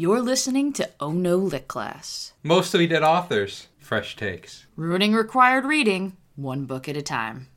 You're 0.00 0.22
listening 0.22 0.72
to 0.72 0.88
Oh 0.98 1.12
No 1.12 1.36
Lit 1.36 1.68
Class. 1.68 2.32
Mostly 2.42 2.86
dead 2.86 3.02
authors. 3.02 3.66
Fresh 3.78 4.16
takes. 4.16 4.64
Ruining 4.74 5.12
required 5.12 5.66
reading, 5.66 6.16
one 6.36 6.64
book 6.64 6.88
at 6.88 6.96
a 6.96 7.02
time. 7.02 7.48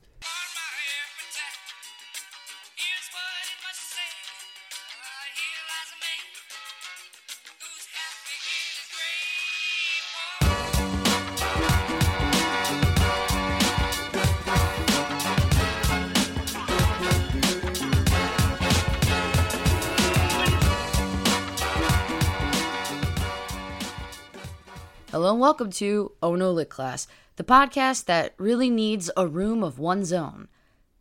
Welcome 25.54 25.70
to 25.70 26.12
Oh 26.20 26.34
No 26.34 26.50
Lit 26.50 26.70
Class, 26.70 27.06
the 27.36 27.44
podcast 27.44 28.06
that 28.06 28.34
really 28.40 28.72
needs 28.72 29.12
a 29.16 29.28
room 29.28 29.64
of 29.64 29.78
one's 29.78 30.12
own 30.12 30.48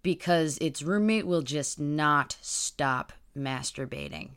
because 0.02 0.58
its 0.58 0.82
roommate 0.82 1.26
will 1.26 1.40
just 1.40 1.80
not 1.80 2.36
stop 2.42 3.14
masturbating. 3.34 4.32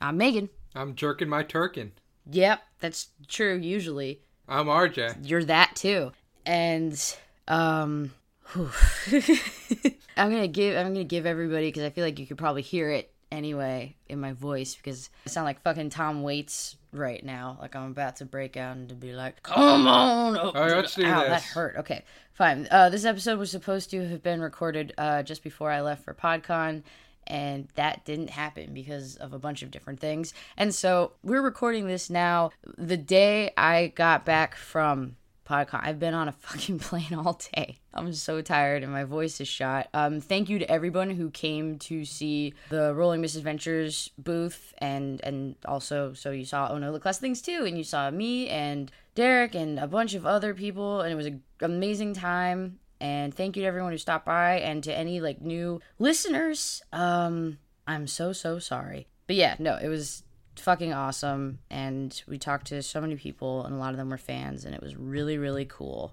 I'm 0.00 0.16
Megan. 0.16 0.48
I'm 0.74 0.96
jerking 0.96 1.28
my 1.28 1.44
turkin. 1.44 1.92
Yep, 2.28 2.62
that's 2.80 3.10
true 3.28 3.54
usually. 3.54 4.22
I'm 4.48 4.66
RJ. 4.66 5.18
You're 5.22 5.44
that 5.44 5.76
too. 5.76 6.10
And 6.44 7.00
um. 7.46 8.10
I'm 8.56 10.30
going 10.30 10.42
to 10.42 10.48
give 10.48 10.76
I'm 10.76 10.86
going 10.86 10.94
to 10.96 11.04
give 11.04 11.26
everybody 11.26 11.70
cuz 11.70 11.84
I 11.84 11.90
feel 11.90 12.04
like 12.04 12.18
you 12.18 12.26
could 12.26 12.38
probably 12.38 12.62
hear 12.62 12.90
it 12.90 13.13
anyway 13.34 13.96
in 14.08 14.20
my 14.20 14.32
voice 14.32 14.74
because 14.74 15.10
I 15.26 15.30
sound 15.30 15.44
like 15.44 15.62
fucking 15.62 15.90
Tom 15.90 16.22
Waits 16.22 16.76
right 16.92 17.24
now. 17.24 17.58
Like 17.60 17.74
I'm 17.76 17.90
about 17.90 18.16
to 18.16 18.24
break 18.24 18.56
out 18.56 18.76
and 18.76 18.88
to 18.88 18.94
be 18.94 19.12
like, 19.12 19.42
"Come 19.42 19.86
on!" 19.86 20.36
Oh, 20.36 20.50
All 20.50 20.52
right, 20.52 20.76
let's 20.76 20.94
do 20.94 21.04
Ow, 21.04 21.20
this. 21.20 21.28
that 21.28 21.42
hurt. 21.42 21.76
Okay, 21.78 22.04
fine. 22.32 22.68
Uh, 22.70 22.88
this 22.88 23.04
episode 23.04 23.38
was 23.38 23.50
supposed 23.50 23.90
to 23.90 24.08
have 24.08 24.22
been 24.22 24.40
recorded 24.40 24.94
uh, 24.96 25.22
just 25.22 25.42
before 25.42 25.70
I 25.70 25.80
left 25.80 26.04
for 26.04 26.14
PodCon, 26.14 26.82
and 27.26 27.68
that 27.74 28.04
didn't 28.04 28.30
happen 28.30 28.72
because 28.72 29.16
of 29.16 29.32
a 29.32 29.38
bunch 29.38 29.62
of 29.62 29.70
different 29.70 30.00
things. 30.00 30.32
And 30.56 30.74
so 30.74 31.12
we're 31.22 31.42
recording 31.42 31.86
this 31.86 32.08
now 32.10 32.50
the 32.78 32.96
day 32.96 33.52
I 33.56 33.88
got 33.88 34.24
back 34.24 34.54
from 34.54 35.16
PodCon. 35.44 35.80
I've 35.82 35.98
been 35.98 36.14
on 36.14 36.28
a 36.28 36.32
fucking 36.32 36.78
plane 36.80 37.14
all 37.14 37.40
day. 37.54 37.78
I'm 37.92 38.12
so 38.12 38.40
tired 38.40 38.82
and 38.82 38.92
my 38.92 39.04
voice 39.04 39.40
is 39.40 39.48
shot. 39.48 39.88
Um, 39.94 40.20
thank 40.20 40.48
you 40.48 40.58
to 40.58 40.70
everyone 40.70 41.10
who 41.10 41.30
came 41.30 41.78
to 41.80 42.04
see 42.04 42.54
the 42.70 42.94
Rolling 42.94 43.20
Misadventures 43.20 44.10
booth 44.18 44.74
and 44.78 45.20
and 45.22 45.56
also 45.64 46.12
so 46.12 46.30
you 46.30 46.44
saw 46.44 46.68
Oh 46.70 46.78
No 46.78 46.90
Lit 46.90 47.02
Class 47.02 47.18
Things 47.18 47.42
too, 47.42 47.64
and 47.66 47.78
you 47.78 47.84
saw 47.84 48.10
me 48.10 48.48
and 48.48 48.90
Derek 49.14 49.54
and 49.54 49.78
a 49.78 49.86
bunch 49.86 50.14
of 50.14 50.26
other 50.26 50.54
people, 50.54 51.00
and 51.00 51.12
it 51.12 51.16
was 51.16 51.26
an 51.26 51.42
amazing 51.60 52.14
time. 52.14 52.80
And 53.00 53.34
thank 53.34 53.56
you 53.56 53.62
to 53.62 53.68
everyone 53.68 53.92
who 53.92 53.98
stopped 53.98 54.24
by 54.24 54.60
and 54.60 54.82
to 54.84 54.96
any 54.96 55.20
like 55.20 55.40
new 55.40 55.80
listeners. 55.98 56.82
Um, 56.92 57.58
I'm 57.86 58.06
so 58.06 58.32
so 58.32 58.58
sorry, 58.58 59.06
but 59.26 59.36
yeah, 59.36 59.56
no, 59.58 59.76
it 59.76 59.88
was 59.88 60.22
fucking 60.60 60.92
awesome 60.92 61.58
and 61.70 62.22
we 62.28 62.38
talked 62.38 62.66
to 62.68 62.82
so 62.82 63.00
many 63.00 63.16
people 63.16 63.64
and 63.64 63.74
a 63.74 63.78
lot 63.78 63.90
of 63.92 63.96
them 63.96 64.10
were 64.10 64.16
fans 64.18 64.64
and 64.64 64.74
it 64.74 64.82
was 64.82 64.96
really 64.96 65.36
really 65.38 65.64
cool 65.64 66.12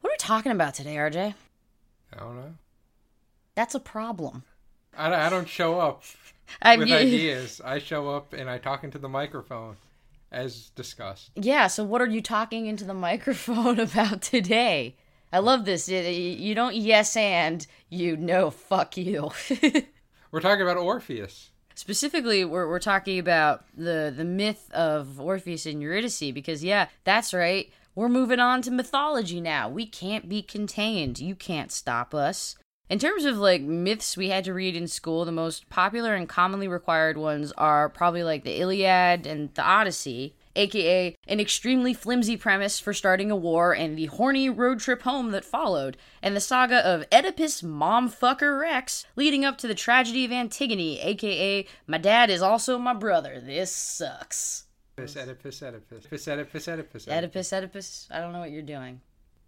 what 0.00 0.10
are 0.10 0.12
we 0.12 0.16
talking 0.18 0.52
about 0.52 0.74
today 0.74 0.96
rj 0.96 1.34
I 2.14 2.18
don't 2.18 2.36
know. 2.36 2.54
that's 3.54 3.74
a 3.74 3.80
problem 3.80 4.42
I, 4.96 5.08
don't- 5.08 5.20
I 5.20 5.28
don't 5.30 5.48
show 5.48 5.78
up 5.80 6.02
I 6.62 6.76
with 6.76 6.88
mean, 6.88 6.96
ideas. 6.96 7.60
I 7.64 7.78
show 7.78 8.08
up 8.10 8.32
and 8.32 8.50
I 8.50 8.58
talk 8.58 8.82
into 8.82 8.98
the 8.98 9.08
microphone, 9.08 9.76
as 10.32 10.70
discussed. 10.70 11.30
yeah 11.36 11.66
so 11.68 11.84
what 11.84 12.00
are 12.02 12.08
you 12.08 12.20
talking 12.20 12.66
into 12.66 12.84
the 12.84 12.94
microphone 13.08 13.78
about 13.78 14.20
today 14.22 14.96
i 15.32 15.38
love 15.38 15.64
this 15.64 15.88
you 15.88 16.54
don't 16.54 16.74
yes 16.74 17.16
and 17.16 17.66
you 17.88 18.16
no 18.16 18.50
fuck 18.50 18.96
you 18.96 19.30
We're 20.32 20.40
talking 20.40 20.62
about 20.62 20.76
Orpheus. 20.76 21.50
Specifically, 21.80 22.44
we're, 22.44 22.68
we're 22.68 22.78
talking 22.78 23.18
about 23.18 23.64
the 23.74 24.12
the 24.14 24.22
myth 24.22 24.70
of 24.72 25.18
Orpheus 25.18 25.64
and 25.64 25.80
Eurydice 25.80 26.30
because 26.30 26.62
yeah, 26.62 26.88
that's 27.04 27.32
right. 27.32 27.72
We're 27.94 28.10
moving 28.10 28.38
on 28.38 28.60
to 28.62 28.70
mythology 28.70 29.40
now. 29.40 29.66
We 29.70 29.86
can't 29.86 30.28
be 30.28 30.42
contained. 30.42 31.20
You 31.20 31.34
can't 31.34 31.72
stop 31.72 32.14
us. 32.14 32.54
In 32.90 32.98
terms 32.98 33.24
of 33.24 33.38
like 33.38 33.62
myths 33.62 34.14
we 34.14 34.28
had 34.28 34.44
to 34.44 34.52
read 34.52 34.76
in 34.76 34.88
school, 34.88 35.24
the 35.24 35.32
most 35.32 35.70
popular 35.70 36.14
and 36.14 36.28
commonly 36.28 36.68
required 36.68 37.16
ones 37.16 37.50
are 37.52 37.88
probably 37.88 38.24
like 38.24 38.44
the 38.44 38.60
Iliad 38.60 39.26
and 39.26 39.48
the 39.54 39.62
Odyssey, 39.62 40.36
aka 40.56 41.16
an 41.26 41.40
extremely 41.40 41.94
flimsy 41.94 42.36
premise 42.36 42.80
for 42.80 42.92
starting 42.92 43.30
a 43.30 43.36
war 43.36 43.74
and 43.74 43.96
the 43.96 44.06
horny 44.06 44.48
road 44.48 44.80
trip 44.80 45.02
home 45.02 45.30
that 45.30 45.44
followed, 45.44 45.96
and 46.22 46.34
the 46.34 46.40
saga 46.40 46.84
of 46.86 47.04
Oedipus 47.12 47.62
Momfucker 47.62 48.60
Rex 48.60 49.06
leading 49.16 49.44
up 49.44 49.58
to 49.58 49.68
the 49.68 49.74
tragedy 49.74 50.24
of 50.24 50.32
Antigone, 50.32 51.00
aka 51.00 51.66
my 51.86 51.98
dad 51.98 52.30
is 52.30 52.42
also 52.42 52.78
my 52.78 52.94
brother. 52.94 53.40
This 53.40 53.74
sucks. 53.74 54.66
Oedipus, 54.98 55.16
Oedipus, 55.16 55.62
Oedipus, 55.62 56.28
Oedipus, 56.28 56.28
Oedipus, 56.28 56.68
Oedipus. 56.68 57.08
Oedipus, 57.08 57.52
Oedipus, 57.52 58.08
I 58.10 58.20
don't 58.20 58.32
know 58.32 58.40
what 58.40 58.50
you're 58.50 58.62
doing. 58.62 59.00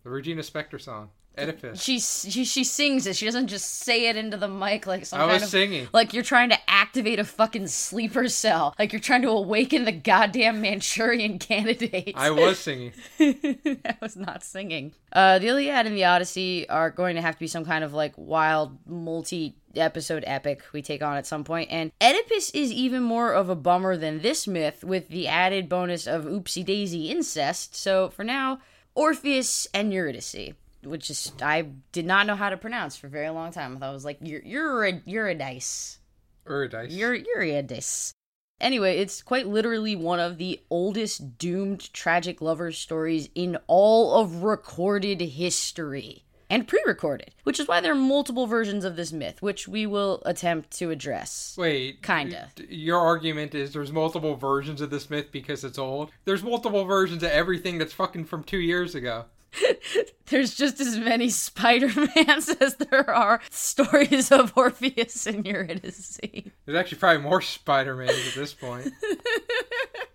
The 0.05 0.11
Regina 0.11 0.43
Spektor 0.43 0.81
song. 0.81 1.11
Oedipus. 1.39 1.83
She, 1.83 1.99
she 1.99 2.45
she 2.45 2.65
sings 2.65 3.07
it. 3.07 3.17
She 3.17 3.25
doesn't 3.27 3.47
just 3.49 3.69
say 3.81 4.09
it 4.09 4.17
into 4.17 4.37
the 4.37 4.49
mic 4.49 4.87
like 4.87 5.07
some 5.07 5.19
I 5.21 5.23
kind 5.23 5.33
was 5.35 5.43
of 5.45 5.49
singing. 5.49 5.89
like 5.93 6.13
you're 6.13 6.23
trying 6.23 6.51
to 6.51 6.59
activate 6.71 7.19
a 7.19 7.25
fucking 7.25 7.67
sleeper 7.69 8.29
cell. 8.29 8.75
Like 8.79 8.93
you're 8.93 9.01
trying 9.01 9.23
to 9.23 9.31
awaken 9.31 9.85
the 9.85 9.93
goddamn 9.93 10.61
Manchurian 10.61 11.39
candidate. 11.41 12.13
I 12.17 12.31
was 12.31 12.59
singing. 12.59 12.93
I 13.21 13.97
was 14.01 14.17
not 14.17 14.43
singing. 14.43 14.95
Uh, 15.13 15.39
the 15.39 15.49
Iliad 15.49 15.87
and 15.87 15.97
the 15.97 16.05
Odyssey 16.05 16.69
are 16.69 16.91
going 16.91 17.17
to 17.17 17.23
have 17.23 17.35
to 17.35 17.41
be 17.41 17.47
some 17.47 17.65
kind 17.65 17.85
of 17.85 17.93
like 17.95 18.13
wild 18.17 18.79
multi 18.87 19.57
episode 19.75 20.23
epic 20.27 20.63
we 20.75 20.83
take 20.83 21.03
on 21.03 21.17
at 21.17 21.27
some 21.27 21.45
point. 21.45 21.71
And 21.71 21.93
Oedipus 22.03 22.51
is 22.51 22.71
even 22.71 23.03
more 23.03 23.33
of 23.33 23.49
a 23.49 23.55
bummer 23.55 23.97
than 23.97 24.21
this 24.21 24.47
myth 24.47 24.85
with 24.85 25.09
the 25.09 25.29
added 25.29 25.69
bonus 25.69 26.07
of 26.07 26.25
oopsie 26.25 26.65
daisy 26.65 27.11
incest. 27.11 27.75
So 27.75 28.11
for 28.11 28.23
now, 28.23 28.59
Orpheus 28.95 29.67
and 29.73 29.91
Eurydice. 29.93 30.53
Which 30.85 31.11
is 31.11 31.33
I 31.41 31.69
did 31.93 32.07
not 32.07 32.27
know 32.27 32.37
how 32.37 32.51
to 32.51 32.57
pronounce 32.57 32.97
for 32.97 33.07
a 33.07 33.11
very 33.11 33.31
long 33.31 33.53
time. 33.53 33.77
I 33.77 33.81
thought 33.81 33.91
it 33.91 33.95
was 33.95 34.05
like 34.05 34.19
you're 34.21 34.43
you're 34.43 34.85
a 34.85 35.03
Eurydice. 35.05 35.99
Eurydice. 36.47 36.93
You're 36.93 37.15
Eurydice. 37.15 38.13
Anyway, 38.61 38.99
it's 38.99 39.23
quite 39.23 39.49
literally 39.49 39.97
one 39.97 40.21
of 40.21 40.39
the 40.39 40.61
oldest 40.71 41.37
doomed 41.37 41.93
tragic 41.93 42.41
lover 42.41 42.71
stories 42.71 43.29
in 43.35 43.59
all 43.67 44.15
of 44.21 44.45
recorded 44.45 45.21
history 45.21 46.25
and 46.49 46.69
pre-recorded, 46.69 47.35
which 47.45 47.59
is 47.59 47.67
why 47.67 47.81
there 47.81 47.93
are 47.93 47.97
multiple 47.97 48.47
versions 48.47 48.85
of 48.85 48.95
this 48.95 49.11
myth, 49.11 49.41
which 49.41 49.67
we 49.67 49.87
will 49.87 50.23
attempt 50.27 50.71
to 50.71 50.91
address. 50.91 51.57
Wait. 51.59 52.03
Kinda. 52.03 52.51
Your 52.69 53.01
argument 53.01 53.55
is 53.55 53.73
there's 53.73 53.91
multiple 53.91 54.37
versions 54.37 54.81
of 54.81 54.91
this 54.91 55.09
myth 55.09 55.33
because 55.33 55.65
it's 55.65 55.79
old? 55.79 56.11
There's 56.25 56.43
multiple 56.43 56.85
versions 56.85 57.23
of 57.23 57.31
everything 57.31 57.79
that's 57.79 57.95
fucking 57.95 58.27
from 58.27 58.45
two 58.45 58.61
years 58.61 58.95
ago. 58.95 59.25
There's 60.27 60.55
just 60.55 60.81
as 60.81 60.97
many 60.99 61.29
Spider-Mans 61.29 62.49
as 62.61 62.77
there 62.77 63.11
are 63.11 63.41
stories 63.51 64.33
of 64.33 64.53
Orpheus 64.57 65.27
and 65.27 65.47
Eurydice. 65.47 66.19
There's 66.65 66.77
actually 66.77 66.99
probably 66.99 67.23
more 67.23 67.41
Spider-Mans 67.41 68.29
at 68.29 68.35
this 68.35 68.55
point. 68.55 68.93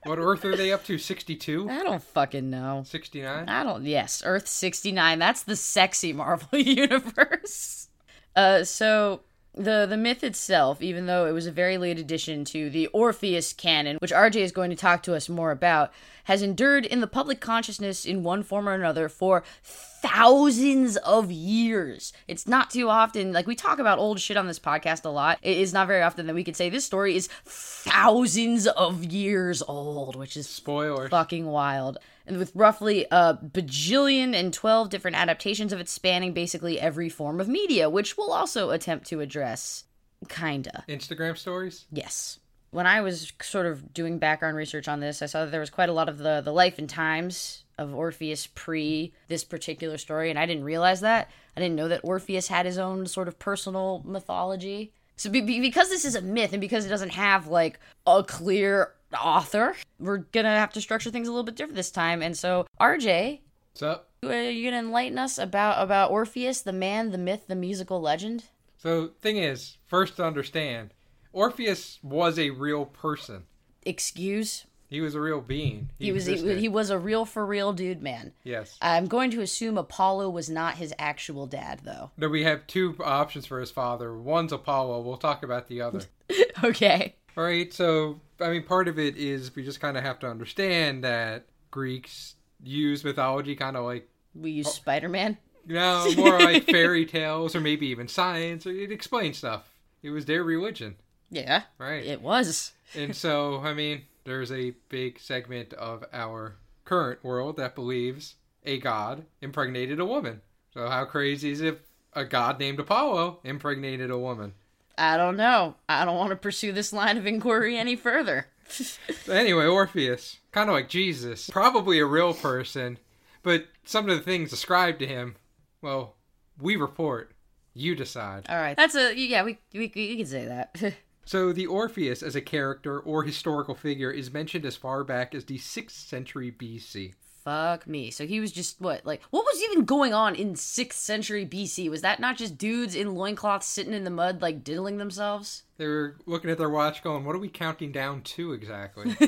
what 0.03 0.17
Earth 0.19 0.43
are 0.45 0.55
they 0.55 0.71
up 0.71 0.83
to? 0.85 0.97
62? 0.97 1.69
I 1.69 1.83
don't 1.83 2.01
fucking 2.01 2.49
know. 2.49 2.83
69? 2.85 3.47
I 3.49 3.63
don't. 3.63 3.85
Yes, 3.85 4.23
Earth 4.25 4.47
sixty 4.47 4.91
nine. 4.91 5.19
That's 5.19 5.43
the 5.43 5.55
sexy 5.55 6.13
Marvel 6.13 6.57
universe. 6.59 7.89
Uh, 8.35 8.63
so 8.63 9.21
the 9.57 9.85
the 9.87 9.97
myth 9.97 10.23
itself, 10.23 10.81
even 10.81 11.05
though 11.05 11.25
it 11.25 11.31
was 11.31 11.47
a 11.47 11.51
very 11.51 11.77
late 11.77 11.97
addition 11.99 12.45
to 12.45 12.69
the 12.69 12.87
Orpheus 12.87 13.53
canon, 13.53 13.97
which 13.97 14.11
RJ 14.11 14.37
is 14.37 14.51
going 14.51 14.69
to 14.69 14.75
talk 14.75 15.03
to 15.03 15.15
us 15.15 15.27
more 15.27 15.51
about, 15.51 15.91
has 16.25 16.41
endured 16.41 16.85
in 16.85 17.01
the 17.01 17.07
public 17.07 17.39
consciousness 17.39 18.05
in 18.05 18.23
one 18.23 18.43
form 18.43 18.67
or 18.69 18.73
another 18.73 19.09
for 19.09 19.43
thousands 19.63 20.97
of 20.97 21.31
years. 21.31 22.13
It's 22.27 22.47
not 22.47 22.69
too 22.69 22.89
often, 22.89 23.33
like 23.33 23.47
we 23.47 23.55
talk 23.55 23.79
about 23.79 23.99
old 23.99 24.19
shit 24.19 24.37
on 24.37 24.47
this 24.47 24.59
podcast 24.59 25.05
a 25.05 25.09
lot. 25.09 25.39
It 25.41 25.57
is 25.57 25.73
not 25.73 25.87
very 25.87 26.01
often 26.01 26.27
that 26.27 26.35
we 26.35 26.43
could 26.43 26.55
say 26.55 26.69
this 26.69 26.85
story 26.85 27.15
is 27.15 27.27
thousands 27.45 28.67
of 28.67 29.03
years 29.03 29.63
old, 29.67 30.15
which 30.15 30.37
is 30.37 30.47
Spoilers. 30.47 31.09
fucking 31.09 31.45
wild. 31.45 31.97
With 32.29 32.51
roughly 32.55 33.05
a 33.11 33.35
bajillion 33.35 34.35
and 34.35 34.53
12 34.53 34.89
different 34.89 35.17
adaptations 35.17 35.71
of 35.71 35.79
it 35.79 35.87
spanning 35.87 36.33
basically 36.33 36.79
every 36.79 37.09
form 37.09 37.39
of 37.39 37.47
media, 37.47 37.89
which 37.89 38.17
we'll 38.17 38.33
also 38.33 38.71
attempt 38.71 39.07
to 39.07 39.21
address. 39.21 39.85
Kinda. 40.27 40.83
Instagram 40.89 41.37
stories? 41.37 41.85
Yes. 41.91 42.39
When 42.71 42.85
I 42.85 43.01
was 43.01 43.31
sort 43.41 43.65
of 43.65 43.93
doing 43.93 44.19
background 44.19 44.57
research 44.57 44.87
on 44.87 44.99
this, 44.99 45.21
I 45.21 45.27
saw 45.27 45.45
that 45.45 45.51
there 45.51 45.59
was 45.59 45.69
quite 45.69 45.89
a 45.89 45.93
lot 45.93 46.09
of 46.09 46.17
the, 46.17 46.41
the 46.41 46.51
life 46.51 46.79
and 46.79 46.89
times 46.89 47.63
of 47.77 47.93
Orpheus 47.93 48.47
pre 48.47 49.13
this 49.27 49.43
particular 49.43 49.97
story, 49.97 50.29
and 50.29 50.39
I 50.39 50.45
didn't 50.45 50.63
realize 50.63 51.01
that. 51.01 51.29
I 51.55 51.61
didn't 51.61 51.75
know 51.75 51.87
that 51.87 52.01
Orpheus 52.03 52.47
had 52.47 52.65
his 52.65 52.77
own 52.77 53.05
sort 53.05 53.27
of 53.27 53.39
personal 53.39 54.01
mythology. 54.05 54.91
So 55.15 55.29
be- 55.29 55.41
because 55.41 55.89
this 55.89 56.05
is 56.05 56.15
a 56.15 56.21
myth 56.21 56.53
and 56.53 56.61
because 56.61 56.85
it 56.85 56.89
doesn't 56.89 57.13
have 57.13 57.47
like 57.47 57.79
a 58.05 58.23
clear 58.23 58.93
author. 59.13 59.75
We're 59.99 60.17
gonna 60.17 60.49
have 60.57 60.73
to 60.73 60.81
structure 60.81 61.09
things 61.11 61.27
a 61.27 61.31
little 61.31 61.43
bit 61.43 61.55
different 61.55 61.75
this 61.75 61.91
time. 61.91 62.21
And 62.21 62.37
so, 62.37 62.65
RJ, 62.79 63.41
What's 63.73 63.83
up? 63.83 64.09
are 64.23 64.49
you 64.49 64.69
gonna 64.69 64.79
enlighten 64.81 65.17
us 65.17 65.37
about 65.37 65.81
about 65.83 66.11
Orpheus, 66.11 66.61
the 66.61 66.73
man, 66.73 67.11
the 67.11 67.17
myth, 67.17 67.45
the 67.47 67.55
musical 67.55 68.01
legend? 68.01 68.45
So, 68.77 69.09
thing 69.21 69.37
is, 69.37 69.77
first 69.85 70.17
to 70.17 70.25
understand, 70.25 70.93
Orpheus 71.33 71.99
was 72.03 72.37
a 72.37 72.51
real 72.51 72.85
person. 72.85 73.43
Excuse. 73.83 74.65
He 74.89 75.01
was 75.01 75.15
a 75.15 75.19
real 75.19 75.41
being. 75.41 75.89
He 75.99 76.11
was 76.13 76.25
he, 76.25 76.55
he 76.59 76.69
was 76.69 76.89
a 76.89 76.97
real 76.97 77.25
for 77.25 77.45
real 77.45 77.73
dude, 77.73 78.01
man. 78.01 78.31
yes. 78.43 78.77
I'm 78.81 79.07
going 79.07 79.31
to 79.31 79.41
assume 79.41 79.77
Apollo 79.77 80.29
was 80.29 80.49
not 80.49 80.75
his 80.75 80.93
actual 80.97 81.45
dad, 81.45 81.81
though. 81.83 82.11
No, 82.17 82.29
we 82.29 82.43
have 82.43 82.65
two 82.67 82.95
options 83.03 83.45
for 83.45 83.59
his 83.59 83.69
father. 83.69 84.17
One's 84.17 84.53
Apollo. 84.53 85.01
We'll 85.01 85.17
talk 85.17 85.43
about 85.43 85.67
the 85.67 85.81
other. 85.81 86.01
okay. 86.63 87.15
All 87.35 87.43
right. 87.43 87.73
So, 87.73 88.21
I 88.39 88.49
mean, 88.49 88.63
part 88.63 88.87
of 88.87 88.99
it 88.99 89.17
is 89.17 89.55
we 89.55 89.63
just 89.63 89.79
kind 89.79 89.97
of 89.97 90.03
have 90.03 90.19
to 90.19 90.27
understand 90.29 91.03
that 91.03 91.45
Greeks 91.71 92.35
use 92.63 93.03
mythology 93.03 93.55
kind 93.55 93.75
of 93.77 93.83
like 93.85 94.09
We 94.35 94.51
use 94.51 94.67
oh, 94.67 94.71
Spider 94.71 95.09
Man. 95.09 95.37
know 95.65 96.11
more 96.17 96.39
like 96.39 96.63
fairy 96.65 97.05
tales 97.05 97.55
or 97.55 97.61
maybe 97.61 97.87
even 97.87 98.07
science. 98.07 98.65
Or 98.65 98.71
it 98.71 98.91
explains 98.91 99.37
stuff. 99.37 99.69
It 100.03 100.11
was 100.11 100.25
their 100.25 100.43
religion, 100.43 100.95
Yeah, 101.29 101.63
right? 101.79 102.03
it 102.05 102.21
was. 102.21 102.73
And 102.95 103.15
so, 103.15 103.59
I 103.61 103.73
mean, 103.73 104.03
there's 104.23 104.51
a 104.51 104.73
big 104.89 105.19
segment 105.19 105.73
of 105.73 106.03
our 106.13 106.55
current 106.85 107.23
world 107.23 107.57
that 107.57 107.75
believes 107.75 108.35
a 108.63 108.79
god 108.79 109.25
impregnated 109.41 109.99
a 109.99 110.05
woman. 110.05 110.41
So, 110.73 110.87
how 110.87 111.05
crazy 111.05 111.51
is 111.51 111.61
it 111.61 111.67
if 111.73 111.79
a 112.13 112.23
god 112.25 112.59
named 112.59 112.79
Apollo 112.79 113.39
impregnated 113.43 114.09
a 114.11 114.17
woman? 114.17 114.53
I 114.97 115.17
don't 115.17 115.37
know. 115.37 115.75
I 115.87 116.05
don't 116.05 116.17
want 116.17 116.31
to 116.31 116.35
pursue 116.35 116.71
this 116.71 116.91
line 116.91 117.17
of 117.17 117.25
inquiry 117.25 117.77
any 117.77 117.95
further. 117.95 118.47
Anyway, 119.29 119.65
Orpheus, 119.65 120.39
kind 120.51 120.69
of 120.69 120.73
like 120.73 120.89
Jesus, 120.89 121.49
probably 121.49 121.99
a 121.99 122.05
real 122.05 122.33
person, 122.33 122.97
but 123.43 123.65
some 123.85 124.09
of 124.09 124.17
the 124.17 124.23
things 124.23 124.51
ascribed 124.51 124.99
to 124.99 125.07
him, 125.07 125.35
well, 125.81 126.15
we 126.59 126.75
report, 126.75 127.31
you 127.73 127.95
decide. 127.95 128.45
All 128.49 128.57
right, 128.57 128.75
that's 128.75 128.95
a 128.95 129.17
yeah. 129.17 129.43
We 129.43 129.57
we 129.73 129.91
we 129.93 130.17
can 130.17 130.25
say 130.25 130.45
that. 130.45 130.95
So, 131.27 131.51
the 131.51 131.67
Orpheus 131.67 132.23
as 132.23 132.37
a 132.37 132.41
character 132.41 133.01
or 133.01 133.23
historical 133.23 133.75
figure 133.75 134.09
is 134.09 134.31
mentioned 134.31 134.65
as 134.65 134.77
far 134.77 135.03
back 135.03 135.35
as 135.35 135.43
the 135.43 135.57
6th 135.57 135.91
century 135.91 136.53
BC. 136.57 137.15
Fuck 137.47 137.87
me. 137.87 138.11
So 138.11 138.27
he 138.27 138.41
was 138.41 138.51
just 138.51 138.81
what 138.81 139.05
like 139.05 139.21
what 139.29 139.45
was 139.45 139.63
even 139.63 139.85
going 139.85 140.13
on 140.13 140.35
in 140.35 140.57
sixth 140.57 140.99
century 140.99 141.45
BC? 141.45 141.89
Was 141.89 142.01
that 142.01 142.19
not 142.19 142.35
just 142.35 142.57
dudes 142.57 142.93
in 142.93 143.15
loincloths 143.15 143.67
sitting 143.67 143.93
in 143.93 144.03
the 144.03 144.09
mud 144.09 144.41
like 144.41 144.65
diddling 144.65 144.97
themselves? 144.97 145.63
They 145.77 145.87
were 145.87 146.17
looking 146.25 146.49
at 146.49 146.57
their 146.57 146.69
watch 146.69 147.01
going, 147.01 147.23
what 147.23 147.37
are 147.37 147.39
we 147.39 147.47
counting 147.47 147.93
down 147.93 148.21
to 148.23 148.51
exactly? 148.51 149.15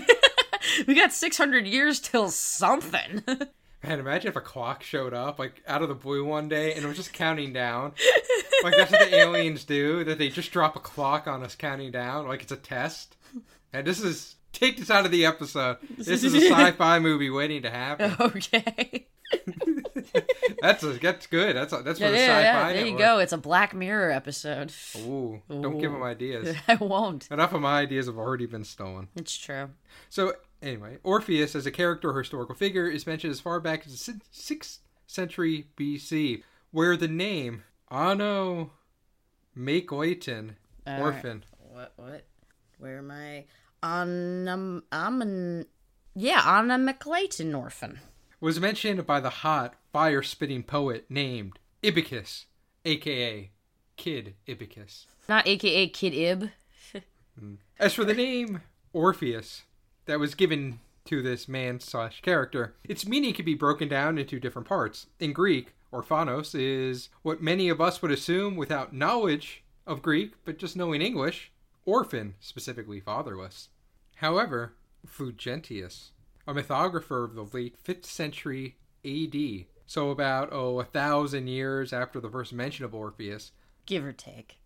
We 0.87 0.95
got 0.95 1.13
six 1.13 1.37
hundred 1.37 1.65
years 1.67 1.99
till 1.99 2.29
something. 2.29 3.23
Man, 3.83 3.99
imagine 3.99 4.29
if 4.29 4.35
a 4.35 4.41
clock 4.41 4.83
showed 4.83 5.13
up, 5.13 5.39
like, 5.39 5.63
out 5.65 5.81
of 5.81 5.87
the 5.87 5.95
blue 5.95 6.25
one 6.25 6.49
day 6.49 6.73
and 6.73 6.83
it 6.83 6.87
was 6.87 6.97
just 6.97 7.13
counting 7.13 7.53
down. 7.53 7.93
Like, 8.61 8.75
that's 8.75 8.91
what 8.91 9.09
the 9.09 9.15
aliens 9.15 9.63
do, 9.63 10.03
that 10.03 10.17
they 10.17 10.27
just 10.27 10.51
drop 10.51 10.75
a 10.75 10.79
clock 10.79 11.27
on 11.27 11.43
us 11.43 11.55
counting 11.55 11.91
down, 11.91 12.27
like 12.27 12.41
it's 12.41 12.51
a 12.51 12.57
test. 12.57 13.15
And 13.71 13.87
this 13.87 14.01
is, 14.01 14.35
take 14.53 14.77
this 14.77 14.89
out 14.89 15.05
of 15.05 15.11
the 15.11 15.25
episode. 15.25 15.77
This 15.97 16.23
is 16.23 16.33
a 16.33 16.41
sci 16.41 16.71
fi 16.71 16.99
movie 16.99 17.29
waiting 17.29 17.61
to 17.63 17.69
happen. 17.69 18.15
okay. 18.19 19.07
That's 20.61 20.83
a, 20.83 20.93
that's 20.93 21.27
good. 21.27 21.55
That's 21.55 21.71
a, 21.71 21.83
that's 21.83 21.99
Yeah, 21.99 22.07
for 22.07 22.11
the 22.11 22.17
yeah, 22.17 22.25
sci 22.25 22.41
yeah, 22.41 22.73
there 22.73 22.85
you 22.85 22.97
go. 22.97 23.19
It's 23.19 23.31
a 23.31 23.37
Black 23.37 23.73
Mirror 23.73 24.11
episode. 24.11 24.73
Ooh, 24.97 25.41
don't 25.49 25.77
give 25.77 25.91
them 25.91 26.03
ideas. 26.03 26.57
I 26.67 26.75
won't. 26.75 27.27
Enough 27.31 27.53
of 27.53 27.61
my 27.61 27.79
ideas 27.79 28.07
have 28.07 28.17
already 28.17 28.45
been 28.45 28.65
stolen. 28.65 29.07
It's 29.15 29.37
true. 29.37 29.69
So, 30.09 30.33
anyway, 30.61 30.97
Orpheus 31.03 31.55
as 31.55 31.65
a 31.65 31.71
character 31.71 32.09
or 32.09 32.19
historical 32.19 32.55
figure 32.55 32.87
is 32.89 33.07
mentioned 33.07 33.31
as 33.31 33.39
far 33.39 33.59
back 33.61 33.85
as 33.85 34.05
the 34.05 34.19
6th 34.33 34.79
century 35.07 35.67
BC, 35.77 36.43
where 36.71 36.97
the 36.97 37.07
name 37.07 37.63
Anno 37.89 38.71
Makelayton, 39.55 40.57
All 40.87 40.93
uh, 40.93 40.97
right. 40.97 41.05
orphan, 41.05 41.45
What? 41.71 41.93
What? 41.95 42.25
Where 42.79 42.97
am 42.97 43.11
I? 43.11 43.45
On 43.81 44.47
um, 44.47 44.83
I'm 44.91 45.21
an 45.21 45.65
yeah, 46.15 46.41
onomaklyton 46.41 47.57
orphan. 47.57 47.99
was 48.41 48.59
mentioned 48.59 49.05
by 49.05 49.19
the 49.19 49.29
hot, 49.29 49.75
fire 49.93 50.21
spitting 50.21 50.63
poet 50.63 51.05
named 51.09 51.59
Ibycus, 51.83 52.45
aka 52.85 53.51
Kid 53.95 54.35
Ibycus. 54.47 55.05
Not 55.27 55.47
AKA 55.47 55.89
Kid 55.89 56.13
Ib. 56.13 56.49
As 57.79 57.93
for 57.93 58.03
the 58.03 58.13
name 58.13 58.61
Orpheus 58.93 59.63
that 60.05 60.19
was 60.19 60.35
given 60.35 60.79
to 61.05 61.21
this 61.21 61.47
man 61.47 61.79
slash 61.79 62.21
character, 62.21 62.75
its 62.83 63.05
meaning 63.05 63.33
could 63.33 63.45
be 63.45 63.55
broken 63.55 63.87
down 63.87 64.17
into 64.17 64.39
different 64.39 64.67
parts. 64.67 65.07
In 65.19 65.33
Greek, 65.33 65.73
Orphanos 65.93 66.53
is 66.53 67.09
what 67.21 67.41
many 67.41 67.69
of 67.69 67.79
us 67.81 68.01
would 68.01 68.11
assume 68.11 68.55
without 68.55 68.93
knowledge 68.93 69.63
of 69.87 70.01
Greek, 70.01 70.33
but 70.45 70.57
just 70.57 70.75
knowing 70.75 71.01
English, 71.01 71.51
orphan, 71.85 72.35
specifically 72.39 72.99
fatherless. 72.99 73.69
However, 74.15 74.73
Flugentius, 75.07 76.11
a 76.47 76.53
mythographer 76.53 77.23
of 77.23 77.35
the 77.35 77.43
late 77.43 77.75
5th 77.83 78.05
century 78.05 78.77
AD, 79.05 79.65
so 79.85 80.09
about, 80.11 80.49
oh, 80.51 80.79
a 80.79 80.83
thousand 80.83 81.47
years 81.47 81.93
after 81.93 82.19
the 82.19 82.29
first 82.29 82.53
mention 82.53 82.85
of 82.85 82.93
Orpheus, 82.93 83.51
Give 83.85 84.05
or 84.05 84.11
take. 84.11 84.57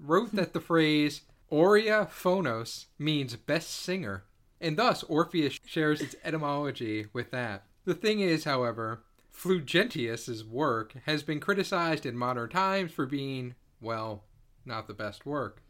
wrote 0.00 0.32
that 0.32 0.52
the 0.54 0.60
phrase 0.72 1.22
Aurea 1.50 2.06
Phonos 2.10 2.86
means 2.98 3.36
best 3.36 3.70
singer, 3.70 4.24
and 4.60 4.76
thus 4.76 5.02
Orpheus 5.04 5.58
shares 5.64 6.00
its 6.00 6.16
etymology 6.24 7.06
with 7.12 7.30
that. 7.30 7.66
The 7.84 7.94
thing 7.94 8.20
is, 8.20 8.44
however, 8.44 9.02
Flugentius's 9.30 10.44
work 10.44 10.94
has 11.04 11.22
been 11.22 11.40
criticized 11.40 12.06
in 12.06 12.16
modern 12.16 12.48
times 12.50 12.92
for 12.92 13.06
being, 13.06 13.54
well, 13.80 14.24
not 14.64 14.86
the 14.86 14.94
best 14.94 15.26
work. 15.26 15.61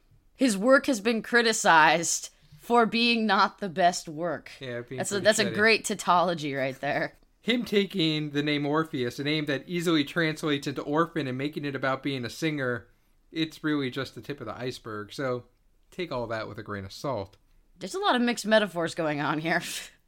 His 0.42 0.58
work 0.58 0.86
has 0.86 1.00
been 1.00 1.22
criticized 1.22 2.30
for 2.58 2.84
being 2.84 3.26
not 3.26 3.60
the 3.60 3.68
best 3.68 4.08
work. 4.08 4.50
Yeah, 4.58 4.80
That's 4.90 5.12
a 5.12 5.20
that's 5.20 5.38
a 5.38 5.48
great 5.48 5.84
tautology 5.84 6.52
right 6.52 6.80
there. 6.80 7.14
Him 7.42 7.64
taking 7.64 8.30
the 8.30 8.42
name 8.42 8.66
Orpheus, 8.66 9.20
a 9.20 9.22
name 9.22 9.44
that 9.44 9.62
easily 9.68 10.02
translates 10.02 10.66
into 10.66 10.82
orphan, 10.82 11.28
and 11.28 11.38
making 11.38 11.64
it 11.64 11.76
about 11.76 12.02
being 12.02 12.24
a 12.24 12.28
singer, 12.28 12.88
it's 13.30 13.62
really 13.62 13.88
just 13.88 14.16
the 14.16 14.20
tip 14.20 14.40
of 14.40 14.48
the 14.48 14.58
iceberg. 14.58 15.12
So 15.12 15.44
take 15.92 16.10
all 16.10 16.26
that 16.26 16.48
with 16.48 16.58
a 16.58 16.64
grain 16.64 16.84
of 16.84 16.92
salt. 16.92 17.36
There's 17.78 17.94
a 17.94 18.00
lot 18.00 18.16
of 18.16 18.22
mixed 18.22 18.44
metaphors 18.44 18.96
going 18.96 19.20
on 19.20 19.38
here. 19.38 19.62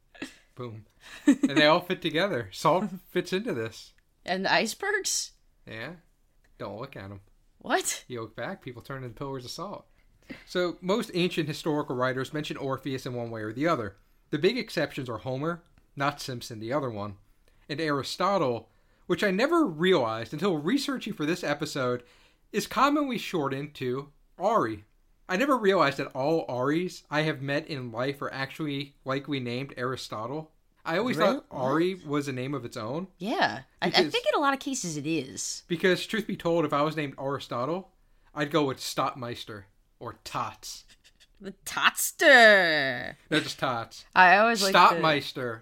Boom. 0.55 0.83
and 1.25 1.55
they 1.55 1.65
all 1.65 1.79
fit 1.79 2.01
together. 2.01 2.49
Salt 2.51 2.89
fits 3.09 3.31
into 3.31 3.53
this. 3.53 3.93
and 4.25 4.43
the 4.43 4.51
icebergs? 4.51 5.31
Yeah. 5.65 5.91
Don't 6.57 6.77
look 6.81 6.97
at 6.97 7.07
them. 7.07 7.21
What? 7.59 8.03
You 8.09 8.19
look 8.19 8.35
back, 8.35 8.61
people 8.61 8.81
turn 8.81 9.05
into 9.05 9.15
pillars 9.15 9.45
of 9.45 9.51
salt. 9.51 9.85
So, 10.45 10.77
most 10.81 11.11
ancient 11.13 11.47
historical 11.47 11.95
writers 11.95 12.33
mention 12.33 12.57
Orpheus 12.57 13.05
in 13.05 13.13
one 13.13 13.29
way 13.31 13.41
or 13.41 13.53
the 13.53 13.67
other. 13.67 13.95
The 14.31 14.39
big 14.39 14.57
exceptions 14.57 15.09
are 15.09 15.19
Homer, 15.19 15.63
not 15.95 16.19
Simpson, 16.21 16.59
the 16.59 16.73
other 16.73 16.89
one, 16.89 17.15
and 17.69 17.79
Aristotle, 17.79 18.69
which 19.07 19.23
I 19.23 19.31
never 19.31 19.65
realized 19.65 20.33
until 20.33 20.57
researching 20.57 21.13
for 21.13 21.25
this 21.25 21.43
episode 21.43 22.03
is 22.51 22.67
commonly 22.67 23.17
shortened 23.17 23.73
to 23.75 24.09
Ari. 24.39 24.83
I 25.27 25.37
never 25.37 25.57
realized 25.57 25.97
that 25.97 26.11
all 26.13 26.45
Aris 26.49 27.03
I 27.09 27.21
have 27.21 27.41
met 27.41 27.67
in 27.67 27.91
life 27.91 28.21
are 28.21 28.33
actually 28.33 28.95
likely 29.05 29.39
named 29.39 29.73
Aristotle. 29.77 30.51
I 30.85 30.97
always 30.99 31.17
Really? 31.17 31.35
thought 31.35 31.45
Ari 31.49 31.95
was 32.05 32.27
a 32.27 32.31
name 32.31 32.53
of 32.53 32.63
its 32.63 32.77
own. 32.77 33.07
Yeah. 33.17 33.61
I, 33.81 33.87
I 33.87 33.89
think 33.91 34.25
in 34.31 34.37
a 34.37 34.41
lot 34.41 34.53
of 34.53 34.59
cases 34.59 34.97
it 34.97 35.07
is. 35.07 35.63
Because, 35.67 36.05
truth 36.05 36.27
be 36.27 36.35
told, 36.35 36.63
if 36.63 36.73
I 36.73 36.83
was 36.83 36.95
named 36.95 37.15
Aristotle, 37.19 37.89
I'd 38.35 38.51
go 38.51 38.65
with 38.65 38.77
Stotmeister 38.77 39.63
or 39.99 40.15
Tots. 40.23 40.83
The 41.41 41.53
Totster. 41.65 43.15
No, 43.29 43.39
just 43.39 43.59
Tots. 43.59 44.05
I 44.15 44.37
always 44.37 44.63
like 44.63 44.73
the- 44.73 45.61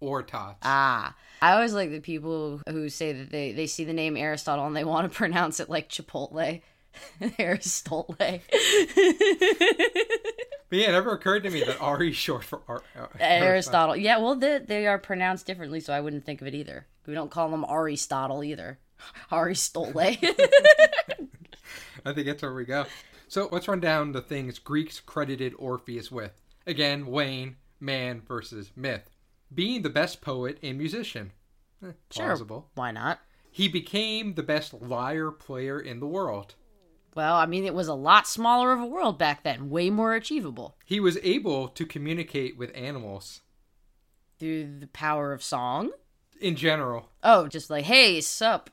or 0.00 0.22
Tots. 0.22 0.58
Ah. 0.62 1.14
I 1.40 1.52
always 1.52 1.74
like 1.74 1.90
the 1.90 2.00
people 2.00 2.60
who 2.68 2.88
say 2.88 3.12
that 3.12 3.30
they, 3.30 3.52
they 3.52 3.66
see 3.66 3.84
the 3.84 3.92
name 3.92 4.16
Aristotle 4.16 4.66
and 4.66 4.74
they 4.76 4.84
want 4.84 5.10
to 5.10 5.16
pronounce 5.16 5.60
it 5.60 5.68
like 5.68 5.88
Chipotle. 5.88 6.60
Aristotle. 7.38 8.16
But 10.72 10.78
yeah, 10.78 10.88
it 10.88 10.92
never 10.92 11.12
occurred 11.12 11.42
to 11.42 11.50
me 11.50 11.62
that 11.64 11.78
Ari 11.82 12.08
is 12.12 12.16
short 12.16 12.44
for 12.44 12.62
Ar- 12.66 12.82
uh, 12.98 13.06
Aristotle. 13.20 13.94
Yeah, 13.94 14.16
well, 14.16 14.36
they, 14.36 14.56
they 14.58 14.86
are 14.86 14.96
pronounced 14.96 15.44
differently, 15.44 15.80
so 15.80 15.92
I 15.92 16.00
wouldn't 16.00 16.24
think 16.24 16.40
of 16.40 16.46
it 16.46 16.54
either. 16.54 16.86
We 17.06 17.12
don't 17.12 17.30
call 17.30 17.50
them 17.50 17.66
Aristotle 17.68 18.42
either. 18.42 18.78
Aristotle. 19.30 19.92
I 19.98 20.14
think 22.14 22.26
that's 22.26 22.40
where 22.40 22.54
we 22.54 22.64
go. 22.64 22.86
So 23.32 23.48
let's 23.50 23.66
run 23.66 23.80
down 23.80 24.12
the 24.12 24.20
things 24.20 24.58
Greeks 24.58 25.00
credited 25.00 25.54
Orpheus 25.58 26.12
with. 26.12 26.32
Again, 26.66 27.06
Wayne, 27.06 27.56
man 27.80 28.20
versus 28.20 28.72
myth. 28.76 29.08
Being 29.54 29.80
the 29.80 29.88
best 29.88 30.20
poet 30.20 30.58
and 30.62 30.76
musician. 30.76 31.32
Eh, 31.82 31.92
sure. 32.10 32.26
plausible. 32.26 32.68
Why 32.74 32.90
not? 32.90 33.20
He 33.50 33.68
became 33.68 34.34
the 34.34 34.42
best 34.42 34.74
lyre 34.74 35.30
player 35.30 35.80
in 35.80 35.98
the 35.98 36.06
world. 36.06 36.56
Well, 37.14 37.34
I 37.36 37.46
mean, 37.46 37.64
it 37.64 37.72
was 37.72 37.88
a 37.88 37.94
lot 37.94 38.26
smaller 38.26 38.70
of 38.70 38.80
a 38.80 38.86
world 38.86 39.16
back 39.18 39.44
then, 39.44 39.70
way 39.70 39.88
more 39.88 40.14
achievable 40.14 40.76
He 40.84 41.00
was 41.00 41.16
able 41.22 41.68
to 41.68 41.86
communicate 41.86 42.58
with 42.58 42.70
animals 42.76 43.40
through 44.38 44.78
the 44.80 44.88
power 44.88 45.32
of 45.32 45.42
song. 45.42 45.92
in 46.38 46.54
general, 46.54 47.08
Oh, 47.22 47.48
just 47.48 47.70
like, 47.70 47.86
hey, 47.86 48.20
sup, 48.20 48.68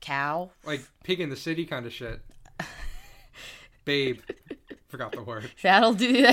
cow. 0.00 0.52
like 0.64 0.82
pig 1.02 1.18
in 1.18 1.30
the 1.30 1.36
city 1.36 1.66
kind 1.66 1.84
of 1.84 1.92
shit. 1.92 2.20
Babe, 3.84 4.20
forgot 4.88 5.12
the 5.12 5.22
word. 5.22 5.50
That'll 5.62 5.94
do. 5.94 6.26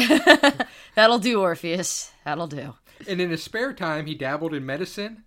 That'll 0.95 1.19
do, 1.19 1.41
Orpheus. 1.41 2.11
That'll 2.25 2.47
do. 2.47 2.75
And 3.07 3.21
in 3.21 3.29
his 3.29 3.43
spare 3.43 3.73
time, 3.73 4.05
he 4.05 4.15
dabbled 4.15 4.53
in 4.53 4.65
medicine, 4.65 5.23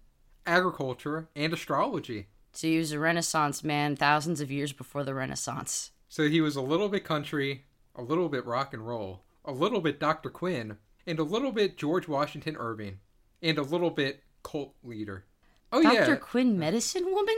agriculture, 0.47 1.29
and 1.35 1.53
astrology. 1.53 2.27
So 2.53 2.67
he 2.67 2.79
was 2.79 2.93
a 2.93 2.99
Renaissance 2.99 3.63
man 3.63 3.97
thousands 3.97 4.41
of 4.41 4.51
years 4.51 4.73
before 4.73 5.05
the 5.05 5.15
Renaissance. 5.15 5.93
So 6.09 6.29
he 6.29 6.41
was 6.41 6.57
a 6.57 6.61
little 6.63 6.89
bit 6.89 7.05
country, 7.05 7.65
a 7.95 8.03
little 8.03 8.29
bit 8.29 8.45
rock 8.45 8.75
and 8.75 8.87
roll, 8.87 9.23
a 9.45 9.53
little 9.53 9.81
bit 9.81 10.01
Dr. 10.01 10.31
Quinn, 10.31 10.79
and 11.07 11.19
a 11.19 11.25
little 11.25 11.53
bit 11.53 11.77
George 11.77 12.09
Washington 12.09 12.57
Irving, 12.59 12.99
and 13.41 13.57
a 13.59 13.63
little 13.63 13.91
bit 13.91 14.25
cult 14.43 14.75
leader. 14.83 15.25
Oh 15.73 15.83
Dr. 15.83 15.95
yeah, 15.95 16.01
Dr. 16.07 16.17
Quinn, 16.17 16.59
medicine 16.59 17.07
woman? 17.13 17.37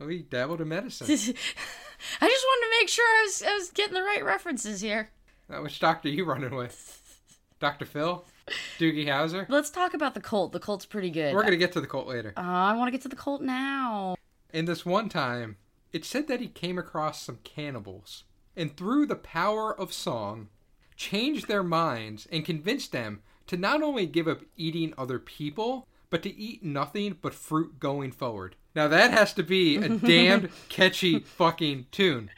oh, 0.00 0.08
he 0.08 0.18
dabbled 0.20 0.60
in 0.62 0.68
medicine. 0.68 1.34
I 2.20 2.28
just 2.28 2.44
wanted 2.46 2.66
to 2.66 2.80
make 2.80 2.88
sure 2.88 3.04
I 3.04 3.22
was, 3.24 3.42
I 3.42 3.54
was 3.54 3.70
getting 3.70 3.94
the 3.94 4.02
right 4.02 4.24
references 4.24 4.80
here. 4.80 5.10
Now, 5.48 5.62
which 5.62 5.80
doctor 5.80 6.08
you 6.08 6.24
running 6.24 6.54
with? 6.54 6.94
Dr. 7.60 7.84
Phil? 7.84 8.24
Doogie 8.78 9.06
Howser? 9.06 9.46
Let's 9.48 9.70
talk 9.70 9.94
about 9.94 10.14
the 10.14 10.20
cult. 10.20 10.52
The 10.52 10.60
cult's 10.60 10.86
pretty 10.86 11.10
good. 11.10 11.34
We're 11.34 11.42
gonna 11.42 11.56
get 11.56 11.72
to 11.72 11.80
the 11.80 11.86
cult 11.86 12.06
later. 12.06 12.32
Uh, 12.36 12.40
I 12.40 12.76
want 12.76 12.88
to 12.88 12.92
get 12.92 13.02
to 13.02 13.08
the 13.08 13.16
cult 13.16 13.42
now. 13.42 14.16
In 14.52 14.64
this 14.64 14.86
one 14.86 15.08
time, 15.08 15.56
it 15.92 16.04
said 16.04 16.28
that 16.28 16.40
he 16.40 16.48
came 16.48 16.78
across 16.78 17.22
some 17.22 17.38
cannibals, 17.44 18.24
and 18.56 18.76
through 18.76 19.06
the 19.06 19.16
power 19.16 19.78
of 19.78 19.92
song, 19.92 20.48
changed 20.96 21.48
their 21.48 21.62
minds 21.62 22.26
and 22.30 22.44
convinced 22.44 22.92
them 22.92 23.22
to 23.46 23.56
not 23.56 23.82
only 23.82 24.06
give 24.06 24.28
up 24.28 24.42
eating 24.56 24.94
other 24.96 25.18
people, 25.18 25.86
but 26.10 26.22
to 26.22 26.34
eat 26.34 26.62
nothing 26.62 27.16
but 27.20 27.34
fruit 27.34 27.78
going 27.78 28.12
forward. 28.12 28.56
Now 28.74 28.88
that 28.88 29.10
has 29.12 29.32
to 29.34 29.42
be 29.42 29.76
a 29.76 29.88
damned 29.98 30.50
catchy 30.68 31.20
fucking 31.20 31.86
tune. 31.90 32.30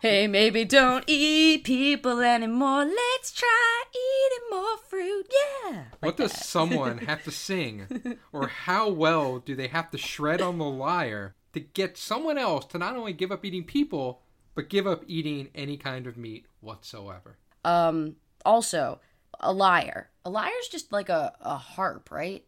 Hey, 0.00 0.26
maybe 0.26 0.66
don't 0.66 1.04
eat 1.06 1.64
people 1.64 2.20
anymore. 2.20 2.84
Let's 2.84 3.32
try 3.32 3.84
eating 3.90 4.58
more 4.58 4.76
fruit. 4.76 5.32
Yeah. 5.32 5.84
What 6.00 6.18
does 6.18 6.32
someone 6.32 6.98
have 7.06 7.24
to 7.24 7.30
sing? 7.30 8.18
Or 8.30 8.48
how 8.48 8.90
well 8.90 9.38
do 9.38 9.56
they 9.56 9.68
have 9.68 9.90
to 9.92 9.98
shred 9.98 10.42
on 10.42 10.58
the 10.58 10.66
lyre 10.66 11.34
to 11.54 11.60
get 11.60 11.96
someone 11.96 12.36
else 12.36 12.66
to 12.66 12.78
not 12.78 12.96
only 12.96 13.14
give 13.14 13.32
up 13.32 13.46
eating 13.46 13.64
people, 13.64 14.20
but 14.54 14.68
give 14.68 14.86
up 14.86 15.04
eating 15.06 15.48
any 15.54 15.78
kind 15.78 16.06
of 16.06 16.16
meat 16.18 16.46
whatsoever? 16.60 17.38
Um. 17.64 18.16
Also, 18.44 19.00
a 19.40 19.54
lyre. 19.54 20.10
A 20.22 20.28
lyre's 20.28 20.68
just 20.70 20.92
like 20.92 21.08
a, 21.08 21.32
a 21.40 21.56
harp, 21.56 22.10
right? 22.10 22.44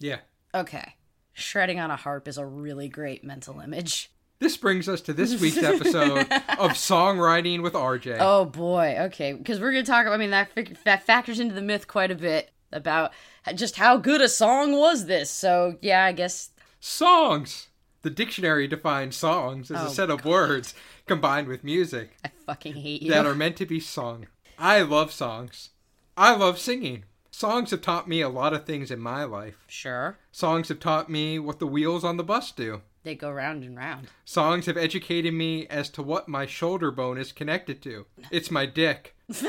Yeah. 0.00 0.18
Okay. 0.54 0.94
Shredding 1.32 1.78
on 1.78 1.90
a 1.90 1.96
harp 1.96 2.26
is 2.26 2.36
a 2.38 2.44
really 2.44 2.88
great 2.88 3.22
mental 3.22 3.60
image. 3.60 4.10
This 4.40 4.56
brings 4.56 4.88
us 4.88 5.00
to 5.02 5.12
this 5.12 5.38
week's 5.40 5.56
episode 5.62 6.20
of 6.20 6.72
Songwriting 6.72 7.62
with 7.62 7.74
RJ. 7.74 8.16
Oh 8.20 8.46
boy. 8.46 8.96
Okay, 9.00 9.34
because 9.34 9.60
we're 9.60 9.70
gonna 9.70 9.84
talk. 9.84 10.06
About 10.06 10.14
I 10.14 10.16
mean, 10.16 10.30
that 10.30 10.48
that 10.84 11.04
factors 11.04 11.38
into 11.38 11.54
the 11.54 11.62
myth 11.62 11.86
quite 11.86 12.10
a 12.10 12.14
bit 12.14 12.50
about 12.72 13.12
just 13.54 13.76
how 13.76 13.96
good 13.98 14.20
a 14.20 14.28
song 14.28 14.76
was 14.76 15.06
this. 15.06 15.30
So 15.30 15.76
yeah, 15.82 16.04
I 16.04 16.12
guess 16.12 16.50
Songs! 16.80 17.68
The 18.02 18.08
dictionary 18.10 18.66
defines 18.66 19.14
songs 19.14 19.70
as 19.70 19.76
Oh, 19.82 19.86
a 19.86 19.90
set 19.90 20.08
of 20.08 20.24
words 20.24 20.74
combined 21.06 21.46
with 21.48 21.62
music 21.62 22.16
I 22.24 22.30
fucking 22.46 22.72
hate 22.74 23.02
you. 23.02 23.10
that 23.10 23.26
are 23.26 23.34
meant 23.34 23.56
to 23.58 23.66
be 23.66 23.78
sung. 23.78 24.26
I 24.58 24.80
love 24.80 25.12
songs. 25.12 25.70
I 26.16 26.34
love 26.34 26.58
singing. 26.58 27.04
Songs 27.40 27.70
have 27.70 27.80
taught 27.80 28.06
me 28.06 28.20
a 28.20 28.28
lot 28.28 28.52
of 28.52 28.66
things 28.66 28.90
in 28.90 29.00
my 29.00 29.24
life. 29.24 29.64
sure. 29.66 30.18
Songs 30.30 30.68
have 30.68 30.78
taught 30.78 31.08
me 31.08 31.38
what 31.38 31.58
the 31.58 31.66
wheels 31.66 32.04
on 32.04 32.18
the 32.18 32.22
bus 32.22 32.52
do. 32.52 32.82
They 33.02 33.14
go 33.14 33.30
round 33.30 33.64
and 33.64 33.74
round. 33.74 34.08
Songs 34.26 34.66
have 34.66 34.76
educated 34.76 35.32
me 35.32 35.66
as 35.68 35.88
to 35.92 36.02
what 36.02 36.28
my 36.28 36.44
shoulder 36.44 36.90
bone 36.90 37.16
is 37.16 37.32
connected 37.32 37.80
to. 37.84 38.04
It's 38.30 38.50
my 38.50 38.66
dick. 38.66 39.14
What's 39.26 39.48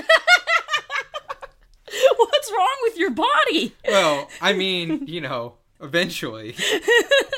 wrong 2.57 2.77
with 2.83 2.95
your 2.97 3.11
body? 3.11 3.75
Well, 3.85 4.29
I 4.41 4.53
mean, 4.63 5.05
you 5.07 5.19
know, 5.19 5.55
eventually. 5.81 6.55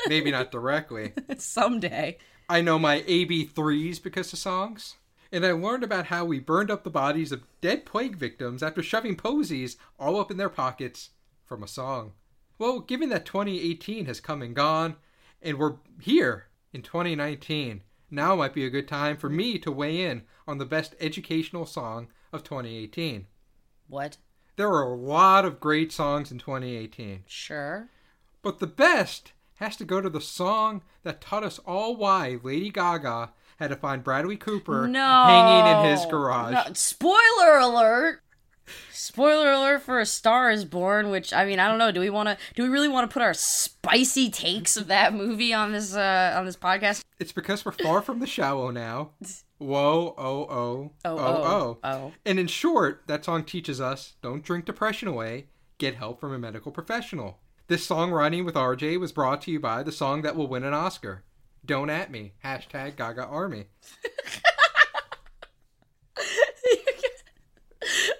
Maybe 0.06 0.30
not 0.30 0.52
directly. 0.52 1.14
Someday. 1.36 2.18
I 2.48 2.60
know 2.60 2.78
my 2.78 3.00
AB3s 3.02 4.00
because 4.00 4.32
of 4.32 4.38
songs. 4.38 4.94
And 5.34 5.44
I 5.44 5.50
learned 5.50 5.82
about 5.82 6.06
how 6.06 6.24
we 6.24 6.38
burned 6.38 6.70
up 6.70 6.84
the 6.84 6.90
bodies 6.90 7.32
of 7.32 7.42
dead 7.60 7.84
plague 7.84 8.14
victims 8.14 8.62
after 8.62 8.84
shoving 8.84 9.16
posies 9.16 9.76
all 9.98 10.20
up 10.20 10.30
in 10.30 10.36
their 10.36 10.48
pockets 10.48 11.10
from 11.44 11.60
a 11.60 11.66
song. 11.66 12.12
Well, 12.56 12.78
given 12.78 13.08
that 13.08 13.26
2018 13.26 14.06
has 14.06 14.20
come 14.20 14.42
and 14.42 14.54
gone, 14.54 14.94
and 15.42 15.58
we're 15.58 15.78
here 16.00 16.46
in 16.72 16.82
2019, 16.82 17.82
now 18.12 18.36
might 18.36 18.54
be 18.54 18.64
a 18.64 18.70
good 18.70 18.86
time 18.86 19.16
for 19.16 19.28
me 19.28 19.58
to 19.58 19.72
weigh 19.72 20.02
in 20.02 20.22
on 20.46 20.58
the 20.58 20.64
best 20.64 20.94
educational 21.00 21.66
song 21.66 22.06
of 22.32 22.44
2018. 22.44 23.26
What? 23.88 24.18
There 24.54 24.68
were 24.68 24.84
a 24.84 24.94
lot 24.94 25.44
of 25.44 25.58
great 25.58 25.90
songs 25.90 26.30
in 26.30 26.38
2018. 26.38 27.24
Sure. 27.26 27.88
But 28.40 28.60
the 28.60 28.68
best 28.68 29.32
has 29.56 29.76
to 29.78 29.84
go 29.84 30.00
to 30.00 30.08
the 30.08 30.20
song 30.20 30.82
that 31.02 31.20
taught 31.20 31.42
us 31.42 31.58
all 31.66 31.96
why 31.96 32.38
Lady 32.44 32.70
Gaga 32.70 33.32
had 33.64 33.70
to 33.70 33.76
find 33.76 34.04
Bradley 34.04 34.36
Cooper 34.36 34.86
No. 34.86 35.24
hanging 35.26 35.84
in 35.84 35.90
his 35.90 36.06
garage. 36.06 36.52
No, 36.52 36.62
spoiler 36.74 37.58
alert. 37.58 38.20
Spoiler 38.90 39.50
alert 39.52 39.82
for 39.82 40.00
A 40.00 40.06
Star 40.06 40.50
is 40.50 40.64
Born, 40.64 41.10
which 41.10 41.32
I 41.34 41.44
mean, 41.44 41.58
I 41.58 41.68
don't 41.68 41.76
know, 41.78 41.92
do 41.92 42.00
we 42.00 42.08
want 42.08 42.28
to 42.30 42.38
do 42.54 42.62
we 42.62 42.68
really 42.70 42.88
want 42.88 43.08
to 43.08 43.12
put 43.12 43.22
our 43.22 43.34
spicy 43.34 44.30
takes 44.30 44.76
of 44.78 44.86
that 44.86 45.12
movie 45.12 45.52
on 45.52 45.72
this 45.72 45.94
uh 45.94 46.34
on 46.36 46.46
this 46.46 46.56
podcast? 46.56 47.02
It's 47.18 47.32
because 47.32 47.64
we're 47.64 47.72
far 47.72 48.00
from 48.00 48.20
the 48.20 48.26
shallow 48.26 48.70
now. 48.70 49.10
Whoa, 49.58 50.14
oh, 50.18 50.42
oh, 50.50 50.92
Oh, 51.04 51.18
oh, 51.18 51.18
oh, 51.18 51.44
oh. 51.44 51.78
oh. 51.84 52.12
And 52.24 52.38
in 52.38 52.46
short, 52.46 53.02
that 53.06 53.24
song 53.24 53.44
teaches 53.44 53.80
us 53.80 54.14
don't 54.22 54.42
drink 54.42 54.64
depression 54.64 55.08
away, 55.08 55.46
get 55.78 55.94
help 55.96 56.20
from 56.20 56.32
a 56.32 56.38
medical 56.38 56.72
professional. 56.72 57.38
This 57.68 57.86
songwriting 57.86 58.44
with 58.44 58.54
RJ 58.56 58.98
was 59.00 59.12
brought 59.12 59.40
to 59.42 59.50
you 59.50 59.60
by 59.60 59.82
the 59.82 59.92
song 59.92 60.22
that 60.22 60.36
will 60.36 60.48
win 60.48 60.64
an 60.64 60.74
Oscar. 60.74 61.22
Don't 61.64 61.90
at 61.90 62.10
me. 62.10 62.32
Hashtag 62.44 62.96
Gaga 62.96 63.24
Army. 63.24 63.66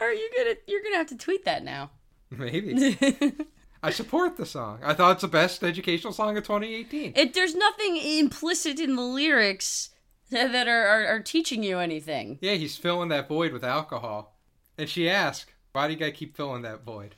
Are 0.00 0.12
you 0.12 0.30
gonna 0.36 0.54
you're 0.66 0.82
gonna 0.82 0.96
have 0.96 1.08
to 1.08 1.16
tweet 1.16 1.44
that 1.44 1.64
now. 1.64 1.90
Maybe. 2.30 2.98
I 3.82 3.90
support 3.90 4.36
the 4.36 4.46
song. 4.46 4.80
I 4.82 4.94
thought 4.94 5.12
it's 5.12 5.22
the 5.22 5.28
best 5.28 5.62
educational 5.62 6.12
song 6.12 6.36
of 6.36 6.44
2018. 6.44 7.12
It 7.16 7.34
there's 7.34 7.54
nothing 7.54 7.96
implicit 7.96 8.80
in 8.80 8.96
the 8.96 9.02
lyrics 9.02 9.90
that 10.30 10.66
are, 10.68 10.86
are, 10.86 11.06
are 11.06 11.20
teaching 11.20 11.62
you 11.62 11.78
anything. 11.78 12.38
Yeah, 12.40 12.54
he's 12.54 12.76
filling 12.76 13.10
that 13.10 13.28
void 13.28 13.52
with 13.52 13.62
alcohol. 13.62 14.36
And 14.78 14.88
she 14.88 15.08
asked, 15.08 15.52
why 15.72 15.86
do 15.86 15.92
you 15.92 15.98
gotta 15.98 16.12
keep 16.12 16.36
filling 16.36 16.62
that 16.62 16.84
void? 16.84 17.14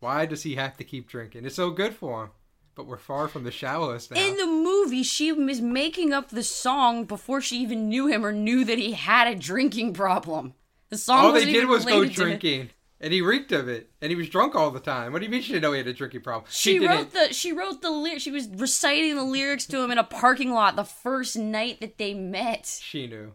Why 0.00 0.26
does 0.26 0.42
he 0.42 0.56
have 0.56 0.76
to 0.78 0.84
keep 0.84 1.08
drinking? 1.08 1.46
It's 1.46 1.54
so 1.56 1.70
good 1.70 1.94
for 1.94 2.24
him. 2.24 2.30
But 2.74 2.86
we're 2.86 2.98
far 2.98 3.28
from 3.28 3.44
the 3.44 3.50
shallowest 3.50 4.10
now. 4.10 4.20
In 4.20 4.36
the 4.36 4.46
movie, 4.46 5.04
she 5.04 5.32
was 5.32 5.60
making 5.60 6.12
up 6.12 6.30
the 6.30 6.42
song 6.42 7.04
before 7.04 7.40
she 7.40 7.58
even 7.58 7.88
knew 7.88 8.08
him 8.08 8.24
or 8.24 8.32
knew 8.32 8.64
that 8.64 8.78
he 8.78 8.92
had 8.92 9.28
a 9.28 9.38
drinking 9.38 9.94
problem. 9.94 10.54
The 10.90 10.98
song 10.98 11.26
all 11.26 11.32
they 11.32 11.44
did 11.44 11.68
was 11.68 11.84
go 11.84 11.92
related 11.92 12.16
to 12.16 12.22
it. 12.22 12.24
drinking. 12.24 12.70
And 13.00 13.12
he 13.12 13.20
reeked 13.20 13.52
of 13.52 13.68
it. 13.68 13.90
And 14.00 14.10
he 14.10 14.16
was 14.16 14.28
drunk 14.28 14.54
all 14.54 14.70
the 14.70 14.80
time. 14.80 15.12
What 15.12 15.18
do 15.20 15.26
you 15.26 15.30
mean 15.30 15.42
she 15.42 15.52
didn't 15.52 15.62
know 15.62 15.72
he 15.72 15.78
had 15.78 15.86
a 15.86 15.92
drinking 15.92 16.22
problem? 16.22 16.46
She, 16.50 16.78
didn't. 16.78 16.96
wrote 16.96 17.12
the 17.12 17.32
she 17.32 17.52
wrote 17.52 17.82
the 17.82 17.90
lyrics. 17.90 18.22
She 18.22 18.30
was 18.30 18.48
reciting 18.48 19.14
the 19.14 19.24
lyrics 19.24 19.66
to 19.66 19.80
him 19.80 19.90
in 19.90 19.98
a 19.98 20.04
parking 20.04 20.52
lot 20.52 20.74
the 20.74 20.84
first 20.84 21.36
night 21.36 21.80
that 21.80 21.98
they 21.98 22.14
met. 22.14 22.66
She 22.82 23.06
knew. 23.06 23.34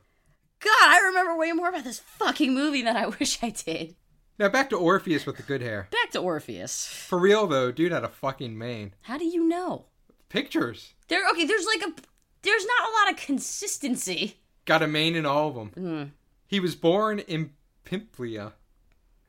God, 0.60 0.72
I 0.82 1.00
remember 1.08 1.38
way 1.38 1.52
more 1.54 1.70
about 1.70 1.84
this 1.84 2.00
fucking 2.00 2.54
movie 2.54 2.82
than 2.82 2.98
I 2.98 3.08
wish 3.20 3.42
I 3.42 3.52
did. 3.52 3.96
Now 4.40 4.48
back 4.50 4.70
to 4.70 4.78
Orpheus 4.78 5.26
with 5.26 5.36
the 5.38 5.44
good 5.44 5.62
hair. 5.62 5.88
Back 5.92 6.12
to 6.12 6.20
Orpheus. 6.20 6.88
For 6.88 7.20
real 7.20 7.46
though, 7.46 7.72
dude 7.72 7.92
had 7.92 8.04
a 8.06 8.08
fucking 8.10 8.58
mane. 8.58 8.94
How 9.02 9.18
do 9.18 9.26
you 9.26 9.44
know? 9.48 9.86
Pictures. 10.30 10.94
There, 11.10 11.28
okay. 11.32 11.46
There's 11.46 11.66
like 11.66 11.82
a 11.82 11.94
there's 12.42 12.66
not 12.66 12.90
a 12.90 12.94
lot 12.94 13.12
of 13.14 13.26
consistency. 13.26 14.38
Got 14.66 14.82
a 14.82 14.88
mane 14.88 15.16
in 15.16 15.26
all 15.26 15.50
of 15.50 15.56
them. 15.56 15.72
Mm, 15.76 16.12
He 16.48 16.60
was 16.60 16.76
born 16.76 17.20
in 17.20 17.52
Pimplia. 17.86 18.54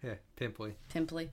Yeah, 0.03 0.15
Pimply. 0.37 0.75
pimply, 0.89 1.31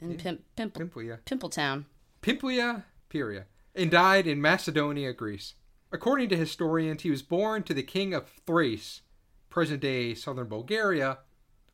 in 0.00 0.16
pimp 0.16 0.42
pimple 0.56 0.80
Pimplia. 0.86 1.18
Pimpletown. 1.26 1.84
Pimplia, 2.22 2.84
Pieria, 3.10 3.44
and 3.74 3.90
died 3.90 4.26
in 4.26 4.40
Macedonia, 4.40 5.12
Greece. 5.12 5.54
According 5.92 6.28
to 6.30 6.36
historians, 6.36 7.02
he 7.02 7.10
was 7.10 7.22
born 7.22 7.62
to 7.64 7.74
the 7.74 7.82
king 7.82 8.14
of 8.14 8.30
Thrace, 8.46 9.02
present 9.50 9.80
day 9.80 10.14
southern 10.14 10.46
Bulgaria, 10.48 11.18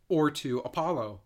or 0.08 0.30
to 0.32 0.58
Apollo, 0.60 1.20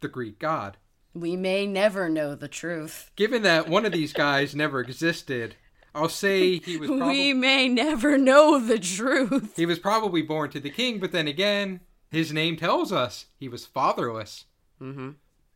the 0.00 0.08
Greek 0.08 0.38
god. 0.38 0.76
We 1.14 1.36
may 1.36 1.66
never 1.66 2.08
know 2.08 2.34
the 2.34 2.48
truth. 2.48 3.10
Given 3.16 3.42
that 3.42 3.68
one 3.68 3.84
of 3.84 3.92
these 3.92 4.12
guys 4.12 4.54
never 4.54 4.80
existed, 4.80 5.56
I'll 5.94 6.08
say 6.08 6.58
he 6.58 6.76
was 6.76 6.88
we 6.90 7.32
may 7.32 7.68
never 7.68 8.16
know 8.16 8.60
the 8.60 8.78
truth. 8.78 9.56
he 9.56 9.66
was 9.66 9.78
probably 9.78 10.22
born 10.22 10.50
to 10.50 10.60
the 10.60 10.70
king, 10.70 11.00
but 11.00 11.10
then 11.12 11.26
again, 11.26 11.80
his 12.10 12.32
name 12.32 12.56
tells 12.56 12.92
us 12.92 13.26
he 13.36 13.48
was 13.48 13.66
fatherless. 13.66 14.44
Mm-hmm. 14.80 15.10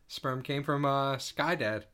Sperm 0.08 0.42
came 0.42 0.62
from 0.64 0.84
uh, 0.84 1.18
Sky 1.18 1.54
Dad. 1.54 1.86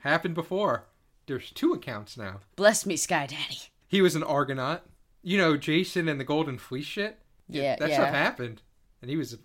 Happened 0.00 0.34
before. 0.34 0.86
There's 1.26 1.50
two 1.50 1.72
accounts 1.72 2.16
now. 2.16 2.40
Bless 2.56 2.84
me, 2.84 2.96
Sky 2.96 3.26
Daddy. 3.26 3.60
He 3.88 4.02
was 4.02 4.16
an 4.16 4.22
Argonaut. 4.22 4.82
You 5.22 5.38
know, 5.38 5.56
Jason 5.56 6.08
and 6.08 6.18
the 6.18 6.24
Golden 6.24 6.58
Fleece 6.58 6.86
shit? 6.86 7.18
Yeah, 7.48 7.76
That 7.76 7.90
yeah. 7.90 7.94
stuff 7.96 8.08
happened. 8.08 8.62
And 9.00 9.10
he 9.10 9.16
was 9.16 9.38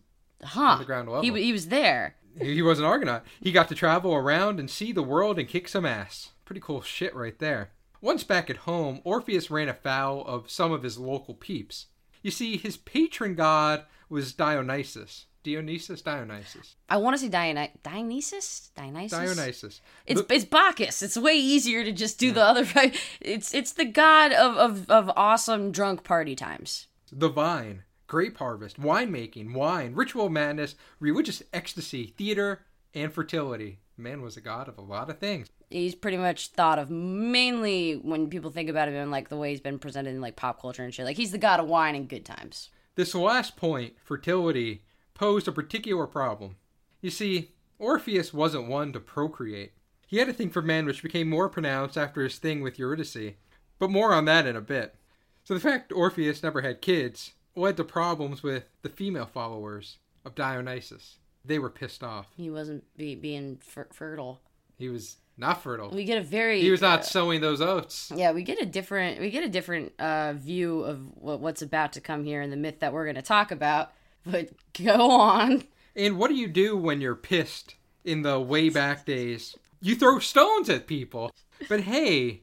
Huh. 0.43 0.71
Underground 0.73 1.09
level. 1.09 1.23
He, 1.35 1.43
he 1.45 1.51
was 1.51 1.67
there. 1.67 2.15
He 2.41 2.61
was 2.61 2.79
an 2.79 2.85
Argonaut. 2.85 3.23
He 3.41 3.51
got 3.51 3.67
to 3.69 3.75
travel 3.75 4.13
around 4.13 4.59
and 4.59 4.69
see 4.69 4.91
the 4.91 5.03
world 5.03 5.37
and 5.39 5.47
kick 5.47 5.67
some 5.67 5.85
ass. 5.85 6.31
Pretty 6.45 6.61
cool 6.61 6.81
shit 6.81 7.15
right 7.15 7.37
there. 7.39 7.71
Once 8.01 8.23
back 8.23 8.49
at 8.49 8.57
home, 8.57 9.01
Orpheus 9.03 9.49
ran 9.51 9.69
afoul 9.69 10.23
of 10.25 10.49
some 10.51 10.71
of 10.71 10.83
his 10.83 10.97
local 10.97 11.33
peeps. 11.33 11.87
You 12.21 12.31
see, 12.31 12.57
his 12.57 12.77
patron 12.77 13.35
god 13.35 13.85
was 14.09 14.33
Dionysus. 14.33 15.25
Dionysus? 15.43 16.01
Dionysus. 16.01 16.75
I 16.89 16.97
want 16.97 17.15
to 17.15 17.19
say 17.21 17.29
Diony- 17.29 17.71
Dionysus? 17.81 18.71
Dionysus? 18.75 19.17
Dionysus. 19.17 19.81
It's 20.05 20.21
The- 20.21 20.33
it's 20.35 20.45
Bacchus. 20.45 21.01
It's 21.01 21.17
way 21.17 21.35
easier 21.35 21.83
to 21.83 21.91
just 21.91 22.19
do 22.19 22.31
the 22.31 22.43
other. 22.43 22.65
It's 23.21 23.53
it's 23.53 23.71
the 23.71 23.85
god 23.85 24.31
of, 24.33 24.57
of, 24.57 24.89
of 24.91 25.11
awesome 25.15 25.71
drunk 25.71 26.03
party 26.03 26.35
times. 26.35 26.87
the 27.11 27.29
vine, 27.29 27.83
grape 28.07 28.37
harvest, 28.37 28.79
winemaking, 28.79 29.53
wine, 29.53 29.93
ritual 29.93 30.29
madness, 30.29 30.75
religious 30.99 31.43
ecstasy, 31.53 32.13
theater, 32.17 32.61
and 32.93 33.13
fertility. 33.13 33.79
Man 33.97 34.21
was 34.21 34.37
a 34.37 34.41
god 34.41 34.67
of 34.67 34.77
a 34.77 34.81
lot 34.81 35.09
of 35.09 35.19
things. 35.19 35.47
He's 35.69 35.95
pretty 35.95 36.17
much 36.17 36.49
thought 36.49 36.79
of 36.79 36.89
mainly 36.89 37.95
when 37.95 38.29
people 38.29 38.51
think 38.51 38.69
about 38.69 38.87
him 38.87 38.95
in 38.95 39.11
like 39.11 39.29
the 39.29 39.37
way 39.37 39.51
he's 39.51 39.59
been 39.59 39.79
presented 39.79 40.11
in 40.11 40.21
like 40.21 40.35
pop 40.35 40.61
culture 40.61 40.83
and 40.83 40.93
shit. 40.93 41.05
Like 41.05 41.17
he's 41.17 41.31
the 41.31 41.37
god 41.37 41.59
of 41.59 41.67
wine 41.67 41.95
and 41.95 42.07
good 42.07 42.25
times. 42.25 42.69
This 42.95 43.13
last 43.13 43.57
point, 43.57 43.95
fertility, 44.03 44.83
posed 45.13 45.47
a 45.47 45.51
particular 45.51 46.07
problem. 46.07 46.55
You 47.01 47.09
see, 47.09 47.51
Orpheus 47.79 48.33
wasn't 48.33 48.67
one 48.67 48.93
to 48.93 48.99
procreate. 48.99 49.73
He 50.07 50.17
had 50.17 50.29
a 50.29 50.33
thing 50.33 50.49
for 50.49 50.61
men 50.61 50.85
which 50.85 51.03
became 51.03 51.29
more 51.29 51.49
pronounced 51.49 51.97
after 51.97 52.23
his 52.23 52.37
thing 52.37 52.61
with 52.61 52.79
Eurydice, 52.79 53.33
but 53.77 53.91
more 53.91 54.13
on 54.13 54.25
that 54.25 54.47
in 54.47 54.55
a 54.55 54.61
bit. 54.61 54.95
So 55.43 55.53
the 55.53 55.59
fact 55.59 55.91
Orpheus 55.91 56.41
never 56.41 56.61
had 56.61 56.81
kids 56.81 57.33
led 57.57 57.77
to 57.77 57.83
problems 57.83 58.43
with 58.43 58.65
the 58.81 58.89
female 58.89 59.25
followers 59.25 59.97
of 60.25 60.35
Dionysus. 60.35 61.17
They 61.43 61.59
were 61.59 61.69
pissed 61.69 62.03
off. 62.03 62.27
He 62.35 62.49
wasn't 62.49 62.83
be, 62.97 63.15
being 63.15 63.57
fer- 63.57 63.87
fertile. 63.91 64.41
He 64.77 64.89
was 64.89 65.17
not 65.37 65.63
fertile. 65.63 65.89
We 65.89 66.03
get 66.03 66.17
a 66.17 66.23
very 66.23 66.61
He 66.61 66.71
was 66.71 66.83
uh, 66.83 66.89
not 66.89 67.05
sowing 67.05 67.41
those 67.41 67.61
oats. 67.61 68.11
yeah, 68.15 68.31
we 68.31 68.43
get 68.43 68.61
a 68.61 68.65
different 68.65 69.19
we 69.19 69.29
get 69.29 69.43
a 69.43 69.49
different 69.49 69.93
uh, 69.99 70.33
view 70.33 70.81
of 70.81 70.99
what, 71.15 71.39
what's 71.39 71.61
about 71.61 71.93
to 71.93 72.01
come 72.01 72.23
here 72.23 72.41
and 72.41 72.51
the 72.51 72.57
myth 72.57 72.79
that 72.79 72.93
we're 72.93 73.05
going 73.05 73.15
to 73.15 73.21
talk 73.21 73.51
about. 73.51 73.91
But 74.25 74.49
go 74.83 75.11
on. 75.11 75.63
And 75.95 76.17
what 76.17 76.27
do 76.27 76.35
you 76.35 76.47
do 76.47 76.75
when 76.75 76.99
you're 76.99 77.15
pissed 77.15 77.75
in 78.03 78.23
the 78.23 78.39
way 78.41 78.69
back 78.69 79.05
days? 79.05 79.55
You 79.79 79.95
throw 79.95 80.19
stones 80.19 80.69
at 80.69 80.85
people. 80.85 81.31
But 81.69 81.81
hey, 81.81 82.41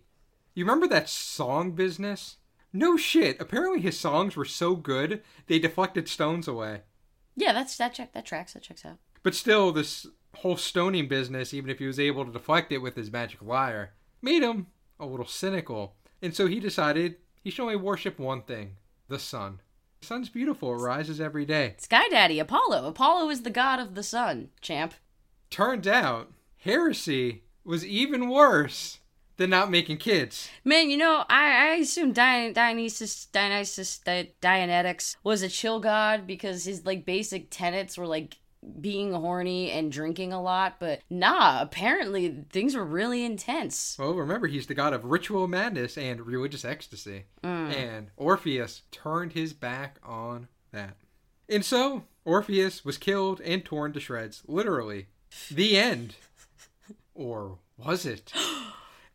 you 0.54 0.64
remember 0.64 0.86
that 0.88 1.08
song 1.08 1.72
business? 1.72 2.36
No 2.76 2.96
shit. 2.96 3.40
Apparently 3.40 3.80
his 3.80 3.98
songs 3.98 4.34
were 4.34 4.44
so 4.44 4.74
good 4.74 5.22
they 5.46 5.60
deflected 5.60 6.08
stones 6.08 6.48
away. 6.48 6.82
Yeah, 7.36 7.52
that's 7.52 7.76
that 7.76 7.94
check 7.94 8.12
that 8.12 8.26
tracks 8.26 8.52
that 8.52 8.62
checks 8.62 8.84
out. 8.84 8.98
But 9.22 9.36
still, 9.36 9.70
this 9.70 10.06
whole 10.38 10.56
stoning 10.56 11.06
business, 11.06 11.54
even 11.54 11.70
if 11.70 11.78
he 11.78 11.86
was 11.86 12.00
able 12.00 12.24
to 12.26 12.32
deflect 12.32 12.72
it 12.72 12.78
with 12.78 12.96
his 12.96 13.12
magic 13.12 13.40
lyre, 13.40 13.94
made 14.20 14.42
him 14.42 14.66
a 14.98 15.06
little 15.06 15.26
cynical. 15.26 15.94
And 16.20 16.34
so 16.34 16.48
he 16.48 16.58
decided 16.58 17.16
he 17.42 17.50
should 17.50 17.62
only 17.62 17.76
worship 17.76 18.18
one 18.18 18.42
thing 18.42 18.76
the 19.08 19.20
sun. 19.20 19.60
The 20.00 20.06
sun's 20.06 20.28
beautiful, 20.28 20.72
it 20.72 20.82
rises 20.82 21.20
every 21.20 21.46
day. 21.46 21.76
Sky 21.78 22.08
Daddy 22.08 22.40
Apollo. 22.40 22.86
Apollo 22.86 23.30
is 23.30 23.42
the 23.42 23.50
god 23.50 23.78
of 23.78 23.94
the 23.94 24.02
sun, 24.02 24.50
champ. 24.60 24.94
Turns 25.48 25.86
out, 25.86 26.32
heresy 26.58 27.44
was 27.64 27.86
even 27.86 28.28
worse 28.28 28.98
than 29.36 29.50
not 29.50 29.70
making 29.70 29.98
kids. 29.98 30.48
Man, 30.64 30.90
you 30.90 30.96
know, 30.96 31.24
I, 31.28 31.70
I 31.70 31.74
assume 31.76 32.12
Dion- 32.12 32.52
Dionysus, 32.52 33.26
Dionysus, 33.26 33.98
Di- 33.98 34.32
Dianetics 34.40 35.16
was 35.24 35.42
a 35.42 35.48
chill 35.48 35.80
god 35.80 36.26
because 36.26 36.64
his 36.64 36.86
like 36.86 37.04
basic 37.04 37.48
tenets 37.50 37.98
were 37.98 38.06
like 38.06 38.38
being 38.80 39.12
horny 39.12 39.70
and 39.70 39.92
drinking 39.92 40.32
a 40.32 40.40
lot, 40.40 40.76
but 40.78 41.00
nah, 41.10 41.60
apparently 41.60 42.44
things 42.50 42.74
were 42.74 42.84
really 42.84 43.24
intense. 43.24 43.96
Well, 43.98 44.14
remember, 44.14 44.46
he's 44.46 44.66
the 44.66 44.74
god 44.74 44.92
of 44.92 45.04
ritual 45.04 45.48
madness 45.48 45.98
and 45.98 46.26
religious 46.26 46.64
ecstasy. 46.64 47.24
Mm. 47.42 47.74
And 47.74 48.10
Orpheus 48.16 48.82
turned 48.90 49.32
his 49.32 49.52
back 49.52 49.98
on 50.02 50.48
that. 50.72 50.96
And 51.48 51.64
so, 51.64 52.04
Orpheus 52.24 52.84
was 52.84 52.96
killed 52.96 53.40
and 53.42 53.64
torn 53.64 53.92
to 53.92 54.00
shreds, 54.00 54.42
literally. 54.46 55.08
The 55.50 55.76
end. 55.76 56.14
Or 57.16 57.58
was 57.76 58.04
it? 58.06 58.32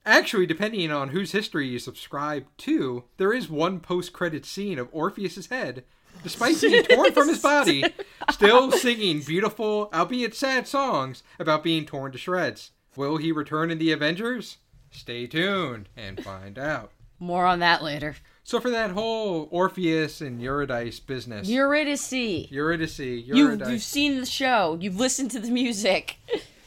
Actually, 0.09 0.47
depending 0.47 0.91
on 0.91 1.09
whose 1.09 1.33
history 1.33 1.67
you 1.67 1.77
subscribe 1.77 2.47
to, 2.57 3.03
there 3.17 3.31
is 3.31 3.47
one 3.47 3.79
post 3.79 4.11
credit 4.11 4.43
scene 4.43 4.79
of 4.79 4.89
Orpheus's 4.91 5.47
head, 5.47 5.83
despite 6.23 6.59
being 6.59 6.83
torn 6.89 7.13
from 7.13 7.27
his 7.27 7.39
body, 7.39 7.83
still 8.31 8.71
singing 8.71 9.21
beautiful, 9.21 9.87
albeit 9.93 10.33
sad 10.33 10.67
songs 10.67 11.21
about 11.37 11.63
being 11.63 11.85
torn 11.85 12.11
to 12.11 12.17
shreds. 12.17 12.71
Will 12.95 13.17
he 13.17 13.31
return 13.31 13.69
in 13.69 13.77
the 13.77 13.91
Avengers? 13.91 14.57
Stay 14.89 15.27
tuned 15.27 15.89
and 15.95 16.23
find 16.23 16.57
out. 16.57 16.91
More 17.19 17.45
on 17.45 17.59
that 17.59 17.83
later. 17.83 18.15
So, 18.43 18.59
for 18.59 18.71
that 18.71 18.89
whole 18.89 19.47
Orpheus 19.51 20.21
and 20.21 20.41
Eurydice 20.41 20.99
business, 20.99 21.47
Eurydice. 21.47 22.11
Eurydice, 22.49 22.97
You've, 22.97 23.61
you've 23.69 23.83
seen 23.83 24.19
the 24.19 24.25
show. 24.25 24.75
You've 24.81 24.97
listened 24.99 25.29
to 25.31 25.39
the 25.39 25.51
music. 25.51 26.17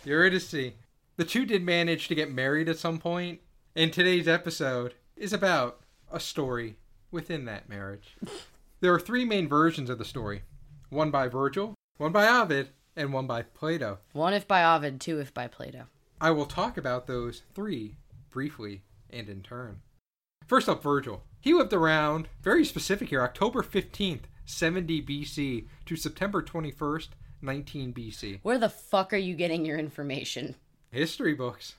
Eurydice. 0.04 0.74
The 1.16 1.24
two 1.24 1.44
did 1.44 1.62
manage 1.62 2.08
to 2.08 2.14
get 2.14 2.32
married 2.32 2.70
at 2.70 2.78
some 2.78 2.98
point, 2.98 3.40
and 3.76 3.92
today's 3.92 4.26
episode 4.26 4.94
is 5.14 5.34
about 5.34 5.80
a 6.10 6.18
story 6.18 6.76
within 7.10 7.44
that 7.44 7.68
marriage. 7.68 8.16
There 8.80 8.94
are 8.94 9.00
three 9.00 9.26
main 9.26 9.46
versions 9.46 9.90
of 9.90 9.98
the 9.98 10.06
story 10.06 10.42
one 10.88 11.10
by 11.10 11.28
Virgil, 11.28 11.74
one 11.98 12.12
by 12.12 12.26
Ovid, 12.26 12.70
and 12.96 13.12
one 13.12 13.26
by 13.26 13.42
Plato. 13.42 13.98
One 14.12 14.32
if 14.32 14.48
by 14.48 14.64
Ovid, 14.64 15.00
two 15.02 15.20
if 15.20 15.34
by 15.34 15.48
Plato. 15.48 15.84
I 16.18 16.30
will 16.30 16.46
talk 16.46 16.78
about 16.78 17.06
those 17.06 17.42
three 17.54 17.96
briefly 18.30 18.82
and 19.10 19.28
in 19.28 19.42
turn. 19.42 19.82
First 20.46 20.68
up, 20.68 20.82
Virgil. 20.82 21.24
He 21.40 21.52
lived 21.52 21.74
around, 21.74 22.28
very 22.40 22.64
specific 22.64 23.10
here, 23.10 23.22
October 23.22 23.62
15th, 23.62 24.22
70 24.46 25.02
BC 25.02 25.66
to 25.84 25.96
September 25.96 26.42
21st, 26.42 27.08
19 27.42 27.92
BC. 27.92 28.38
Where 28.42 28.58
the 28.58 28.68
fuck 28.68 29.12
are 29.12 29.18
you 29.18 29.34
getting 29.34 29.64
your 29.66 29.78
information? 29.78 30.54
History 30.92 31.34
books. 31.34 31.74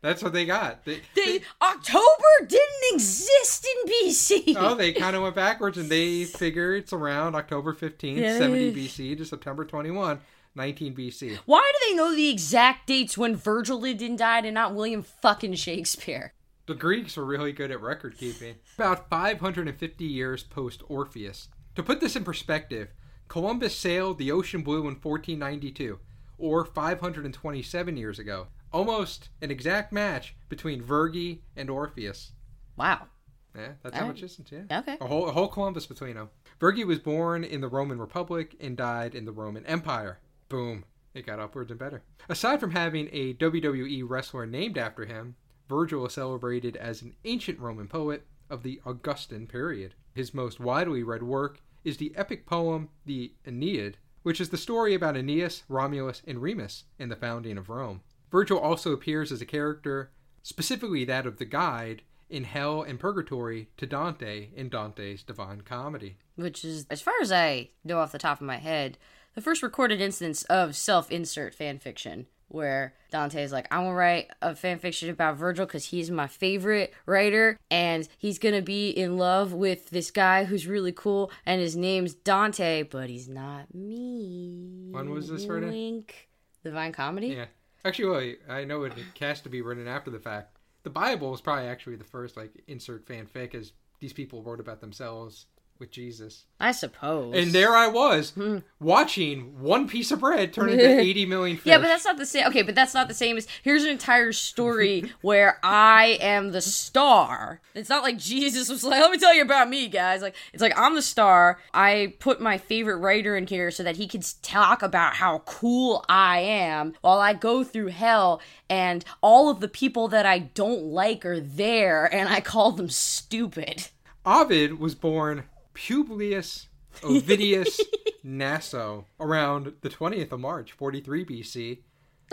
That's 0.00 0.22
what 0.22 0.32
they 0.32 0.44
got. 0.44 0.84
They, 0.84 1.00
They, 1.14 1.40
October 1.62 2.46
didn't 2.46 2.92
exist 2.92 3.66
in 3.66 3.92
BC. 3.92 4.54
oh, 4.58 4.74
they 4.74 4.92
kind 4.92 5.14
of 5.16 5.22
went 5.22 5.34
backwards 5.34 5.78
and 5.78 5.88
they 5.88 6.24
figure 6.24 6.74
it's 6.74 6.92
around 6.92 7.34
October 7.34 7.72
15th, 7.72 8.16
Yeah. 8.16 8.36
70 8.38 8.74
BC 8.74 9.16
to 9.16 9.24
September 9.24 9.64
21, 9.64 10.20
19 10.54 10.94
BC. 10.94 11.38
Why 11.46 11.72
do 11.72 11.88
they 11.88 11.96
know 11.96 12.14
the 12.14 12.28
exact 12.28 12.86
dates 12.86 13.16
when 13.16 13.34
Virgil 13.36 13.80
lived 13.80 14.02
and 14.02 14.18
died 14.18 14.44
and 14.44 14.54
not 14.54 14.74
William 14.74 15.02
fucking 15.02 15.54
Shakespeare? 15.54 16.32
The 16.66 16.74
Greeks 16.74 17.16
were 17.16 17.24
really 17.24 17.52
good 17.52 17.70
at 17.70 17.80
record 17.80 18.16
keeping. 18.18 18.56
About 18.76 19.08
550 19.10 20.04
years 20.04 20.42
post 20.42 20.82
Orpheus. 20.88 21.48
To 21.76 21.82
put 21.82 22.00
this 22.00 22.14
in 22.16 22.24
perspective, 22.24 22.88
Columbus 23.28 23.74
sailed 23.76 24.18
the 24.18 24.30
ocean 24.32 24.62
blue 24.62 24.80
in 24.80 24.96
1492, 25.00 25.98
or 26.38 26.64
527 26.64 27.96
years 27.96 28.18
ago. 28.18 28.48
Almost 28.74 29.28
an 29.40 29.52
exact 29.52 29.92
match 29.92 30.34
between 30.48 30.82
Virgi 30.82 31.38
and 31.54 31.70
Orpheus. 31.70 32.32
Wow. 32.76 33.06
Yeah, 33.54 33.68
that's 33.84 33.94
how 33.94 34.02
Alright. 34.02 34.16
much 34.16 34.20
distance, 34.22 34.50
yeah. 34.50 34.80
Okay. 34.80 34.96
A 35.00 35.06
whole, 35.06 35.28
a 35.28 35.32
whole 35.32 35.46
Columbus 35.46 35.86
between 35.86 36.16
them. 36.16 36.28
Virgi 36.60 36.84
was 36.84 36.98
born 36.98 37.44
in 37.44 37.60
the 37.60 37.68
Roman 37.68 38.00
Republic 38.00 38.56
and 38.60 38.76
died 38.76 39.14
in 39.14 39.26
the 39.26 39.32
Roman 39.32 39.64
Empire. 39.66 40.18
Boom. 40.48 40.84
It 41.14 41.24
got 41.24 41.38
upwards 41.38 41.70
and 41.70 41.78
better. 41.78 42.02
Aside 42.28 42.58
from 42.58 42.72
having 42.72 43.08
a 43.12 43.34
WWE 43.34 44.02
wrestler 44.08 44.44
named 44.44 44.76
after 44.76 45.04
him, 45.04 45.36
Virgil 45.68 46.04
is 46.06 46.14
celebrated 46.14 46.76
as 46.76 47.00
an 47.00 47.14
ancient 47.24 47.60
Roman 47.60 47.86
poet 47.86 48.26
of 48.50 48.64
the 48.64 48.80
Augustan 48.84 49.46
period. 49.46 49.94
His 50.16 50.34
most 50.34 50.58
widely 50.58 51.04
read 51.04 51.22
work 51.22 51.60
is 51.84 51.98
the 51.98 52.12
epic 52.16 52.44
poem 52.44 52.88
The 53.06 53.34
Aeneid, 53.46 53.98
which 54.24 54.40
is 54.40 54.48
the 54.48 54.56
story 54.56 54.94
about 54.94 55.16
Aeneas, 55.16 55.62
Romulus, 55.68 56.22
and 56.26 56.42
Remus 56.42 56.84
in 56.98 57.08
the 57.08 57.14
founding 57.14 57.56
of 57.56 57.68
Rome. 57.68 58.00
Virgil 58.30 58.58
also 58.58 58.92
appears 58.92 59.30
as 59.30 59.40
a 59.40 59.46
character, 59.46 60.10
specifically 60.42 61.04
that 61.04 61.26
of 61.26 61.38
the 61.38 61.44
guide, 61.44 62.02
in 62.28 62.44
Hell 62.44 62.82
and 62.82 62.98
Purgatory 62.98 63.68
to 63.76 63.86
Dante 63.86 64.48
in 64.56 64.68
Dante's 64.68 65.22
Divine 65.22 65.60
Comedy. 65.60 66.16
Which 66.36 66.64
is, 66.64 66.86
as 66.90 67.00
far 67.00 67.14
as 67.20 67.30
I 67.30 67.70
know 67.84 67.98
off 67.98 68.12
the 68.12 68.18
top 68.18 68.40
of 68.40 68.46
my 68.46 68.56
head, 68.56 68.98
the 69.34 69.40
first 69.40 69.62
recorded 69.62 70.00
instance 70.00 70.42
of 70.44 70.74
self 70.74 71.10
insert 71.10 71.54
fan 71.54 71.78
fiction 71.78 72.26
where 72.48 72.94
Dante's 73.10 73.52
like, 73.52 73.66
I'm 73.70 73.84
gonna 73.84 73.94
write 73.94 74.30
a 74.40 74.54
fan 74.54 74.78
fiction 74.78 75.10
about 75.10 75.36
Virgil 75.36 75.66
because 75.66 75.86
he's 75.86 76.10
my 76.10 76.26
favorite 76.26 76.94
writer, 77.04 77.58
and 77.70 78.08
he's 78.18 78.38
gonna 78.38 78.62
be 78.62 78.90
in 78.90 79.18
love 79.18 79.52
with 79.52 79.90
this 79.90 80.10
guy 80.10 80.44
who's 80.44 80.66
really 80.66 80.92
cool, 80.92 81.30
and 81.44 81.60
his 81.60 81.76
name's 81.76 82.14
Dante, 82.14 82.82
but 82.82 83.10
he's 83.10 83.28
not 83.28 83.74
me. 83.74 84.88
When 84.92 85.10
was 85.10 85.28
this 85.28 85.46
written? 85.46 85.70
Wink. 85.70 86.28
The 86.62 86.70
Vine 86.70 86.92
Comedy? 86.92 87.28
Yeah. 87.28 87.46
Actually, 87.84 88.38
well, 88.46 88.56
I 88.56 88.64
know 88.64 88.84
it 88.84 88.94
has 89.20 89.40
to 89.42 89.48
be 89.48 89.60
written 89.60 89.86
after 89.86 90.10
the 90.10 90.18
fact. 90.18 90.58
The 90.84 90.90
Bible 90.90 91.30
was 91.30 91.40
probably 91.40 91.66
actually 91.66 91.96
the 91.96 92.04
first 92.04 92.36
like 92.36 92.62
insert 92.66 93.06
fanfic, 93.06 93.54
as 93.54 93.72
these 94.00 94.12
people 94.12 94.42
wrote 94.42 94.60
about 94.60 94.80
themselves 94.80 95.46
with 95.84 95.90
Jesus. 95.90 96.46
I 96.58 96.72
suppose. 96.72 97.36
And 97.36 97.52
there 97.52 97.76
I 97.76 97.88
was 97.88 98.30
hmm. 98.30 98.58
watching 98.80 99.60
one 99.60 99.86
piece 99.86 100.10
of 100.10 100.20
bread 100.20 100.54
turn 100.54 100.70
into 100.70 100.88
80 100.98 101.26
million 101.26 101.56
fish. 101.58 101.66
Yeah, 101.66 101.76
but 101.76 101.88
that's 101.88 102.06
not 102.06 102.16
the 102.16 102.24
same. 102.24 102.46
Okay, 102.46 102.62
but 102.62 102.74
that's 102.74 102.94
not 102.94 103.06
the 103.06 103.12
same 103.12 103.36
as 103.36 103.46
here's 103.62 103.84
an 103.84 103.90
entire 103.90 104.32
story 104.32 105.12
where 105.20 105.58
I 105.62 106.16
am 106.22 106.52
the 106.52 106.62
star. 106.62 107.60
It's 107.74 107.90
not 107.90 108.02
like 108.02 108.16
Jesus 108.16 108.70
was 108.70 108.82
like, 108.82 108.98
let 108.98 109.10
me 109.10 109.18
tell 109.18 109.34
you 109.34 109.42
about 109.42 109.68
me, 109.68 109.88
guys. 109.88 110.22
Like, 110.22 110.34
it's 110.54 110.62
like 110.62 110.72
I'm 110.78 110.94
the 110.94 111.02
star. 111.02 111.60
I 111.74 112.14
put 112.18 112.40
my 112.40 112.56
favorite 112.56 112.96
writer 112.96 113.36
in 113.36 113.46
here 113.46 113.70
so 113.70 113.82
that 113.82 113.96
he 113.96 114.08
could 114.08 114.24
talk 114.40 114.82
about 114.82 115.16
how 115.16 115.40
cool 115.40 116.02
I 116.08 116.38
am 116.38 116.94
while 117.02 117.20
I 117.20 117.34
go 117.34 117.62
through 117.62 117.88
hell 117.88 118.40
and 118.70 119.04
all 119.20 119.50
of 119.50 119.60
the 119.60 119.68
people 119.68 120.08
that 120.08 120.24
I 120.24 120.38
don't 120.38 120.84
like 120.84 121.26
are 121.26 121.40
there 121.40 122.06
and 122.06 122.30
I 122.30 122.40
call 122.40 122.72
them 122.72 122.88
stupid. 122.88 123.88
Ovid 124.24 124.78
was 124.78 124.94
born 124.94 125.44
Publius 125.74 126.68
Ovidius 127.02 127.80
Naso 128.22 129.06
around 129.20 129.74
the 129.82 129.90
20th 129.90 130.32
of 130.32 130.40
March, 130.40 130.72
43 130.72 131.24
BC. 131.24 131.78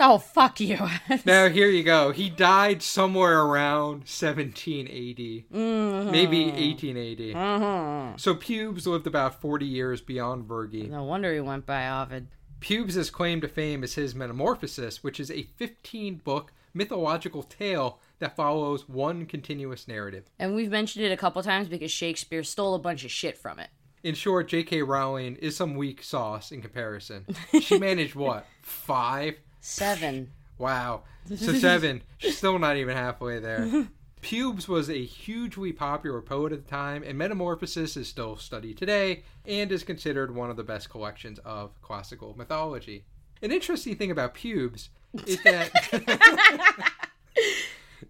Oh, 0.00 0.18
fuck 0.18 0.58
you. 0.58 0.78
Now, 1.24 1.48
here 1.48 1.68
you 1.68 1.82
go. 1.82 2.12
He 2.12 2.30
died 2.30 2.82
somewhere 2.82 3.42
around 3.42 4.08
17 4.08 4.86
AD, 4.86 4.92
mm-hmm. 4.92 6.10
maybe 6.10 6.50
18 6.50 6.96
AD. 6.96 7.18
Mm-hmm. 7.18 8.16
So 8.16 8.34
Pubes 8.34 8.86
lived 8.86 9.06
about 9.06 9.40
40 9.40 9.66
years 9.66 10.00
beyond 10.00 10.48
Virgi. 10.48 10.88
no 10.88 11.04
wonder 11.04 11.32
he 11.32 11.40
went 11.40 11.66
by 11.66 11.88
Ovid. 11.88 12.28
Pubes' 12.60 13.10
claim 13.10 13.40
to 13.40 13.48
fame 13.48 13.84
is 13.84 13.96
his 13.96 14.14
Metamorphosis, 14.14 15.02
which 15.02 15.20
is 15.20 15.30
a 15.30 15.42
15 15.42 16.16
book 16.24 16.52
mythological 16.74 17.42
tale 17.42 17.98
that 18.22 18.36
follows 18.36 18.88
one 18.88 19.26
continuous 19.26 19.88
narrative. 19.88 20.30
And 20.38 20.54
we've 20.54 20.70
mentioned 20.70 21.04
it 21.04 21.10
a 21.10 21.16
couple 21.16 21.42
times 21.42 21.66
because 21.66 21.90
Shakespeare 21.90 22.44
stole 22.44 22.76
a 22.76 22.78
bunch 22.78 23.04
of 23.04 23.10
shit 23.10 23.36
from 23.36 23.58
it. 23.58 23.68
In 24.04 24.14
short, 24.14 24.46
J.K. 24.46 24.82
Rowling 24.82 25.34
is 25.36 25.56
some 25.56 25.74
weak 25.74 26.04
sauce 26.04 26.52
in 26.52 26.62
comparison. 26.62 27.26
She 27.60 27.78
managed 27.78 28.14
what? 28.14 28.46
Five? 28.62 29.38
Seven. 29.60 30.30
Wow. 30.56 31.02
So 31.34 31.52
seven. 31.58 32.02
She's 32.18 32.38
still 32.38 32.60
not 32.60 32.76
even 32.76 32.96
halfway 32.96 33.40
there. 33.40 33.88
Pubes 34.20 34.68
was 34.68 34.88
a 34.88 35.04
hugely 35.04 35.72
popular 35.72 36.22
poet 36.22 36.52
at 36.52 36.64
the 36.64 36.70
time, 36.70 37.02
and 37.02 37.18
Metamorphosis 37.18 37.96
is 37.96 38.06
still 38.06 38.36
studied 38.36 38.78
today 38.78 39.24
and 39.44 39.72
is 39.72 39.82
considered 39.82 40.32
one 40.32 40.48
of 40.48 40.56
the 40.56 40.62
best 40.62 40.90
collections 40.90 41.40
of 41.44 41.80
classical 41.82 42.36
mythology. 42.38 43.04
An 43.42 43.50
interesting 43.50 43.96
thing 43.96 44.12
about 44.12 44.34
Pubes 44.34 44.90
is 45.26 45.42
that. 45.42 45.72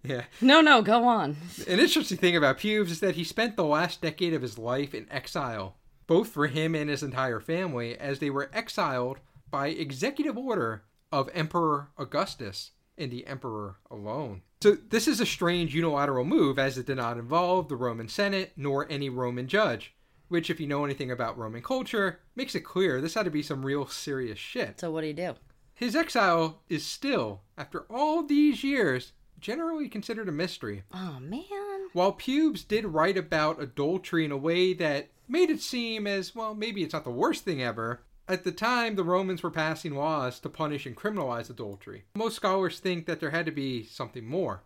Yeah. 0.03 0.23
No, 0.41 0.61
no, 0.61 0.81
go 0.81 1.05
on. 1.05 1.37
An 1.67 1.79
interesting 1.79 2.17
thing 2.17 2.35
about 2.35 2.59
Pubes 2.59 2.91
is 2.91 2.99
that 2.99 3.15
he 3.15 3.23
spent 3.23 3.55
the 3.55 3.63
last 3.63 4.01
decade 4.01 4.33
of 4.33 4.41
his 4.41 4.57
life 4.57 4.93
in 4.93 5.07
exile, 5.11 5.77
both 6.07 6.29
for 6.29 6.47
him 6.47 6.75
and 6.75 6.89
his 6.89 7.03
entire 7.03 7.39
family, 7.39 7.97
as 7.97 8.19
they 8.19 8.29
were 8.29 8.51
exiled 8.53 9.19
by 9.49 9.67
executive 9.67 10.37
order 10.37 10.83
of 11.11 11.29
Emperor 11.33 11.89
Augustus 11.97 12.71
and 12.97 13.11
the 13.11 13.25
emperor 13.27 13.77
alone. 13.89 14.41
So 14.61 14.71
this 14.71 15.07
is 15.07 15.19
a 15.19 15.25
strange 15.25 15.75
unilateral 15.75 16.25
move 16.25 16.57
as 16.57 16.77
it 16.77 16.85
did 16.85 16.97
not 16.97 17.17
involve 17.17 17.67
the 17.67 17.75
Roman 17.75 18.07
Senate 18.07 18.53
nor 18.55 18.89
any 18.89 19.09
Roman 19.09 19.47
judge, 19.47 19.93
which 20.27 20.49
if 20.49 20.59
you 20.59 20.67
know 20.67 20.85
anything 20.85 21.11
about 21.11 21.37
Roman 21.37 21.61
culture, 21.61 22.19
makes 22.35 22.55
it 22.55 22.61
clear 22.61 23.01
this 23.01 23.13
had 23.13 23.25
to 23.25 23.31
be 23.31 23.43
some 23.43 23.65
real 23.65 23.87
serious 23.87 24.39
shit. 24.39 24.79
So 24.79 24.89
what 24.91 25.01
do 25.01 25.07
you 25.07 25.13
do? 25.13 25.35
His 25.73 25.95
exile 25.95 26.61
is 26.69 26.85
still, 26.85 27.41
after 27.57 27.81
all 27.89 28.23
these 28.23 28.63
years, 28.63 29.11
generally 29.39 29.89
considered 29.89 30.29
a 30.29 30.31
mystery. 30.31 30.83
Oh 30.93 31.19
man. 31.19 31.89
While 31.93 32.13
Pubes 32.13 32.63
did 32.63 32.85
write 32.85 33.17
about 33.17 33.61
adultery 33.61 34.25
in 34.25 34.31
a 34.31 34.37
way 34.37 34.73
that 34.73 35.09
made 35.27 35.49
it 35.49 35.61
seem 35.61 36.07
as, 36.07 36.33
well, 36.33 36.55
maybe 36.55 36.83
it's 36.83 36.93
not 36.93 37.03
the 37.03 37.11
worst 37.11 37.43
thing 37.43 37.61
ever, 37.61 38.03
at 38.27 38.43
the 38.43 38.51
time 38.51 38.95
the 38.95 39.03
Romans 39.03 39.43
were 39.43 39.51
passing 39.51 39.95
laws 39.95 40.39
to 40.39 40.49
punish 40.49 40.85
and 40.85 40.95
criminalize 40.95 41.49
adultery. 41.49 42.05
Most 42.15 42.35
scholars 42.35 42.79
think 42.79 43.05
that 43.05 43.19
there 43.19 43.31
had 43.31 43.45
to 43.45 43.51
be 43.51 43.83
something 43.83 44.25
more. 44.25 44.63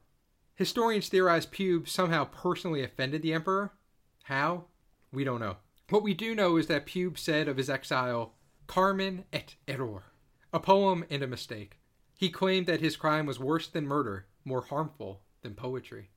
Historians 0.56 1.10
theorize 1.10 1.45
Pubes 1.45 1.91
somehow 1.91 2.25
personally 2.25 2.84
offended 2.84 3.21
the 3.21 3.34
emperor. 3.34 3.73
How? 4.23 4.65
We 5.12 5.23
don't 5.23 5.39
know. 5.39 5.58
What 5.89 6.03
we 6.03 6.13
do 6.13 6.36
know 6.36 6.58
is 6.58 6.67
that 6.67 6.86
Pubes 6.86 7.21
said 7.21 7.47
of 7.47 7.58
his 7.58 7.69
exile, 7.69 8.34
Carmen 8.67 9.23
et 9.32 9.56
error, 9.67 10.03
a 10.51 10.60
poem 10.60 11.06
and 11.10 11.23
a 11.23 11.27
mistake. 11.27 11.80
He 12.15 12.30
claimed 12.30 12.67
that 12.67 12.82
his 12.82 12.97
crime 12.97 13.25
was 13.25 13.39
worse 13.39 13.67
than 13.67 13.88
murder, 13.88 14.25
more 14.47 14.62
harmful 14.62 15.21
than 15.41 15.53
poetry. 15.53 16.10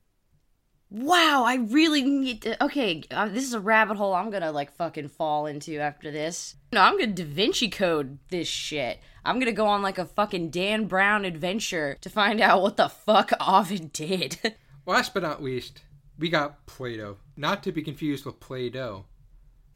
Wow, 0.89 1.43
I 1.45 1.55
really 1.55 2.01
need 2.01 2.41
to. 2.41 2.61
Okay, 2.65 3.03
uh, 3.11 3.29
this 3.29 3.45
is 3.45 3.53
a 3.53 3.59
rabbit 3.61 3.95
hole 3.95 4.13
I'm 4.13 4.29
gonna 4.29 4.51
like 4.51 4.75
fucking 4.75 5.07
fall 5.07 5.45
into 5.45 5.77
after 5.79 6.11
this. 6.11 6.55
No, 6.73 6.81
I'm 6.81 6.97
gonna 6.97 7.13
Da 7.13 7.23
Vinci 7.23 7.69
Code 7.69 8.19
this 8.29 8.47
shit. 8.47 8.99
I'm 9.23 9.39
gonna 9.39 9.53
go 9.53 9.67
on 9.67 9.81
like 9.81 9.97
a 9.97 10.05
fucking 10.05 10.49
Dan 10.49 10.87
Brown 10.87 11.23
adventure 11.23 11.97
to 12.01 12.09
find 12.09 12.41
out 12.41 12.61
what 12.61 12.75
the 12.75 12.89
fuck 12.89 13.31
Ovid 13.39 13.93
did. 13.93 14.55
Last 14.85 15.13
but 15.13 15.23
not 15.23 15.41
least, 15.41 15.81
we 16.17 16.27
got 16.27 16.65
Plato, 16.65 17.17
not 17.37 17.63
to 17.63 17.71
be 17.71 17.81
confused 17.81 18.25
with 18.25 18.39
Play 18.39 18.69
Doh. 18.69 19.05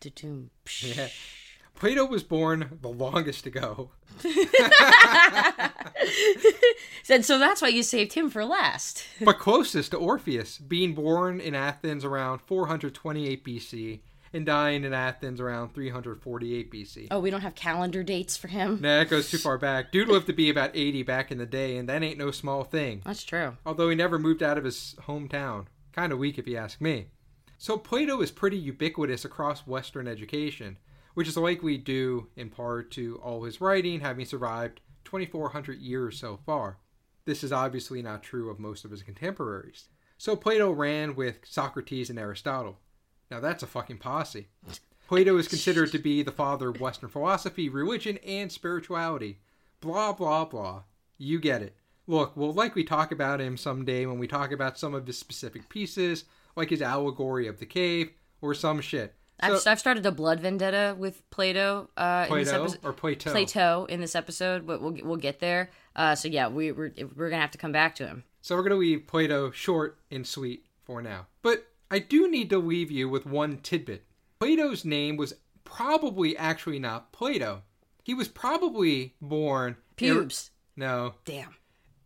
Yeah. 0.82 1.08
Plato 1.76 2.06
was 2.06 2.24
born 2.24 2.80
the 2.82 2.90
longest 2.90 3.46
ago. 3.46 3.92
Said 7.04 7.26
so 7.26 7.38
that's 7.38 7.62
why 7.62 7.68
you 7.68 7.84
saved 7.84 8.14
him 8.14 8.30
for 8.30 8.46
last. 8.46 9.06
but 9.22 9.38
closest 9.40 9.92
to 9.92 9.98
Orpheus, 9.98 10.58
being 10.58 10.96
born 10.96 11.40
in 11.42 11.54
Athens 11.54 12.06
around 12.06 12.40
428 12.40 13.44
BC 13.44 14.00
and 14.34 14.46
dying 14.46 14.84
in 14.84 14.94
Athens 14.94 15.40
around 15.40 15.74
348 15.74 16.72
BC. 16.72 17.08
Oh, 17.12 17.20
we 17.20 17.30
don't 17.30 17.42
have 17.42 17.56
calendar 17.56 18.04
dates 18.04 18.36
for 18.36 18.48
him. 18.48 18.80
Nah, 18.82 19.00
that 19.00 19.10
goes 19.10 19.30
too 19.30 19.38
far 19.38 19.58
back. 19.58 19.92
Dude 19.94 20.08
lived 20.10 20.28
to 20.28 20.34
be 20.34 20.50
about 20.50 20.72
80 20.74 21.04
back 21.04 21.32
in 21.32 21.38
the 21.38 21.46
day, 21.46 21.78
and 21.78 21.88
that 21.88 22.04
ain't 22.04 22.18
no 22.18 22.32
small 22.32 22.64
thing. 22.64 23.02
That's 23.06 23.24
true. 23.24 23.56
Although 23.66 23.90
he 23.90 23.96
never 23.96 24.20
moved 24.20 24.44
out 24.44 24.58
of 24.58 24.64
his 24.64 24.96
hometown. 25.08 25.68
Kind 25.94 26.12
of 26.12 26.20
weak 26.20 26.38
if 26.38 26.48
you 26.48 26.58
ask 26.58 26.82
me. 26.82 27.08
So 27.58 27.78
Plato 27.78 28.22
is 28.22 28.32
pretty 28.32 28.58
ubiquitous 28.58 29.24
across 29.24 29.66
Western 29.66 30.08
education, 30.08 30.78
which 31.16 31.28
is 31.28 31.36
like 31.36 31.64
we 31.64 31.78
do 31.78 32.28
in 32.36 32.50
part 32.50 32.92
to 32.92 33.20
all 33.24 33.44
his 33.44 33.60
writing 33.60 34.02
having 34.02 34.26
survived 34.26 34.82
2,400 35.06 35.80
years 35.80 36.20
so 36.20 36.40
far. 36.46 36.78
This 37.26 37.44
is 37.44 37.52
obviously 37.52 38.04
not 38.04 38.22
true 38.22 38.52
of 38.52 38.60
most 38.60 38.86
of 38.86 38.92
his 38.92 39.02
contemporaries. 39.02 39.90
So 40.18 40.36
Plato 40.36 40.72
ran 40.72 41.16
with 41.16 41.40
Socrates 41.44 42.10
and 42.10 42.20
Aristotle. 42.20 42.78
Now 43.32 43.40
that's 43.40 43.64
a 43.64 43.68
fucking 43.68 43.98
posse. 43.98 44.50
Plato 45.08 45.38
is 45.38 45.48
considered 45.48 45.92
to 45.92 46.00
be 46.00 46.22
the 46.22 46.32
father 46.32 46.70
of 46.70 46.82
Western 46.82 47.10
philosophy, 47.10 47.70
religion, 47.70 48.18
and 48.26 48.52
spirituality. 48.52 49.40
Blah, 49.80 50.14
blah, 50.14 50.46
blah. 50.46 50.84
You 51.18 51.40
get 51.40 51.62
it. 51.62 51.76
Look, 52.08 52.36
we'll 52.36 52.54
likely 52.54 52.84
talk 52.84 53.12
about 53.12 53.42
him 53.42 53.58
someday 53.58 54.06
when 54.06 54.20
we 54.20 54.28
talk 54.28 54.52
about 54.52 54.78
some 54.78 54.94
of 54.94 55.08
his 55.08 55.18
specific 55.18 55.70
pieces, 55.70 56.26
like 56.56 56.70
his 56.70 56.82
allegory 56.82 57.48
of 57.48 57.60
the 57.60 57.66
cave, 57.66 58.12
or 58.42 58.54
some 58.54 58.82
shit. 58.82 59.16
I've, 59.40 59.60
So- 59.60 59.72
I've 59.72 59.80
started 59.80 60.06
a 60.06 60.12
blood 60.12 60.40
vendetta 60.40 60.96
with 60.98 61.30
Plato. 61.30 61.90
Uh, 61.98 62.26
in 62.30 62.36
this 62.38 62.50
Plato 62.50 62.64
episode. 62.64 62.80
or 62.84 62.94
Plato? 62.94 63.32
Plato 63.32 63.86
in 63.86 64.00
this 64.02 64.16
episode, 64.16 64.66
but 64.66 64.82
we'll 64.82 64.98
we'll 65.04 65.18
get 65.18 65.40
there. 65.40 65.70
Uh, 65.96 66.16
so 66.16 66.28
yeah, 66.28 66.48
we 66.48 66.72
we're, 66.72 66.94
we're 67.16 67.30
gonna 67.30 67.42
have 67.42 67.52
to 67.52 67.58
come 67.58 67.72
back 67.72 67.96
to 67.96 68.08
him. 68.08 68.24
So 68.42 68.56
we're 68.56 68.62
going 68.62 68.74
to 68.74 68.78
leave 68.78 69.08
Plato 69.08 69.50
short 69.50 69.98
and 70.12 70.26
sweet 70.28 70.66
for 70.84 71.02
now. 71.02 71.26
But 71.42 71.66
I 71.90 71.98
do 71.98 72.30
need 72.30 72.52
to 72.52 72.60
leave 72.60 72.92
you 72.92 73.10
with 73.10 73.26
one 73.26 73.58
tidbit. 73.58 74.04
Plato's 74.40 74.86
name 74.86 75.18
was 75.18 75.34
probably 75.64 76.38
actually 76.38 76.78
not 76.78 77.12
Plato. 77.12 77.64
He 78.04 78.14
was 78.14 78.28
probably 78.28 79.16
born 79.20 79.78
Pubes. 79.98 80.52
no, 80.76 81.16
Damn. 81.26 81.56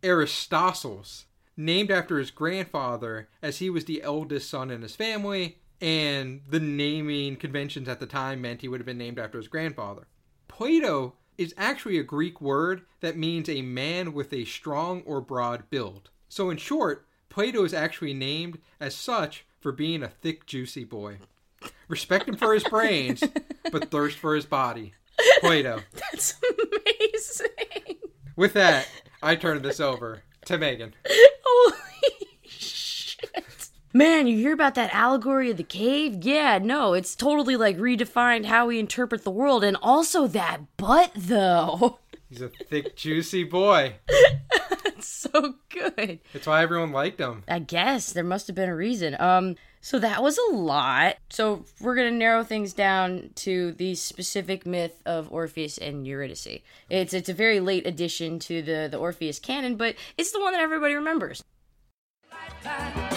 Aristocles, 0.02 1.26
named 1.56 1.90
after 1.90 2.18
his 2.18 2.30
grandfather, 2.30 3.28
as 3.42 3.58
he 3.58 3.68
was 3.68 3.84
the 3.84 4.02
eldest 4.02 4.48
son 4.48 4.70
in 4.70 4.82
his 4.82 4.96
family, 4.96 5.58
and 5.80 6.42
the 6.48 6.60
naming 6.60 7.36
conventions 7.36 7.88
at 7.88 8.00
the 8.00 8.06
time 8.06 8.42
meant 8.42 8.60
he 8.60 8.68
would 8.68 8.80
have 8.80 8.86
been 8.86 8.98
named 8.98 9.18
after 9.18 9.38
his 9.38 9.48
grandfather. 9.48 10.06
Plato 10.48 11.14
is 11.38 11.54
actually 11.56 11.98
a 11.98 12.02
Greek 12.02 12.40
word 12.40 12.82
that 13.00 13.16
means 13.16 13.48
a 13.48 13.62
man 13.62 14.12
with 14.12 14.32
a 14.32 14.44
strong 14.44 15.02
or 15.06 15.20
broad 15.20 15.70
build. 15.70 16.10
So, 16.28 16.50
in 16.50 16.58
short, 16.58 17.06
Plato 17.30 17.64
is 17.64 17.72
actually 17.72 18.12
named 18.12 18.58
as 18.78 18.94
such 18.94 19.46
for 19.58 19.72
being 19.72 20.02
a 20.02 20.08
thick, 20.08 20.46
juicy 20.46 20.84
boy. 20.84 21.18
Respect 21.88 22.28
him 22.28 22.36
for 22.36 22.52
his 22.52 22.64
brains, 22.64 23.22
but 23.72 23.90
thirst 23.90 24.18
for 24.18 24.34
his 24.34 24.46
body. 24.46 24.92
Plato. 25.40 25.80
That's 25.92 26.34
amazing. 26.42 27.96
With 28.36 28.52
that, 28.54 28.88
I 29.22 29.36
turn 29.36 29.62
this 29.62 29.80
over 29.80 30.22
to 30.46 30.58
Megan. 30.58 30.94
Holy 33.92 34.04
shit. 34.04 34.10
Man, 34.10 34.26
you 34.26 34.38
hear 34.38 34.52
about 34.52 34.74
that 34.76 34.94
allegory 34.94 35.50
of 35.50 35.56
the 35.56 35.62
cave? 35.62 36.24
Yeah, 36.24 36.58
no, 36.58 36.94
it's 36.94 37.14
totally 37.14 37.56
like 37.56 37.76
redefined 37.78 38.46
how 38.46 38.66
we 38.66 38.78
interpret 38.78 39.24
the 39.24 39.30
world. 39.30 39.64
And 39.64 39.76
also 39.82 40.26
that 40.28 40.76
butt, 40.76 41.12
though. 41.14 41.98
He's 42.28 42.42
a 42.42 42.48
thick, 42.48 42.96
juicy 42.96 43.42
boy. 43.42 43.94
That's 44.84 45.08
so 45.08 45.54
good. 45.68 46.20
That's 46.32 46.46
why 46.46 46.62
everyone 46.62 46.92
liked 46.92 47.20
him. 47.20 47.42
I 47.48 47.58
guess 47.58 48.12
there 48.12 48.22
must 48.22 48.46
have 48.46 48.54
been 48.54 48.68
a 48.68 48.76
reason. 48.76 49.16
Um, 49.18 49.56
so 49.80 49.98
that 49.98 50.22
was 50.22 50.38
a 50.38 50.54
lot. 50.54 51.16
So 51.30 51.64
we're 51.80 51.96
gonna 51.96 52.10
narrow 52.10 52.44
things 52.44 52.72
down 52.72 53.30
to 53.36 53.72
the 53.72 53.94
specific 53.94 54.66
myth 54.66 55.02
of 55.06 55.32
Orpheus 55.32 55.78
and 55.78 56.06
Eurydice. 56.06 56.60
It's 56.88 57.14
it's 57.14 57.28
a 57.28 57.34
very 57.34 57.60
late 57.60 57.86
addition 57.86 58.38
to 58.40 58.62
the 58.62 58.88
the 58.90 58.98
Orpheus 58.98 59.38
canon, 59.38 59.76
but 59.76 59.96
it's 60.18 60.32
the 60.32 60.40
one 60.40 60.52
that 60.52 60.60
everybody 60.60 60.94
remembers. 60.94 61.42
with 62.30 63.09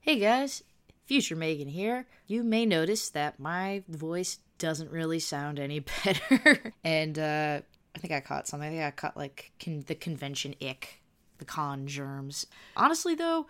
Hey 0.00 0.18
guys, 0.18 0.62
Future 1.04 1.36
Megan 1.36 1.68
here. 1.68 2.06
You 2.26 2.42
may 2.42 2.64
notice 2.64 3.10
that 3.10 3.38
my 3.38 3.82
voice 3.88 4.38
doesn't 4.58 4.90
really 4.90 5.18
sound 5.18 5.58
any 5.58 5.80
better. 6.04 6.72
and 6.82 7.18
uh, 7.18 7.60
I 7.94 7.98
think 7.98 8.12
I 8.14 8.20
caught 8.20 8.48
something. 8.48 8.68
I 8.68 8.72
think 8.72 8.82
I 8.84 8.90
caught 8.90 9.16
like 9.16 9.52
con- 9.62 9.84
the 9.86 9.94
convention 9.94 10.54
ick, 10.62 11.02
the 11.38 11.44
con 11.44 11.86
germs. 11.86 12.46
Honestly, 12.76 13.14
though, 13.14 13.46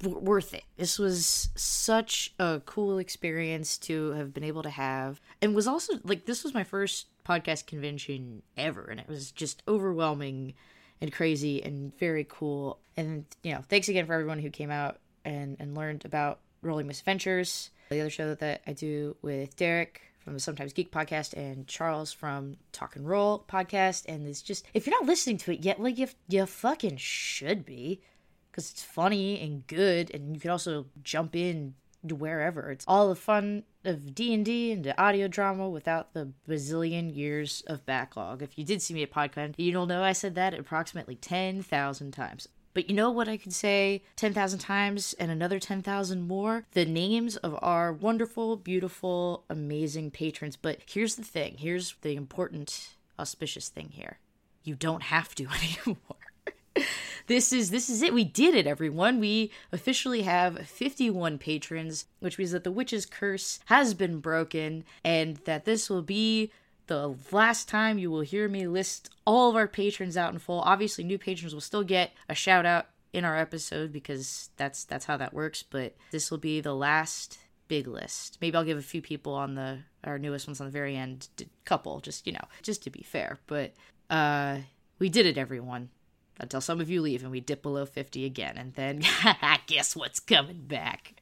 w- 0.00 0.18
worth 0.20 0.54
it. 0.54 0.64
This 0.76 0.98
was 0.98 1.48
such 1.56 2.32
a 2.38 2.62
cool 2.64 2.98
experience 2.98 3.76
to 3.78 4.12
have 4.12 4.32
been 4.32 4.44
able 4.44 4.62
to 4.62 4.70
have. 4.70 5.20
And 5.42 5.54
was 5.54 5.66
also 5.66 5.94
like, 6.04 6.26
this 6.26 6.44
was 6.44 6.54
my 6.54 6.64
first 6.64 7.06
podcast 7.28 7.66
convention 7.66 8.42
ever. 8.56 8.84
And 8.84 8.98
it 8.98 9.08
was 9.08 9.30
just 9.30 9.62
overwhelming 9.68 10.54
and 11.00 11.12
crazy 11.12 11.62
and 11.62 11.96
very 11.98 12.26
cool. 12.28 12.78
And, 12.96 13.24
you 13.42 13.52
know, 13.52 13.62
thanks 13.68 13.88
again 13.88 14.06
for 14.06 14.14
everyone 14.14 14.38
who 14.38 14.50
came 14.50 14.70
out 14.70 14.98
and, 15.24 15.56
and 15.60 15.76
learned 15.76 16.04
about 16.04 16.40
Rolling 16.62 16.86
Misadventures, 16.86 17.70
the 17.90 18.00
other 18.00 18.10
show 18.10 18.34
that 18.34 18.62
I 18.66 18.72
do 18.72 19.16
with 19.22 19.54
Derek 19.56 20.02
from 20.18 20.34
the 20.34 20.40
Sometimes 20.40 20.72
Geek 20.72 20.90
podcast 20.90 21.34
and 21.34 21.66
Charles 21.66 22.12
from 22.12 22.56
Talk 22.72 22.96
and 22.96 23.08
Roll 23.08 23.44
podcast. 23.48 24.04
And 24.08 24.26
it's 24.26 24.42
just, 24.42 24.66
if 24.74 24.86
you're 24.86 24.98
not 24.98 25.06
listening 25.06 25.38
to 25.38 25.52
it 25.52 25.60
yet, 25.60 25.80
like, 25.80 25.98
you, 25.98 26.08
you 26.28 26.44
fucking 26.46 26.96
should 26.96 27.64
be 27.64 28.00
because 28.50 28.70
it's 28.70 28.82
funny 28.82 29.40
and 29.40 29.66
good. 29.66 30.10
And 30.12 30.34
you 30.34 30.40
can 30.40 30.50
also 30.50 30.86
jump 31.02 31.36
in 31.36 31.74
wherever. 32.02 32.70
It's 32.70 32.84
all 32.88 33.08
the 33.08 33.14
fun 33.14 33.62
of 33.88 34.14
D&D 34.14 34.72
and 34.72 34.84
the 34.84 35.00
audio 35.00 35.26
drama 35.26 35.68
without 35.68 36.12
the 36.12 36.32
bazillion 36.48 37.14
years 37.14 37.62
of 37.66 37.84
backlog. 37.86 38.42
If 38.42 38.58
you 38.58 38.64
did 38.64 38.82
see 38.82 38.94
me 38.94 39.02
at 39.02 39.10
PodCon, 39.10 39.54
you'll 39.56 39.86
know 39.86 40.02
I 40.02 40.12
said 40.12 40.34
that 40.36 40.54
approximately 40.54 41.16
10,000 41.16 42.12
times. 42.12 42.48
But 42.74 42.88
you 42.88 42.94
know 42.94 43.10
what 43.10 43.28
I 43.28 43.36
could 43.36 43.52
say 43.52 44.02
10,000 44.16 44.60
times 44.60 45.14
and 45.18 45.30
another 45.30 45.58
10,000 45.58 46.20
more? 46.20 46.66
The 46.72 46.84
names 46.84 47.36
of 47.36 47.58
our 47.60 47.92
wonderful, 47.92 48.56
beautiful, 48.56 49.44
amazing 49.50 50.12
patrons. 50.12 50.56
But 50.56 50.78
here's 50.86 51.16
the 51.16 51.24
thing 51.24 51.56
here's 51.58 51.96
the 52.02 52.14
important, 52.14 52.94
auspicious 53.18 53.68
thing 53.68 53.90
here 53.94 54.18
you 54.62 54.74
don't 54.74 55.02
have 55.04 55.34
to 55.36 55.48
anymore. 55.86 56.27
This 57.28 57.52
is 57.52 57.70
this 57.70 57.88
is 57.88 58.02
it. 58.02 58.12
We 58.12 58.24
did 58.24 58.54
it, 58.54 58.66
everyone. 58.66 59.20
We 59.20 59.52
officially 59.70 60.22
have 60.22 60.66
51 60.66 61.38
patrons, 61.38 62.06
which 62.20 62.38
means 62.38 62.50
that 62.50 62.64
the 62.64 62.72
witch's 62.72 63.06
curse 63.06 63.60
has 63.66 63.94
been 63.94 64.18
broken, 64.18 64.84
and 65.04 65.36
that 65.44 65.64
this 65.64 65.88
will 65.88 66.02
be 66.02 66.50
the 66.86 67.14
last 67.30 67.68
time 67.68 67.98
you 67.98 68.10
will 68.10 68.22
hear 68.22 68.48
me 68.48 68.66
list 68.66 69.10
all 69.26 69.50
of 69.50 69.56
our 69.56 69.68
patrons 69.68 70.16
out 70.16 70.32
in 70.32 70.38
full. 70.38 70.60
Obviously, 70.60 71.04
new 71.04 71.18
patrons 71.18 71.54
will 71.54 71.60
still 71.60 71.84
get 71.84 72.12
a 72.28 72.34
shout 72.34 72.66
out 72.66 72.86
in 73.12 73.24
our 73.24 73.36
episode 73.36 73.92
because 73.92 74.50
that's 74.56 74.84
that's 74.84 75.04
how 75.04 75.16
that 75.18 75.34
works. 75.34 75.62
But 75.62 75.94
this 76.10 76.30
will 76.30 76.38
be 76.38 76.60
the 76.60 76.74
last 76.74 77.38
big 77.68 77.86
list. 77.86 78.38
Maybe 78.40 78.56
I'll 78.56 78.64
give 78.64 78.78
a 78.78 78.82
few 78.82 79.02
people 79.02 79.34
on 79.34 79.54
the 79.54 79.80
our 80.02 80.18
newest 80.18 80.46
ones 80.46 80.60
on 80.60 80.66
the 80.66 80.72
very 80.72 80.96
end, 80.96 81.28
couple, 81.66 82.00
just 82.00 82.26
you 82.26 82.32
know, 82.32 82.48
just 82.62 82.82
to 82.84 82.90
be 82.90 83.02
fair. 83.02 83.38
But 83.46 83.74
uh, 84.08 84.60
we 84.98 85.10
did 85.10 85.26
it, 85.26 85.36
everyone. 85.36 85.90
Until 86.38 86.60
some 86.60 86.80
of 86.80 86.88
you 86.88 87.02
leave 87.02 87.22
and 87.22 87.30
we 87.30 87.40
dip 87.40 87.62
below 87.62 87.84
50 87.84 88.24
again, 88.24 88.56
and 88.56 88.74
then 88.74 89.02
guess 89.66 89.96
what's 89.96 90.20
coming 90.20 90.62
back? 90.66 91.14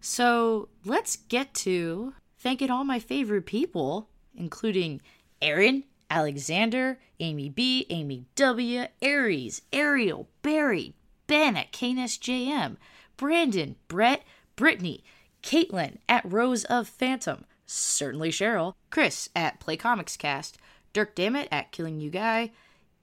So 0.00 0.68
let's 0.84 1.16
get 1.16 1.52
to 1.54 2.14
thanking 2.38 2.70
all 2.70 2.84
my 2.84 2.98
favorite 2.98 3.46
people, 3.46 4.08
including 4.34 5.00
Aaron, 5.42 5.84
Alexander, 6.08 6.98
Amy 7.20 7.48
B, 7.48 7.86
Amy 7.90 8.26
W, 8.36 8.84
Aries, 9.02 9.62
Ariel, 9.72 10.28
Barry, 10.42 10.94
Ben 11.26 11.56
at 11.56 11.72
KNSJM, 11.72 12.76
Brandon, 13.16 13.76
Brett, 13.88 14.22
Brittany, 14.54 15.02
Caitlin 15.42 15.98
at 16.08 16.30
Rose 16.30 16.64
of 16.64 16.88
Phantom, 16.88 17.44
certainly 17.66 18.30
Cheryl, 18.30 18.74
Chris 18.90 19.28
at 19.34 19.60
Play 19.60 19.76
Comics 19.76 20.16
Cast, 20.16 20.58
Dirk 20.92 21.14
Dammit 21.14 21.48
at 21.50 21.72
Killing 21.72 22.00
You 22.00 22.10
Guy, 22.10 22.52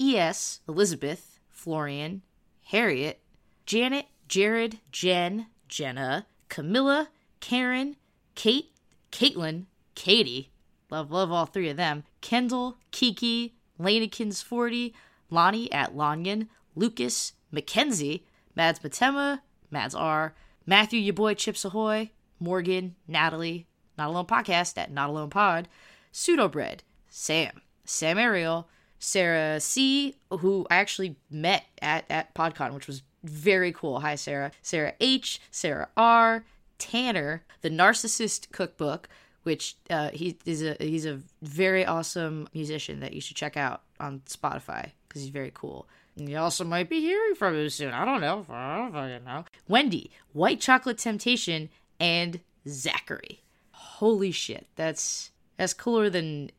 ES, 0.01 0.61
Elizabeth, 0.67 1.32
Florian, 1.63 2.21
Harriet, 2.65 3.21
Janet, 3.65 4.07
Jared, 4.27 4.79
Jen, 4.91 5.47
Jenna, 5.69 6.27
Camilla, 6.49 7.07
Karen, 7.39 7.95
Kate, 8.35 8.73
Caitlin, 9.13 9.67
Katie, 9.95 10.51
love, 10.89 11.09
love 11.09 11.31
all 11.31 11.45
three 11.45 11.69
of 11.69 11.77
them, 11.77 12.03
Kendall, 12.19 12.79
Kiki, 12.91 13.55
Lanekins 13.79 14.43
40, 14.43 14.93
Lonnie 15.29 15.71
at 15.71 15.95
Lanyan, 15.95 16.49
Lucas, 16.75 17.31
Mackenzie, 17.49 18.25
Mads 18.55 18.79
Matema, 18.79 19.39
Mads 19.71 19.95
R, 19.95 20.35
Matthew, 20.65 20.99
your 20.99 21.13
boy 21.13 21.33
Chips 21.33 21.63
Ahoy, 21.63 22.11
Morgan, 22.41 22.95
Natalie, 23.07 23.67
Not 23.97 24.09
Alone 24.09 24.25
Podcast 24.25 24.77
at 24.77 24.91
Not 24.91 25.09
Alone 25.09 25.29
Pod, 25.29 25.69
Pseudobread, 26.11 26.79
Sam, 27.07 27.61
Sam 27.85 28.17
Ariel, 28.17 28.67
Sarah 29.03 29.59
C, 29.59 30.15
who 30.29 30.65
I 30.71 30.77
actually 30.77 31.17
met 31.29 31.65
at, 31.81 32.05
at 32.09 32.33
PodCon, 32.33 32.73
which 32.73 32.87
was 32.87 33.03
very 33.21 33.73
cool. 33.73 33.99
Hi, 33.99 34.15
Sarah. 34.15 34.51
Sarah 34.61 34.93
H, 35.01 35.41
Sarah 35.51 35.89
R, 35.97 36.45
Tanner, 36.77 37.43
the 37.61 37.69
Narcissist 37.69 38.51
Cookbook, 38.53 39.09
which 39.43 39.75
uh, 39.89 40.09
he 40.11 40.37
is 40.45 40.63
a 40.63 40.77
he's 40.79 41.05
a 41.05 41.19
very 41.41 41.85
awesome 41.85 42.47
musician 42.53 43.01
that 43.01 43.11
you 43.11 43.19
should 43.19 43.35
check 43.35 43.57
out 43.57 43.81
on 43.99 44.21
Spotify 44.25 44.91
because 45.09 45.21
he's 45.21 45.31
very 45.31 45.51
cool. 45.53 45.85
And 46.15 46.29
you 46.29 46.37
also 46.37 46.63
might 46.63 46.87
be 46.87 47.01
hearing 47.01 47.35
from 47.35 47.55
him 47.55 47.69
soon. 47.69 47.93
I 47.93 48.05
don't 48.05 48.21
know. 48.21 48.45
I 48.49 48.77
don't 48.77 48.93
fucking 48.93 49.25
know. 49.25 49.43
Wendy, 49.67 50.11
White 50.31 50.61
Chocolate 50.61 50.97
Temptation, 50.97 51.69
and 51.99 52.39
Zachary. 52.69 53.41
Holy 53.71 54.31
shit, 54.31 54.65
that's 54.77 55.31
that's 55.57 55.73
cooler 55.73 56.09
than 56.09 56.51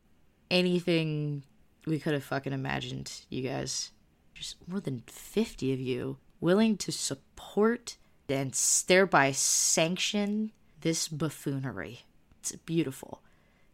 anything 0.50 1.42
we 1.86 1.98
could 1.98 2.12
have 2.14 2.24
fucking 2.24 2.52
imagined, 2.52 3.12
you 3.28 3.42
guys. 3.42 3.90
There's 4.34 4.56
more 4.66 4.80
than 4.80 5.02
50 5.06 5.72
of 5.72 5.80
you 5.80 6.18
willing 6.40 6.76
to 6.76 6.92
support 6.92 7.96
and 8.28 8.52
thereby 8.86 9.32
sanction 9.32 10.52
this 10.80 11.08
buffoonery. 11.08 12.00
It's 12.40 12.52
beautiful. 12.52 13.22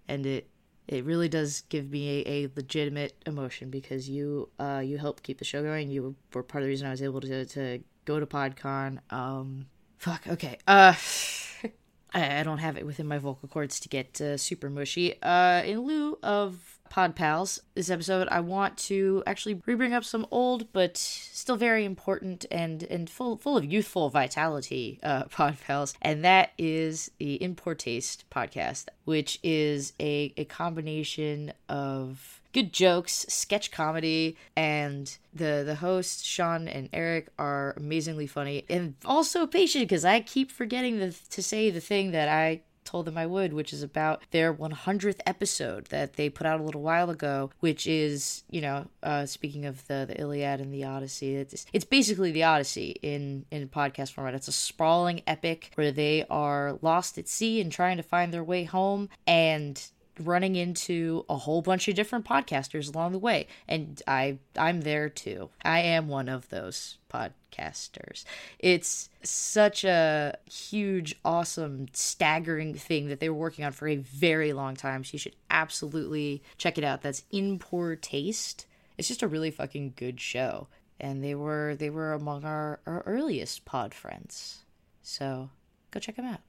And 0.09 0.27
it 0.27 0.49
it 0.89 1.05
really 1.05 1.29
does 1.29 1.61
give 1.63 1.91
me 1.91 2.25
a, 2.27 2.29
a 2.29 2.51
legitimate 2.57 3.15
emotion 3.27 3.71
because 3.71 4.09
you 4.09 4.49
uh 4.59 4.83
you 4.85 4.99
helped 4.99 5.23
keep 5.23 5.39
the 5.39 5.45
show 5.45 5.63
going. 5.63 5.91
You 5.91 6.15
were 6.33 6.43
part 6.43 6.63
of 6.63 6.67
the 6.67 6.69
reason 6.69 6.87
I 6.87 6.91
was 6.91 7.03
able 7.03 7.21
to 7.23 7.45
to 7.45 7.81
go 8.05 8.21
to 8.21 8.27
PodCon. 8.27 8.99
Um 9.11 9.67
fuck, 9.99 10.27
okay. 10.27 10.59
Uh 10.67 10.95
I, 12.13 12.41
I 12.41 12.43
don't 12.43 12.59
have 12.59 12.77
it 12.77 12.85
within 12.85 13.07
my 13.07 13.19
vocal 13.19 13.49
cords 13.49 13.79
to 13.81 13.89
get 13.89 14.21
uh, 14.21 14.37
super 14.37 14.69
mushy. 14.69 15.21
Uh 15.23 15.63
in 15.65 15.81
lieu 15.81 16.19
of 16.23 16.80
Pod 16.91 17.15
Pals, 17.15 17.63
this 17.75 17.89
episode, 17.89 18.27
I 18.31 18.41
want 18.41 18.77
to 18.79 19.23
actually 19.25 19.63
re-bring 19.65 19.95
up 19.95 20.05
some 20.05 20.27
old 20.31 20.73
but 20.73 20.97
still 20.97 21.57
very 21.57 21.85
important 21.85 22.45
and 22.51 22.83
and 22.83 23.09
full 23.09 23.37
full 23.37 23.57
of 23.57 23.65
youthful 23.65 24.11
vitality 24.11 24.99
uh, 25.03 25.25
Pod 25.31 25.57
Pals, 25.67 25.95
and 26.03 26.25
that 26.25 26.51
is 26.59 27.11
the 27.19 27.35
In 27.37 27.55
Poor 27.55 27.77
Taste 27.77 28.25
podcast, 28.29 28.87
which 29.05 29.39
is 29.43 29.93
a 30.01 30.35
a 30.37 30.45
combination 30.45 31.53
of 31.69 32.41
good 32.53 32.73
jokes, 32.73 33.25
sketch 33.29 33.71
comedy, 33.71 34.37
and 34.57 35.17
the 35.33 35.63
the 35.65 35.77
hosts 35.77 36.25
Sean 36.25 36.67
and 36.67 36.89
Eric 36.93 37.29
are 37.39 37.73
amazingly 37.77 38.27
funny. 38.27 38.65
And 38.69 38.97
also 39.05 39.47
patient 39.47 39.89
because 39.89 40.05
I 40.05 40.21
keep 40.21 40.51
forgetting 40.51 40.99
the, 40.99 41.17
to 41.31 41.43
say 41.43 41.71
the 41.71 41.81
thing 41.81 42.11
that 42.11 42.29
I 42.29 42.63
told 42.91 43.07
them 43.07 43.17
I 43.17 43.27
would, 43.27 43.53
which 43.53 43.73
is 43.73 43.85
about 43.85 44.23
their 44.33 44.53
100th 44.53 45.21
episode 45.25 45.87
that 45.87 46.15
they 46.15 46.29
put 46.29 46.47
out 46.47 46.59
a 46.59 46.63
little 46.65 46.83
while 46.83 47.09
ago, 47.09 47.51
which 47.61 47.87
is, 47.87 48.43
you 48.51 48.61
know, 48.61 48.89
uh, 49.05 49.27
speaking 49.27 49.65
of 49.65 49.87
the, 49.87 50.07
the 50.09 50.21
Iliad 50.21 50.61
and 50.61 50.75
the 50.75 50.85
Odyssey, 50.85 51.37
it's, 51.37 51.67
it's 51.73 51.85
basically 51.85 52.33
the 52.33 52.43
Odyssey 52.43 52.97
in, 53.01 53.47
in 53.53 53.69
podcast 53.69 54.13
format. 54.13 54.35
It's 54.35 54.49
a 54.49 54.53
sprawling 54.53 55.23
epic 55.27 55.71
where 55.77 55.93
they 55.93 56.25
are 56.29 56.79
lost 56.83 57.17
at 57.17 57.29
sea 57.29 57.61
and 57.61 57.71
trying 57.71 57.97
to 57.97 58.03
find 58.03 58.35
their 58.35 58.45
way 58.45 58.65
home. 58.65 59.09
And 59.25 59.81
running 60.21 60.57
into 60.57 61.25
a 61.29 61.37
whole 61.37 61.63
bunch 61.63 61.89
of 61.89 61.95
different 61.95 62.25
podcasters 62.25 62.93
along 62.93 63.13
the 63.13 63.19
way. 63.19 63.47
And 63.69 64.01
i 64.07 64.39
i'm 64.57 64.83
there 64.83 65.09
too. 65.09 65.51
I 65.65 65.81
am 65.81 66.09
one 66.09 66.29
of 66.29 66.49
those 66.49 66.99
podcasters. 67.13 68.25
It's 68.59 69.09
such 69.23 69.85
a 69.85 70.37
huge 70.51 71.17
awesome 71.25 71.89
staggering 71.93 72.75
thing 72.75 73.09
that 73.09 73.21
they 73.21 73.29
were 73.29 73.37
working 73.37 73.65
on 73.65 73.73
for 73.73 73.89
a 73.89 73.97
very 73.97 74.53
long 74.53 74.77
time. 74.77 75.05
So 75.05 75.11
you 75.13 75.19
should 75.19 75.37
absolutely 75.51 76.43
check 76.59 76.79
it 76.79 76.85
out. 76.85 77.03
That's 77.03 77.25
in 77.31 77.59
poor 77.59 77.97
taste. 77.97 78.67
It's 78.99 79.09
just 79.09 79.23
a 79.23 79.29
really 79.29 79.51
fucking 79.51 79.95
good 79.97 80.21
show. 80.21 80.69
And 80.99 81.25
they 81.25 81.35
were 81.35 81.77
they 81.79 81.91
were 81.91 82.13
among 82.13 82.45
our, 82.45 82.81
our 82.87 83.03
earliest 83.07 83.65
pod 83.65 83.95
friends. 83.95 84.65
So 85.03 85.51
go 85.91 86.01
check 86.01 86.17
them 86.17 86.27
out. 86.27 86.41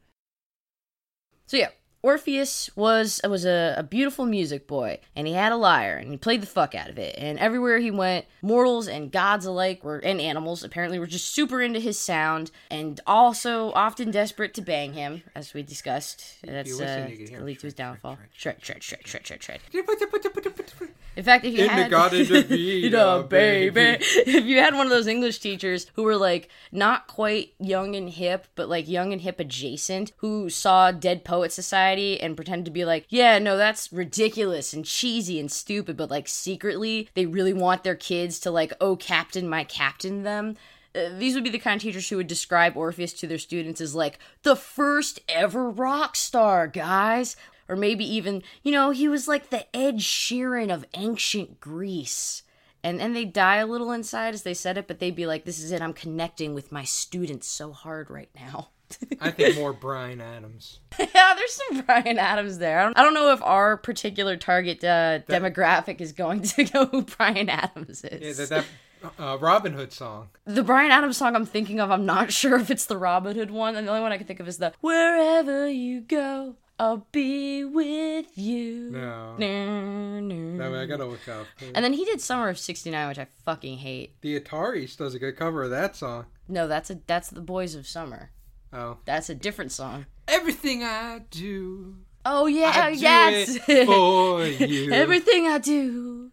So 1.48 1.58
yeah 1.58 1.70
Orpheus 2.04 2.70
was 2.76 3.22
was 3.24 3.46
a, 3.46 3.76
a, 3.78 3.84
beautiful 3.84 4.26
music 4.26 4.68
boy, 4.68 5.00
and 5.16 5.28
he 5.28 5.34
had 5.34 5.52
a 5.52 5.56
lyre, 5.56 5.98
and 5.98 6.10
he 6.10 6.18
played 6.18 6.42
the 6.42 6.48
fuck 6.48 6.74
out 6.74 6.90
of 6.90 6.98
it. 6.98 7.16
And 7.18 7.38
everywhere 7.38 7.78
he 7.78 7.92
went, 7.92 8.26
mortals 8.42 8.88
and 8.88 9.12
gods 9.12 9.46
alike 9.46 9.84
were 9.84 10.00
and 10.00 10.20
animals 10.20 10.64
apparently 10.64 10.98
were 10.98 11.06
just 11.06 11.30
super 11.34 11.62
into 11.62 11.80
his 11.80 12.00
sound, 12.00 12.50
and 12.72 13.00
also 13.06 13.72
often 13.74 14.10
desperate 14.10 14.56
to 14.56 14.62
bang 14.62 14.94
him, 14.94 15.22
as 15.36 15.54
we 15.54 15.62
discussed. 15.62 16.38
That's 16.44 16.80
uh, 16.80 17.08
lead 17.40 17.60
to 17.60 17.68
his 17.68 17.76
downfall. 17.76 18.18
Shred, 18.36 18.58
shred, 18.64 18.82
shred, 18.82 19.06
shred, 19.06 19.28
shred, 19.28 19.44
shred. 19.44 19.60
In 21.18 21.26
fact, 21.26 21.44
if 21.44 21.54
you 21.54 21.66
In 21.66 21.68
the 21.68 21.74
had 21.74 22.14
of 22.14 22.52
you 22.52 22.90
know, 22.90 23.24
baby. 23.24 23.70
baby, 23.70 24.04
if 24.26 24.46
you 24.46 24.60
had 24.60 24.74
one 24.74 24.86
of 24.86 24.92
those 24.92 25.08
English 25.08 25.40
teachers 25.40 25.88
who 25.96 26.04
were 26.04 26.16
like 26.16 26.48
not 26.72 27.08
quite 27.08 27.54
young 27.60 27.96
and 27.98 28.10
hip, 28.10 28.48
but 28.56 28.70
like 28.70 28.88
young 28.88 29.12
and 29.12 29.22
hip 29.22 29.40
adjacent, 29.40 30.14
who 30.18 30.50
saw 30.50 30.92
Dead 30.92 31.26
Poet 31.26 31.52
Society 31.52 31.91
and 32.00 32.36
pretend 32.36 32.66
to 32.66 32.72
be 32.72 32.86
like, 32.86 33.06
yeah, 33.10 33.40
no, 33.40 33.58
that's 33.58 33.92
ridiculous 33.92 34.74
and 34.74 34.86
cheesy 34.86 35.40
and 35.40 35.52
stupid, 35.52 35.98
but 35.98 36.12
like 36.12 36.28
secretly 36.28 37.10
they 37.14 37.26
really 37.26 37.54
want 37.54 37.84
their 37.84 37.96
kids 37.96 38.40
to 38.40 38.52
like, 38.52 38.74
oh, 38.82 38.96
captain, 38.96 39.48
my 39.48 39.64
captain 39.64 40.24
them. 40.24 40.56
Uh, 40.94 41.10
these 41.18 41.36
would 41.36 41.44
be 41.44 41.50
the 41.50 41.60
kind 41.60 41.78
of 41.78 41.82
teachers 41.82 42.10
who 42.10 42.18
would 42.18 42.28
describe 42.28 42.76
Orpheus 42.76 43.14
to 43.14 43.28
their 43.28 43.38
students 43.38 43.80
as 43.80 43.96
like 43.96 44.20
the 44.44 44.56
first 44.56 45.20
ever 45.30 45.70
rock 45.70 46.16
star, 46.16 46.68
guys. 46.68 47.36
Or 47.70 47.76
maybe 47.78 48.04
even, 48.04 48.44
you 48.64 48.72
know, 48.72 48.90
he 48.90 49.08
was 49.08 49.30
like 49.30 49.50
the 49.50 49.74
Ed 49.76 50.00
Sheeran 50.00 50.74
of 50.74 50.86
ancient 50.94 51.62
Greece. 51.62 52.44
And 52.84 53.00
and 53.00 53.16
they 53.16 53.26
die 53.26 53.58
a 53.58 53.66
little 53.66 53.92
inside 53.92 54.34
as 54.34 54.44
they 54.44 54.56
said 54.56 54.78
it, 54.78 54.88
but 54.88 55.00
they'd 55.00 55.16
be 55.16 55.28
like, 55.28 55.46
"This 55.46 55.60
is 55.60 55.72
it. 55.72 55.82
I'm 55.82 55.94
connecting 55.94 56.54
with 56.54 56.72
my 56.72 56.84
students 56.84 57.48
so 57.48 57.72
hard 57.72 58.10
right 58.10 58.32
now." 58.36 58.72
I 59.20 59.32
think 59.32 59.56
more 59.56 59.74
Bryan 59.74 60.22
Adams. 60.22 60.80
yeah, 61.00 61.34
there's 61.36 61.54
some 61.54 61.82
Bryan 61.82 62.18
Adams 62.18 62.58
there. 62.58 62.80
I 62.80 62.84
don't, 62.84 62.98
I 62.98 63.04
don't 63.04 63.14
know 63.14 63.32
if 63.34 63.42
our 63.44 63.78
particular 63.78 64.38
target 64.38 64.84
uh, 64.84 65.20
demographic 65.30 66.02
is 66.02 66.12
going 66.12 66.42
to 66.42 66.64
know 66.74 66.86
who 66.86 67.04
Bryan 67.04 67.50
Adams 67.50 68.04
is. 68.04 68.40
Yeah, 68.40 68.46
that, 68.46 68.66
that 69.04 69.14
uh, 69.20 69.38
Robin 69.40 69.74
Hood 69.74 69.92
song. 69.94 70.30
the 70.46 70.64
Bryan 70.64 70.92
Adams 70.92 71.18
song 71.18 71.36
I'm 71.36 71.46
thinking 71.46 71.80
of, 71.80 71.92
I'm 71.92 72.06
not 72.06 72.32
sure 72.34 72.58
if 72.60 72.70
it's 72.70 72.86
the 72.86 72.98
Robin 72.98 73.36
Hood 73.36 73.52
one. 73.52 73.76
And 73.76 73.88
the 73.88 73.92
only 73.92 74.02
one 74.02 74.12
I 74.12 74.18
can 74.18 74.28
think 74.28 74.40
of 74.40 74.48
is 74.48 74.58
the 74.58 74.74
Wherever 74.82 75.68
You 75.70 76.02
Go, 76.02 76.56
I'll 76.80 77.08
Be 77.12 77.64
With 77.64 78.38
You. 78.38 78.90
No. 78.92 79.36
No, 79.38 80.20
no. 80.20 80.36
No, 80.70 80.82
I 80.82 80.86
gotta 80.86 81.06
look 81.06 81.28
up. 81.28 81.46
And 81.74 81.84
then 81.84 81.94
he 81.94 82.06
did 82.06 82.22
Summer 82.22 82.50
of 82.50 82.58
'69, 82.60 83.08
which 83.08 83.20
I 83.20 83.28
fucking 83.46 83.80
hate. 83.80 84.20
The 84.22 84.40
Ataris 84.40 84.98
does 84.98 85.14
a 85.14 85.20
good 85.20 85.36
cover 85.36 85.64
of 85.64 85.70
that 85.72 85.96
song. 85.96 86.26
No, 86.48 86.68
that's 86.68 86.90
a 86.90 87.00
that's 87.08 87.30
the 87.30 87.42
Boys 87.42 87.76
of 87.76 87.88
Summer. 87.88 88.32
Oh. 88.74 88.98
That's 89.06 89.30
a 89.30 89.36
different 89.36 89.72
song. 89.72 90.06
Everything 90.28 90.84
I 90.84 91.22
do, 91.30 91.96
Oh 92.24 92.46
yeah, 92.46 92.72
I 92.76 92.94
do 92.94 93.00
yes. 93.00 93.58
for 93.86 94.46
you. 94.46 94.92
Everything 94.92 95.48
I 95.48 95.58
do, 95.58 96.32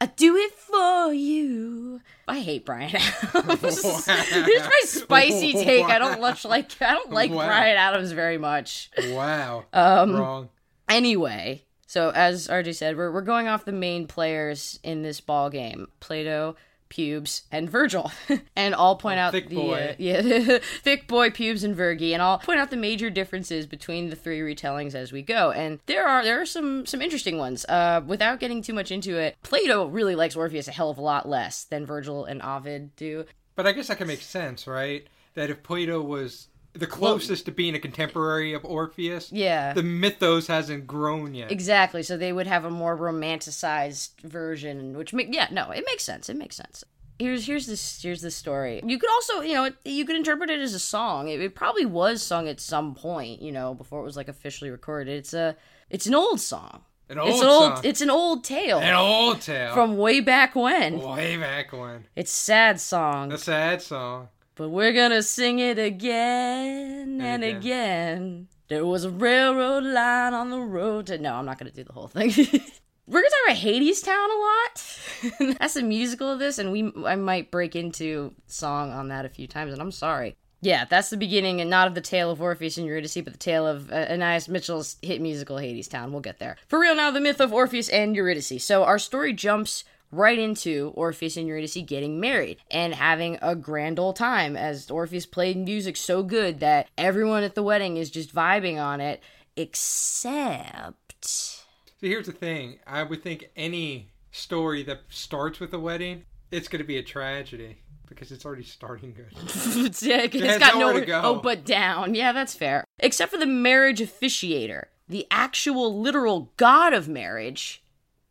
I 0.00 0.06
do 0.06 0.36
it 0.36 0.52
for 0.52 1.12
you. 1.14 2.00
I 2.28 2.40
hate 2.40 2.66
Bryan 2.66 2.96
Adams. 2.96 3.84
Here's 4.06 4.64
my 4.64 4.80
spicy 4.84 5.52
take. 5.64 5.86
I 5.86 5.98
don't 5.98 6.20
much 6.20 6.44
like. 6.44 6.70
I 6.82 6.92
don't 6.92 7.12
like 7.12 7.30
Wow. 7.30 7.46
Bryan 7.46 7.76
Adams 7.76 8.12
very 8.12 8.36
much. 8.36 8.90
Wow. 9.10 9.64
Um, 9.72 10.16
Wrong. 10.16 10.48
Anyway, 10.88 11.64
so 11.86 12.10
as 12.10 12.48
RJ 12.48 12.74
said, 12.74 12.96
we're 12.96 13.12
we're 13.12 13.22
going 13.22 13.46
off 13.46 13.64
the 13.64 13.72
main 13.72 14.06
players 14.08 14.80
in 14.82 15.02
this 15.02 15.20
ball 15.20 15.50
game: 15.50 15.86
Plato, 16.00 16.56
Pubes, 16.88 17.42
and 17.50 17.68
Virgil, 17.68 18.10
and 18.56 18.74
I'll 18.74 18.96
point 18.96 19.18
out 19.18 19.28
Oh, 19.28 19.32
thick 19.32 19.48
the 19.48 19.56
boy. 19.56 19.90
Uh, 19.90 19.94
yeah, 19.98 20.58
thick 20.82 21.06
boy, 21.06 21.30
Pubes, 21.30 21.64
and 21.64 21.74
Virgie, 21.74 22.12
and 22.14 22.22
I'll 22.22 22.38
point 22.38 22.58
out 22.58 22.70
the 22.70 22.76
major 22.76 23.10
differences 23.10 23.66
between 23.66 24.10
the 24.10 24.16
three 24.16 24.40
retellings 24.40 24.94
as 24.94 25.12
we 25.12 25.22
go. 25.22 25.50
And 25.50 25.80
there 25.86 26.06
are 26.06 26.24
there 26.24 26.40
are 26.40 26.46
some 26.46 26.86
some 26.86 27.02
interesting 27.02 27.38
ones. 27.38 27.64
Uh, 27.68 28.02
without 28.06 28.40
getting 28.40 28.62
too 28.62 28.74
much 28.74 28.90
into 28.90 29.16
it, 29.18 29.36
Plato 29.42 29.86
really 29.86 30.14
likes 30.14 30.36
Orpheus 30.36 30.68
a 30.68 30.72
hell 30.72 30.90
of 30.90 30.98
a 30.98 31.02
lot 31.02 31.28
less 31.28 31.64
than 31.64 31.86
Virgil 31.86 32.24
and 32.24 32.42
Ovid 32.42 32.94
do. 32.96 33.24
But 33.54 33.66
I 33.66 33.72
guess 33.72 33.88
that 33.88 33.98
can 33.98 34.06
make 34.06 34.20
sense, 34.22 34.66
right? 34.66 35.06
That 35.34 35.50
if 35.50 35.62
Plato 35.62 36.00
was 36.02 36.48
the 36.78 36.86
closest 36.86 37.44
to 37.46 37.50
being 37.52 37.74
a 37.74 37.78
contemporary 37.78 38.52
of 38.52 38.64
Orpheus, 38.64 39.30
Yeah. 39.32 39.72
the 39.72 39.82
mythos 39.82 40.46
hasn't 40.46 40.86
grown 40.86 41.34
yet. 41.34 41.50
Exactly. 41.50 42.02
So 42.02 42.16
they 42.16 42.32
would 42.32 42.46
have 42.46 42.64
a 42.64 42.70
more 42.70 42.96
romanticized 42.96 44.20
version, 44.22 44.96
which 44.96 45.12
make 45.12 45.32
yeah, 45.34 45.48
no, 45.50 45.70
it 45.70 45.84
makes 45.86 46.04
sense. 46.04 46.28
It 46.28 46.36
makes 46.36 46.56
sense. 46.56 46.84
Here's 47.18 47.46
here's 47.46 47.66
this 47.66 48.02
here's 48.02 48.20
the 48.20 48.30
story. 48.30 48.82
You 48.84 48.98
could 48.98 49.10
also 49.10 49.40
you 49.40 49.54
know 49.54 49.64
it, 49.64 49.76
you 49.84 50.04
could 50.04 50.16
interpret 50.16 50.50
it 50.50 50.60
as 50.60 50.74
a 50.74 50.78
song. 50.78 51.28
It, 51.28 51.40
it 51.40 51.54
probably 51.54 51.86
was 51.86 52.22
sung 52.22 52.46
at 52.48 52.60
some 52.60 52.94
point, 52.94 53.40
you 53.40 53.52
know, 53.52 53.74
before 53.74 54.00
it 54.00 54.04
was 54.04 54.16
like 54.16 54.28
officially 54.28 54.70
recorded. 54.70 55.16
It's 55.16 55.32
a 55.34 55.56
it's 55.88 56.06
an 56.06 56.14
old 56.14 56.40
song. 56.40 56.82
An 57.08 57.18
old 57.18 57.28
it's 57.30 57.40
an 57.40 57.46
old 57.48 57.74
song. 57.76 57.80
it's 57.84 58.00
an 58.00 58.10
old 58.10 58.44
tale 58.44 58.78
An 58.80 58.94
old 58.94 59.40
tale. 59.40 59.72
from 59.74 59.96
way 59.96 60.18
back 60.20 60.56
when. 60.56 60.98
way 61.00 61.36
back 61.36 61.72
when. 61.72 62.04
It's 62.16 62.32
sad 62.32 62.80
song, 62.80 63.30
A 63.32 63.38
sad 63.38 63.80
song. 63.80 64.28
But 64.56 64.70
we're 64.70 64.94
gonna 64.94 65.22
sing 65.22 65.58
it 65.58 65.78
again 65.78 67.20
and 67.20 67.44
again. 67.44 67.56
again. 67.56 68.48
There 68.68 68.86
was 68.86 69.04
a 69.04 69.10
railroad 69.10 69.84
line 69.84 70.32
on 70.32 70.50
the 70.50 70.58
road 70.58 71.06
to. 71.08 71.18
No, 71.18 71.34
I'm 71.34 71.44
not 71.44 71.58
gonna 71.58 71.70
do 71.70 71.84
the 71.84 71.92
whole 71.92 72.08
thing. 72.08 72.30
We're 73.08 73.20
gonna 73.20 73.30
talk 73.30 73.54
about 73.54 73.62
Hadestown 73.62 74.28
a 74.34 75.44
lot. 75.44 75.56
That's 75.60 75.74
the 75.74 75.82
musical 75.82 76.28
of 76.32 76.40
this, 76.40 76.58
and 76.58 76.72
we 76.72 76.90
I 77.06 77.14
might 77.14 77.52
break 77.52 77.76
into 77.76 78.34
song 78.48 78.90
on 78.92 79.08
that 79.08 79.24
a 79.24 79.28
few 79.28 79.46
times, 79.46 79.72
and 79.72 79.80
I'm 79.80 79.92
sorry. 79.92 80.36
Yeah, 80.62 80.86
that's 80.86 81.10
the 81.10 81.16
beginning, 81.16 81.60
and 81.60 81.70
not 81.70 81.86
of 81.86 81.94
the 81.94 82.00
tale 82.00 82.30
of 82.30 82.40
Orpheus 82.40 82.78
and 82.78 82.86
Eurydice, 82.86 83.14
but 83.22 83.32
the 83.32 83.38
tale 83.38 83.66
of 83.66 83.92
uh, 83.92 84.06
Anais 84.10 84.48
Mitchell's 84.48 84.96
hit 85.02 85.20
musical 85.20 85.56
Hadestown. 85.56 86.10
We'll 86.10 86.20
get 86.20 86.38
there. 86.40 86.56
For 86.66 86.80
real 86.80 86.96
now, 86.96 87.10
the 87.12 87.20
myth 87.20 87.40
of 87.40 87.52
Orpheus 87.52 87.88
and 87.90 88.16
Eurydice. 88.16 88.64
So 88.64 88.82
our 88.82 88.98
story 88.98 89.32
jumps 89.34 89.84
right 90.10 90.38
into 90.38 90.92
Orpheus 90.94 91.36
and 91.36 91.46
Eurydice 91.46 91.78
getting 91.86 92.20
married 92.20 92.58
and 92.70 92.94
having 92.94 93.38
a 93.42 93.54
grand 93.54 93.98
old 93.98 94.16
time 94.16 94.56
as 94.56 94.90
Orpheus 94.90 95.26
played 95.26 95.56
music 95.56 95.96
so 95.96 96.22
good 96.22 96.60
that 96.60 96.88
everyone 96.96 97.42
at 97.42 97.54
the 97.54 97.62
wedding 97.62 97.96
is 97.96 98.10
just 98.10 98.34
vibing 98.34 98.82
on 98.82 99.00
it, 99.00 99.22
except. 99.56 101.24
So 101.24 101.62
here's 102.00 102.26
the 102.26 102.32
thing. 102.32 102.78
I 102.86 103.02
would 103.02 103.22
think 103.22 103.50
any 103.56 104.10
story 104.30 104.82
that 104.84 105.02
starts 105.08 105.60
with 105.60 105.72
a 105.72 105.80
wedding, 105.80 106.24
it's 106.50 106.68
going 106.68 106.82
to 106.82 106.86
be 106.86 106.98
a 106.98 107.02
tragedy 107.02 107.78
because 108.08 108.30
it's 108.30 108.44
already 108.44 108.62
starting 108.62 109.12
good. 109.12 109.32
it's, 109.36 110.02
yeah, 110.02 110.26
it's 110.30 110.58
got 110.58 110.78
nowhere 110.78 111.00
to 111.00 111.06
go. 111.06 111.20
Oh, 111.24 111.34
but 111.40 111.64
down. 111.64 112.14
Yeah, 112.14 112.32
that's 112.32 112.54
fair. 112.54 112.84
Except 112.98 113.32
for 113.32 113.38
the 113.38 113.46
marriage 113.46 114.00
officiator, 114.00 114.84
the 115.08 115.26
actual 115.30 116.00
literal 116.00 116.52
god 116.56 116.92
of 116.92 117.08
marriage, 117.08 117.82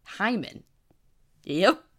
Hymen. 0.03 0.63
Yep. 1.45 1.81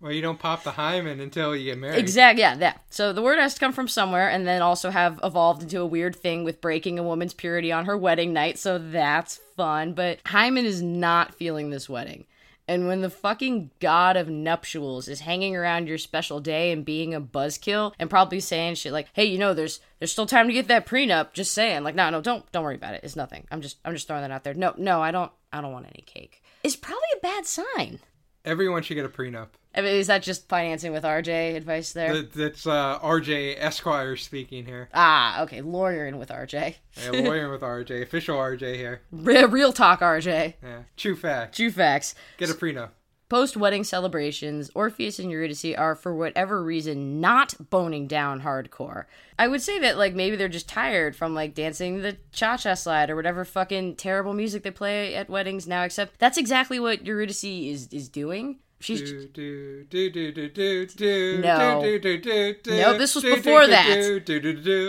Well, 0.00 0.12
you 0.12 0.22
don't 0.22 0.38
pop 0.38 0.62
the 0.62 0.70
hymen 0.70 1.20
until 1.20 1.54
you 1.54 1.66
get 1.66 1.78
married. 1.78 1.98
Exactly. 1.98 2.40
Yeah, 2.40 2.54
that. 2.56 2.82
So 2.88 3.12
the 3.12 3.20
word 3.20 3.38
has 3.38 3.52
to 3.52 3.60
come 3.60 3.72
from 3.72 3.86
somewhere, 3.86 4.30
and 4.30 4.46
then 4.46 4.62
also 4.62 4.88
have 4.88 5.20
evolved 5.22 5.62
into 5.62 5.80
a 5.80 5.86
weird 5.86 6.16
thing 6.16 6.42
with 6.42 6.62
breaking 6.62 6.98
a 6.98 7.02
woman's 7.02 7.34
purity 7.34 7.70
on 7.70 7.84
her 7.84 7.98
wedding 7.98 8.32
night. 8.32 8.58
So 8.58 8.78
that's 8.78 9.38
fun. 9.56 9.92
But 9.92 10.20
Hymen 10.24 10.64
is 10.64 10.80
not 10.80 11.34
feeling 11.34 11.68
this 11.68 11.86
wedding. 11.86 12.24
And 12.66 12.86
when 12.86 13.02
the 13.02 13.10
fucking 13.10 13.72
god 13.80 14.16
of 14.16 14.28
nuptials 14.28 15.06
is 15.06 15.20
hanging 15.20 15.54
around 15.54 15.86
your 15.86 15.98
special 15.98 16.40
day 16.40 16.72
and 16.72 16.84
being 16.84 17.12
a 17.14 17.20
buzzkill 17.20 17.92
and 17.98 18.08
probably 18.08 18.40
saying 18.40 18.76
shit 18.76 18.92
like, 18.92 19.08
"Hey, 19.12 19.24
you 19.26 19.36
know, 19.38 19.52
there's 19.52 19.80
there's 19.98 20.12
still 20.12 20.24
time 20.26 20.46
to 20.46 20.54
get 20.54 20.68
that 20.68 20.86
prenup." 20.86 21.34
Just 21.34 21.52
saying, 21.52 21.84
like, 21.84 21.94
no, 21.94 22.08
no, 22.08 22.22
don't 22.22 22.50
don't 22.52 22.64
worry 22.64 22.76
about 22.76 22.94
it. 22.94 23.02
It's 23.04 23.16
nothing. 23.16 23.46
I'm 23.50 23.60
just 23.60 23.76
I'm 23.84 23.92
just 23.92 24.06
throwing 24.06 24.22
that 24.22 24.30
out 24.30 24.44
there. 24.44 24.54
No, 24.54 24.72
no, 24.78 25.02
I 25.02 25.10
don't 25.10 25.30
I 25.52 25.60
don't 25.60 25.72
want 25.72 25.86
any 25.86 26.04
cake. 26.06 26.42
It's 26.62 26.76
probably 26.76 27.00
a 27.16 27.20
bad 27.20 27.44
sign. 27.44 27.98
Everyone 28.44 28.82
should 28.82 28.94
get 28.94 29.04
a 29.04 29.08
prenup. 29.08 29.48
I 29.74 29.82
mean, 29.82 29.94
is 29.94 30.08
that 30.08 30.22
just 30.22 30.48
financing 30.48 30.92
with 30.92 31.04
RJ 31.04 31.54
advice 31.54 31.92
there? 31.92 32.12
That- 32.14 32.32
That's 32.32 32.66
uh, 32.66 32.98
RJ 33.00 33.54
Esquire 33.58 34.16
speaking 34.16 34.66
here. 34.66 34.88
ah, 34.94 35.42
okay, 35.42 35.60
lawyering 35.60 36.18
with 36.18 36.30
RJ. 36.30 36.74
Yeah, 36.96 37.10
lawyering 37.10 37.52
with 37.52 37.60
RJ, 37.60 38.02
official 38.02 38.36
RJ 38.36 38.74
here. 38.76 39.02
Real 39.12 39.72
talk, 39.72 40.00
RJ. 40.00 40.54
Yeah, 40.62 40.82
true 40.96 41.14
fact. 41.16 41.54
True 41.56 41.70
facts. 41.70 42.14
Get 42.38 42.50
a 42.50 42.54
prenup. 42.54 42.90
Post 43.30 43.56
wedding 43.56 43.84
celebrations, 43.84 44.72
Orpheus 44.74 45.20
and 45.20 45.30
Eurydice 45.30 45.72
are, 45.78 45.94
for 45.94 46.12
whatever 46.12 46.64
reason, 46.64 47.20
not 47.20 47.54
boning 47.70 48.08
down 48.08 48.42
hardcore. 48.42 49.04
I 49.38 49.46
would 49.46 49.62
say 49.62 49.78
that, 49.78 49.96
like, 49.96 50.16
maybe 50.16 50.34
they're 50.34 50.48
just 50.48 50.68
tired 50.68 51.14
from, 51.14 51.32
like, 51.32 51.54
dancing 51.54 52.02
the 52.02 52.16
cha 52.32 52.56
cha 52.56 52.74
slide 52.74 53.08
or 53.08 53.14
whatever 53.14 53.44
fucking 53.44 53.94
terrible 53.94 54.34
music 54.34 54.64
they 54.64 54.72
play 54.72 55.14
at 55.14 55.30
weddings 55.30 55.68
now, 55.68 55.84
except 55.84 56.18
that's 56.18 56.38
exactly 56.38 56.80
what 56.80 57.06
Eurydice 57.06 57.44
is, 57.44 57.86
is 57.92 58.08
doing. 58.08 58.58
She's. 58.80 59.00
Do, 59.02 59.28
do, 59.28 59.84
do, 59.84 60.10
do, 60.10 60.32
do, 60.32 60.48
do, 60.48 60.86
do, 60.86 61.38
No. 61.40 61.82
do, 61.82 62.00
do, 62.00 62.18
do, 62.18 62.54
do, 62.64 62.70
No, 62.78 62.98
this 62.98 63.14
was 63.14 63.22
before 63.22 63.68
that. 63.68 64.24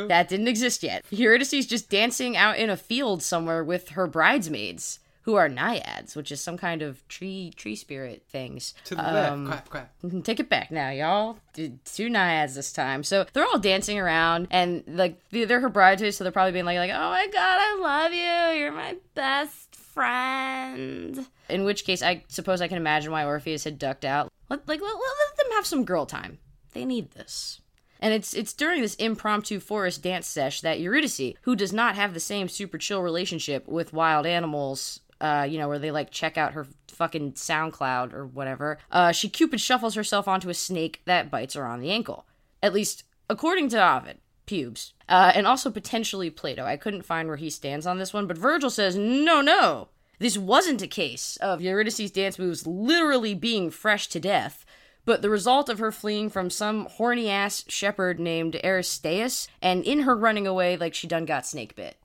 That 0.08 0.30
didn't 0.30 0.48
exist 0.48 0.82
yet. 0.82 1.06
Eurydice's 1.12 1.68
just 1.68 1.92
dancing 1.92 2.36
out 2.36 2.58
in 2.58 2.72
a 2.72 2.78
field 2.78 3.22
somewhere 3.22 3.64
with 3.64 3.90
her 3.90 4.08
bridesmaids, 4.08 4.98
who 5.32 5.38
are 5.38 5.48
naiads, 5.48 6.14
which 6.14 6.30
is 6.30 6.42
some 6.42 6.58
kind 6.58 6.82
of 6.82 7.08
tree 7.08 7.54
tree 7.56 7.76
spirit 7.78 8.24
things. 8.28 8.74
To 8.86 8.96
the 8.96 9.32
Um, 9.32 9.46
left. 9.48 9.70
Take 10.24 10.42
it 10.42 10.50
back 10.50 10.72
now, 10.72 10.90
y'all. 10.90 11.38
Two 11.54 12.10
naiads 12.10 12.56
this 12.56 12.74
time, 12.74 13.04
so 13.04 13.26
they're 13.32 13.46
all 13.46 13.60
dancing 13.60 13.98
around, 13.98 14.48
and 14.52 14.84
like 14.88 15.22
they're 15.32 15.62
her 15.62 15.70
bridesmaids, 15.70 16.18
so 16.18 16.26
they're 16.26 16.32
probably 16.34 16.52
being 16.52 16.66
like, 16.66 16.78
like, 16.78 16.92
"Oh 16.92 17.10
my 17.12 17.28
god, 17.28 17.60
I 17.62 17.78
love 17.80 18.14
you. 18.14 18.60
You're 18.60 18.72
my 18.74 18.98
best 19.16 19.74
friend." 19.76 21.26
In 21.50 21.64
which 21.64 21.86
case, 21.86 22.02
I 22.02 22.24
suppose 22.28 22.62
I 22.62 22.68
can 22.68 22.78
imagine 22.78 23.12
why 23.12 23.24
Orpheus 23.26 23.64
had 23.64 23.80
ducked 23.80 24.04
out. 24.06 24.30
Let 24.50 24.68
like 24.68 24.82
let, 24.82 24.94
let 24.94 25.38
them 25.38 25.52
have 25.54 25.66
some 25.66 25.86
girl 25.86 26.06
time. 26.06 26.40
They 26.74 26.84
need 26.86 27.12
this. 27.12 27.62
And 28.04 28.14
it's 28.16 28.34
it's 28.34 28.54
during 28.54 28.82
this 28.82 28.96
impromptu 28.96 29.60
forest 29.60 30.02
dance 30.02 30.26
sesh 30.26 30.62
that 30.62 30.80
Eurydice, 30.80 31.36
who 31.44 31.56
does 31.56 31.72
not 31.72 31.96
have 31.96 32.14
the 32.16 32.20
same 32.20 32.50
super 32.50 32.78
chill 32.80 33.02
relationship 33.02 33.68
with 33.68 33.94
wild 33.94 34.26
animals, 34.26 35.02
uh, 35.22 35.48
you 35.50 35.58
know, 35.58 35.68
where 35.68 35.80
they 35.80 35.92
like 35.92 36.12
check 36.12 36.38
out 36.38 36.54
her 36.54 36.68
fucking 36.90 37.34
SoundCloud 37.34 38.14
or 38.14 38.26
whatever, 38.26 38.78
uh, 38.92 39.12
she 39.12 39.30
Cupid 39.30 39.62
shuffles 39.62 39.96
herself 39.96 40.28
onto 40.28 40.50
a 40.50 40.54
snake 40.54 41.02
that 41.06 41.32
bites 41.32 41.54
her 41.54 41.66
on 41.66 41.80
the 41.80 41.92
ankle. 41.92 42.26
At 42.62 42.74
least 42.74 43.04
according 43.30 43.70
to 43.70 43.82
Ovid, 43.82 44.18
pubes, 44.46 44.94
uh, 45.08 45.32
and 45.34 45.48
also 45.48 45.72
potentially 45.72 46.30
Plato. 46.30 46.66
I 46.66 46.78
couldn't 46.78 47.06
find 47.06 47.28
where 47.28 47.38
he 47.38 47.50
stands 47.50 47.88
on 47.88 47.98
this 47.98 48.14
one, 48.14 48.28
but 48.28 48.38
Virgil 48.38 48.70
says 48.70 48.96
no, 48.96 49.42
no. 49.42 49.90
This 50.20 50.38
wasn't 50.38 50.84
a 50.84 50.88
case 50.88 51.38
of 51.38 51.62
Eurydice's 51.62 52.12
dance 52.12 52.38
moves 52.38 52.68
literally 52.68 53.34
being 53.34 53.72
fresh 53.72 54.08
to 54.10 54.20
death 54.20 54.66
but 55.06 55.22
the 55.22 55.30
result 55.30 55.70
of 55.70 55.80
her 55.80 55.92
fleeing 55.92 56.30
from 56.30 56.50
some 56.50 56.86
horny 56.86 57.30
ass 57.30 57.66
shepherd 57.68 58.20
named 58.20 58.60
Aristaeus, 58.64 59.48
and 59.62 59.84
in 59.84 60.02
her 60.02 60.16
running 60.16 60.46
away, 60.46 60.78
like 60.78 60.94
she 60.94 61.08
done 61.08 61.26
got 61.26 61.46
snake 61.46 61.76
bit. 61.76 61.98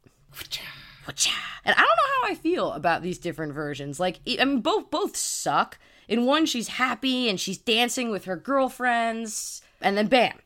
And 1.65 1.75
I 1.75 1.81
don't 1.81 1.87
know 1.87 2.23
how 2.23 2.29
I 2.29 2.35
feel 2.35 2.73
about 2.73 3.03
these 3.03 3.19
different 3.19 3.53
versions. 3.53 4.01
Like, 4.01 4.21
I 4.27 4.45
mean, 4.45 4.61
both 4.61 4.91
both 4.91 5.17
suck. 5.17 5.79
In 6.09 6.25
one, 6.25 6.47
she's 6.47 6.69
happy 6.69 7.29
and 7.29 7.39
she's 7.41 7.59
dancing 7.59 8.11
with 8.11 8.27
her 8.27 8.37
girlfriends, 8.37 9.61
and 9.81 9.97
then 9.97 10.07
bam, 10.07 10.39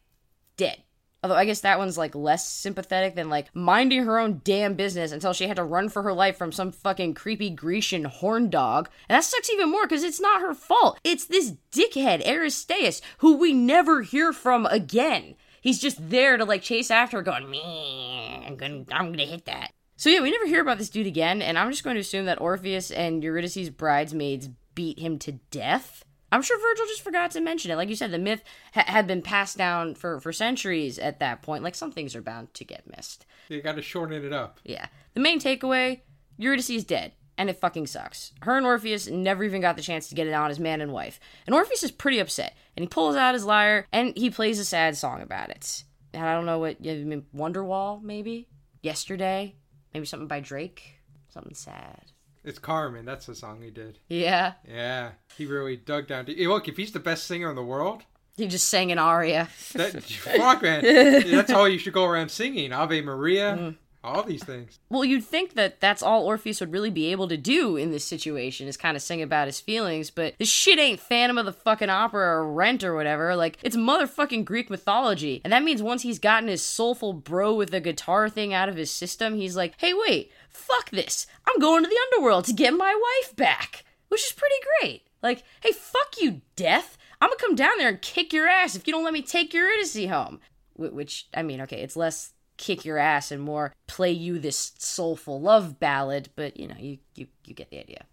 dead. 0.56 0.82
Although 1.22 1.36
I 1.36 1.44
guess 1.44 1.60
that 1.60 1.78
one's 1.78 1.98
like 1.98 2.14
less 2.14 2.48
sympathetic 2.48 3.14
than 3.14 3.28
like 3.28 3.54
minding 3.54 4.04
her 4.04 4.18
own 4.18 4.40
damn 4.42 4.74
business 4.74 5.12
until 5.12 5.34
she 5.34 5.48
had 5.48 5.58
to 5.58 5.64
run 5.64 5.90
for 5.90 6.02
her 6.02 6.14
life 6.14 6.38
from 6.38 6.50
some 6.50 6.72
fucking 6.72 7.12
creepy 7.12 7.50
Grecian 7.50 8.04
horn 8.04 8.48
dog. 8.48 8.88
And 9.08 9.16
that 9.16 9.24
sucks 9.24 9.50
even 9.50 9.70
more 9.70 9.86
because 9.86 10.02
it's 10.02 10.20
not 10.20 10.40
her 10.40 10.54
fault. 10.54 10.98
It's 11.04 11.26
this 11.26 11.52
dickhead, 11.72 12.26
Aristaeus, 12.26 13.02
who 13.18 13.36
we 13.36 13.52
never 13.52 14.00
hear 14.00 14.32
from 14.32 14.64
again. 14.66 15.34
He's 15.60 15.78
just 15.78 16.08
there 16.08 16.38
to 16.38 16.46
like 16.46 16.62
chase 16.62 16.90
after 16.90 17.18
her, 17.18 17.22
going, 17.22 17.50
me, 17.50 18.42
I'm 18.46 18.56
gonna, 18.56 18.84
I'm 18.90 19.12
gonna 19.12 19.26
hit 19.26 19.44
that. 19.44 19.72
So 20.00 20.08
yeah, 20.08 20.22
we 20.22 20.30
never 20.30 20.46
hear 20.46 20.62
about 20.62 20.78
this 20.78 20.88
dude 20.88 21.06
again, 21.06 21.42
and 21.42 21.58
I'm 21.58 21.70
just 21.70 21.84
going 21.84 21.92
to 21.92 22.00
assume 22.00 22.24
that 22.24 22.40
Orpheus 22.40 22.90
and 22.90 23.22
Eurydice's 23.22 23.68
bridesmaids 23.68 24.48
beat 24.74 24.98
him 24.98 25.18
to 25.18 25.32
death. 25.50 26.06
I'm 26.32 26.40
sure 26.40 26.58
Virgil 26.58 26.86
just 26.86 27.02
forgot 27.02 27.32
to 27.32 27.40
mention 27.42 27.70
it. 27.70 27.76
Like 27.76 27.90
you 27.90 27.96
said, 27.96 28.10
the 28.10 28.18
myth 28.18 28.42
ha- 28.72 28.86
had 28.86 29.06
been 29.06 29.20
passed 29.20 29.58
down 29.58 29.94
for, 29.94 30.18
for 30.18 30.32
centuries 30.32 30.98
at 30.98 31.20
that 31.20 31.42
point. 31.42 31.62
Like 31.62 31.74
some 31.74 31.92
things 31.92 32.16
are 32.16 32.22
bound 32.22 32.54
to 32.54 32.64
get 32.64 32.90
missed. 32.96 33.26
You 33.50 33.60
gotta 33.60 33.82
shorten 33.82 34.24
it 34.24 34.32
up. 34.32 34.58
Yeah. 34.64 34.86
The 35.12 35.20
main 35.20 35.38
takeaway 35.38 36.00
Eurydice 36.38 36.70
is 36.70 36.84
dead, 36.84 37.12
and 37.36 37.50
it 37.50 37.60
fucking 37.60 37.86
sucks. 37.86 38.32
Her 38.40 38.56
and 38.56 38.64
Orpheus 38.64 39.06
never 39.06 39.44
even 39.44 39.60
got 39.60 39.76
the 39.76 39.82
chance 39.82 40.08
to 40.08 40.14
get 40.14 40.26
it 40.26 40.32
on 40.32 40.50
as 40.50 40.58
man 40.58 40.80
and 40.80 40.94
wife. 40.94 41.20
And 41.44 41.54
Orpheus 41.54 41.82
is 41.82 41.90
pretty 41.90 42.20
upset, 42.20 42.56
and 42.74 42.84
he 42.84 42.88
pulls 42.88 43.16
out 43.16 43.34
his 43.34 43.44
lyre 43.44 43.86
and 43.92 44.16
he 44.16 44.30
plays 44.30 44.58
a 44.58 44.64
sad 44.64 44.96
song 44.96 45.20
about 45.20 45.50
it. 45.50 45.84
And 46.14 46.24
I 46.24 46.32
don't 46.32 46.46
know 46.46 46.58
what, 46.58 46.78
I 46.82 47.04
mean, 47.04 47.26
Wonderwall, 47.36 48.02
maybe? 48.02 48.48
Yesterday? 48.80 49.56
Maybe 49.94 50.06
something 50.06 50.28
by 50.28 50.40
Drake? 50.40 50.94
Something 51.32 51.54
sad. 51.54 52.12
It's 52.44 52.58
Carmen. 52.58 53.04
That's 53.04 53.26
the 53.26 53.34
song 53.34 53.60
he 53.62 53.70
did. 53.70 53.98
Yeah. 54.08 54.54
Yeah, 54.68 55.10
he 55.36 55.46
really 55.46 55.76
dug 55.76 56.06
down. 56.06 56.24
To, 56.26 56.48
look, 56.48 56.68
if 56.68 56.76
he's 56.76 56.92
the 56.92 56.98
best 57.00 57.26
singer 57.26 57.50
in 57.50 57.56
the 57.56 57.62
world, 57.62 58.02
He 58.36 58.46
just 58.46 58.68
sang 58.68 58.90
an 58.90 58.98
aria. 58.98 59.48
that 59.74 60.02
fuck 60.02 60.62
man, 60.62 60.82
that's 61.30 61.52
all 61.52 61.68
you 61.68 61.78
should 61.78 61.92
go 61.92 62.04
around 62.04 62.30
singing. 62.30 62.72
Ave 62.72 63.02
Maria, 63.02 63.56
Mm. 63.60 63.76
All 64.02 64.22
these 64.22 64.42
things. 64.44 64.78
Well, 64.88 65.04
you'd 65.04 65.24
think 65.24 65.54
that 65.54 65.80
that's 65.80 66.02
all 66.02 66.24
Orpheus 66.24 66.60
would 66.60 66.72
really 66.72 66.90
be 66.90 67.12
able 67.12 67.28
to 67.28 67.36
do 67.36 67.76
in 67.76 67.90
this 67.90 68.04
situation 68.04 68.66
is 68.66 68.76
kind 68.76 68.96
of 68.96 69.02
sing 69.02 69.20
about 69.20 69.46
his 69.46 69.60
feelings, 69.60 70.10
but 70.10 70.34
this 70.38 70.48
shit 70.48 70.78
ain't 70.78 71.00
Phantom 71.00 71.36
of 71.38 71.46
the 71.46 71.52
fucking 71.52 71.90
Opera 71.90 72.36
or 72.38 72.52
Rent 72.52 72.82
or 72.82 72.94
whatever. 72.94 73.36
Like, 73.36 73.58
it's 73.62 73.76
motherfucking 73.76 74.44
Greek 74.44 74.70
mythology. 74.70 75.40
And 75.44 75.52
that 75.52 75.62
means 75.62 75.82
once 75.82 76.02
he's 76.02 76.18
gotten 76.18 76.48
his 76.48 76.62
soulful 76.62 77.12
bro 77.12 77.54
with 77.54 77.70
the 77.70 77.80
guitar 77.80 78.28
thing 78.28 78.54
out 78.54 78.68
of 78.68 78.76
his 78.76 78.90
system, 78.90 79.34
he's 79.34 79.56
like, 79.56 79.74
hey, 79.78 79.92
wait, 79.94 80.32
fuck 80.48 80.90
this. 80.90 81.26
I'm 81.48 81.60
going 81.60 81.82
to 81.82 81.88
the 81.88 81.98
underworld 82.12 82.46
to 82.46 82.52
get 82.52 82.72
my 82.74 82.94
wife 82.94 83.36
back. 83.36 83.84
Which 84.08 84.24
is 84.24 84.32
pretty 84.32 84.56
great. 84.80 85.02
Like, 85.22 85.44
hey, 85.60 85.70
fuck 85.72 86.16
you, 86.20 86.40
Death. 86.56 86.98
I'm 87.20 87.28
gonna 87.28 87.38
come 87.38 87.54
down 87.54 87.78
there 87.78 87.90
and 87.90 88.00
kick 88.02 88.32
your 88.32 88.48
ass 88.48 88.74
if 88.74 88.86
you 88.86 88.92
don't 88.92 89.04
let 89.04 89.12
me 89.12 89.22
take 89.22 89.52
your 89.54 89.68
Eurydice 89.68 90.08
home. 90.10 90.40
Wh- 90.74 90.92
Which, 90.92 91.28
I 91.34 91.42
mean, 91.42 91.60
okay, 91.60 91.82
it's 91.82 91.94
less 91.96 92.32
kick 92.60 92.84
your 92.84 92.98
ass 92.98 93.32
and 93.32 93.42
more 93.42 93.74
play 93.88 94.12
you 94.12 94.38
this 94.38 94.72
soulful 94.78 95.40
love 95.40 95.80
ballad, 95.80 96.28
but 96.36 96.60
you 96.60 96.68
know, 96.68 96.76
you, 96.78 96.98
you, 97.14 97.26
you 97.46 97.54
get 97.54 97.70
the 97.70 97.80
idea. 97.80 98.04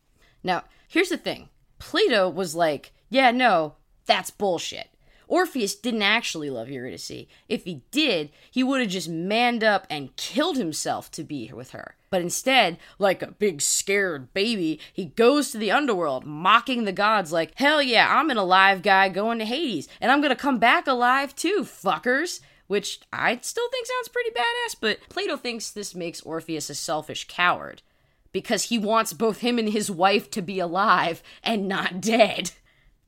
Now, 0.42 0.64
here's 0.88 1.10
the 1.10 1.18
thing 1.18 1.50
Plato 1.78 2.30
was 2.30 2.56
like, 2.56 2.94
yeah, 3.10 3.32
no, 3.32 3.76
that's 4.06 4.32
bullshit. 4.32 4.90
Orpheus 5.28 5.76
didn't 5.76 6.04
actually 6.04 6.50
love 6.50 6.70
Eurydice. 6.70 7.26
If 7.50 7.66
he 7.66 7.84
did, 7.92 8.32
he 8.50 8.64
would 8.64 8.80
have 8.80 8.90
just 8.90 9.10
manned 9.10 9.62
up 9.62 9.86
and 9.90 10.16
killed 10.16 10.56
himself 10.56 11.12
to 11.12 11.24
be 11.24 11.52
with 11.54 11.72
her. 11.72 11.96
But 12.10 12.22
instead, 12.22 12.78
like 12.98 13.22
a 13.22 13.32
big 13.32 13.62
scared 13.62 14.34
baby, 14.34 14.80
he 14.94 15.06
goes 15.06 15.52
to 15.52 15.58
the 15.58 15.72
underworld, 15.72 16.26
mocking 16.26 16.86
the 16.86 16.94
gods 16.94 17.34
like, 17.34 17.52
hell 17.56 17.82
yeah, 17.82 18.08
I'm 18.10 18.30
an 18.30 18.38
alive 18.38 18.82
guy 18.82 19.10
going 19.10 19.40
to 19.40 19.46
Hades, 19.46 19.90
and 20.00 20.10
I'm 20.10 20.22
gonna 20.22 20.38
come 20.38 20.60
back 20.60 20.88
alive 20.88 21.36
too, 21.36 21.64
fuckers. 21.64 22.40
Which 22.68 23.00
I 23.14 23.40
still 23.42 23.70
think 23.70 23.86
sounds 23.88 24.10
pretty 24.10 24.32
badass, 24.32 24.76
but 24.82 25.00
Plato 25.10 25.38
thinks 25.38 25.72
this 25.72 25.96
makes 25.96 26.22
Orpheus 26.22 26.70
a 26.70 26.76
selfish 26.76 27.26
coward 27.28 27.82
because 28.34 28.64
he 28.64 28.78
wants 28.78 29.14
both 29.14 29.40
him 29.40 29.58
and 29.58 29.70
his 29.70 29.90
wife 29.90 30.30
to 30.32 30.42
be 30.42 30.60
alive 30.60 31.24
and 31.44 31.68
not 31.68 32.02
dead. 32.02 32.52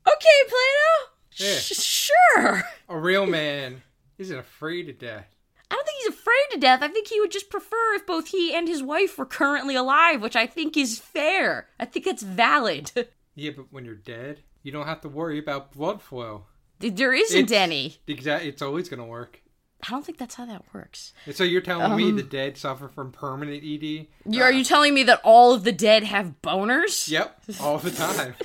Okay, 0.07 0.39
Plato. 0.47 1.11
Yeah. 1.35 1.57
Sh- 1.59 2.09
sure. 2.35 2.63
A 2.87 2.97
real 2.97 3.25
man 3.25 3.81
isn't 4.17 4.37
afraid 4.37 4.87
of 4.89 4.97
death. 4.97 5.27
I 5.69 5.75
don't 5.75 5.85
think 5.85 5.97
he's 6.03 6.13
afraid 6.13 6.45
to 6.51 6.57
death. 6.59 6.81
I 6.81 6.87
think 6.87 7.07
he 7.09 7.19
would 7.19 7.31
just 7.31 7.49
prefer 7.49 7.93
if 7.95 8.05
both 8.07 8.29
he 8.29 8.53
and 8.53 8.67
his 8.67 8.81
wife 8.81 9.17
were 9.17 9.25
currently 9.25 9.75
alive, 9.75 10.21
which 10.21 10.35
I 10.35 10.47
think 10.47 10.75
is 10.77 10.97
fair. 10.99 11.67
I 11.79 11.85
think 11.85 12.07
it's 12.07 12.23
valid. 12.23 12.91
Yeah, 13.35 13.51
but 13.55 13.71
when 13.71 13.85
you're 13.85 13.95
dead, 13.95 14.39
you 14.63 14.71
don't 14.71 14.87
have 14.87 15.01
to 15.01 15.09
worry 15.09 15.37
about 15.37 15.71
blood 15.71 16.01
flow. 16.01 16.45
there 16.79 17.13
isn't 17.13 17.37
It's- 17.45 17.51
any. 17.61 17.97
Exact. 18.07 18.43
It's 18.45 18.61
always 18.61 18.89
gonna 18.89 19.05
work. 19.05 19.41
I 19.87 19.91
don't 19.91 20.05
think 20.05 20.17
that's 20.17 20.35
how 20.35 20.45
that 20.45 20.63
works. 20.73 21.13
So 21.31 21.43
you're 21.43 21.61
telling 21.61 21.95
me 21.95 22.09
Um, 22.09 22.15
the 22.17 22.23
dead 22.23 22.57
suffer 22.57 22.89
from 22.89 23.11
permanent 23.11 23.63
ED? 23.63 24.07
You, 24.25 24.43
are 24.43 24.51
you 24.51 24.63
telling 24.63 24.93
me 24.93 25.03
that 25.03 25.21
all 25.23 25.53
of 25.53 25.63
the 25.63 25.71
dead 25.71 26.03
have 26.03 26.33
boners? 26.41 27.09
Yep, 27.09 27.41
all 27.61 27.77
the 27.77 27.91
time. 28.07 28.35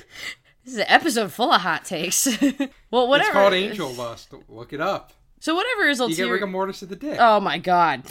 This 0.63 0.73
is 0.75 0.79
an 0.79 0.85
episode 0.87 1.31
full 1.31 1.51
of 1.51 1.61
hot 1.61 1.85
takes. 1.85 2.25
well, 2.91 3.07
whatever. 3.07 3.29
It's 3.29 3.33
called 3.33 3.53
angel 3.53 3.93
lust. 3.93 4.33
Look 4.47 4.73
it 4.73 4.81
up. 4.81 5.13
So 5.39 5.53
whatever 5.53 5.87
his 5.87 5.99
You 5.99 6.15
get 6.15 6.23
rigor 6.23 6.47
mortis 6.47 6.81
of 6.81 6.89
the 6.89 6.95
dead. 6.95 7.17
Oh 7.19 7.39
my 7.39 7.59
god. 7.59 8.03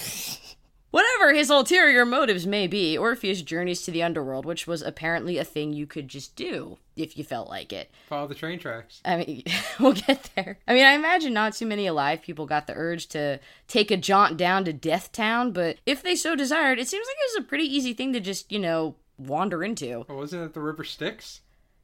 Whatever 0.94 1.34
his 1.34 1.50
ulterior 1.50 2.06
motives 2.06 2.46
may 2.46 2.68
be, 2.68 2.96
Orpheus 2.96 3.42
journeys 3.42 3.82
to 3.82 3.90
the 3.90 4.04
underworld, 4.04 4.46
which 4.46 4.68
was 4.68 4.80
apparently 4.80 5.38
a 5.38 5.44
thing 5.44 5.72
you 5.72 5.88
could 5.88 6.06
just 6.06 6.36
do 6.36 6.78
if 6.94 7.18
you 7.18 7.24
felt 7.24 7.48
like 7.48 7.72
it. 7.72 7.90
Follow 8.06 8.28
the 8.28 8.34
train 8.36 8.60
tracks. 8.60 9.00
I 9.04 9.16
mean, 9.16 9.42
we'll 9.80 9.94
get 9.94 10.30
there. 10.36 10.56
I 10.68 10.72
mean, 10.72 10.84
I 10.84 10.92
imagine 10.92 11.32
not 11.32 11.54
too 11.54 11.66
many 11.66 11.88
alive 11.88 12.22
people 12.22 12.46
got 12.46 12.68
the 12.68 12.74
urge 12.76 13.08
to 13.08 13.40
take 13.66 13.90
a 13.90 13.96
jaunt 13.96 14.36
down 14.36 14.64
to 14.66 14.72
Death 14.72 15.10
Town, 15.10 15.50
but 15.50 15.78
if 15.84 16.00
they 16.00 16.14
so 16.14 16.36
desired, 16.36 16.78
it 16.78 16.86
seems 16.86 17.08
like 17.08 17.16
it 17.16 17.40
was 17.40 17.44
a 17.44 17.48
pretty 17.48 17.64
easy 17.64 17.92
thing 17.92 18.12
to 18.12 18.20
just, 18.20 18.52
you 18.52 18.60
know, 18.60 18.94
wander 19.18 19.64
into. 19.64 20.06
Oh, 20.08 20.14
wasn't 20.14 20.44
it 20.44 20.54
the 20.54 20.60
river 20.60 20.84
Styx? 20.84 21.40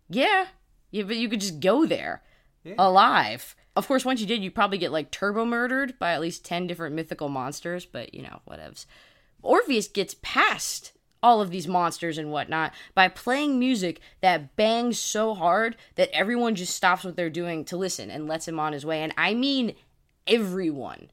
Yeah, 0.08 0.46
yeah 0.92 1.02
but 1.02 1.16
you 1.16 1.28
could 1.28 1.40
just 1.40 1.58
go 1.58 1.84
there. 1.84 2.22
Yeah. 2.62 2.74
alive. 2.78 3.56
Of 3.80 3.88
course, 3.88 4.04
once 4.04 4.20
you 4.20 4.26
did, 4.26 4.44
you'd 4.44 4.54
probably 4.54 4.76
get 4.76 4.92
like 4.92 5.10
turbo 5.10 5.46
murdered 5.46 5.98
by 5.98 6.12
at 6.12 6.20
least 6.20 6.44
10 6.44 6.66
different 6.66 6.94
mythical 6.94 7.30
monsters, 7.30 7.86
but 7.86 8.12
you 8.12 8.20
know, 8.20 8.42
whatevs. 8.46 8.84
Orpheus 9.40 9.88
gets 9.88 10.16
past 10.20 10.92
all 11.22 11.40
of 11.40 11.50
these 11.50 11.66
monsters 11.66 12.18
and 12.18 12.30
whatnot 12.30 12.74
by 12.94 13.08
playing 13.08 13.58
music 13.58 14.02
that 14.20 14.54
bangs 14.54 14.98
so 14.98 15.34
hard 15.34 15.78
that 15.94 16.10
everyone 16.12 16.56
just 16.56 16.76
stops 16.76 17.04
what 17.04 17.16
they're 17.16 17.30
doing 17.30 17.64
to 17.64 17.78
listen 17.78 18.10
and 18.10 18.28
lets 18.28 18.46
him 18.46 18.60
on 18.60 18.74
his 18.74 18.84
way. 18.84 19.02
And 19.02 19.14
I 19.16 19.32
mean 19.32 19.74
everyone. 20.26 21.10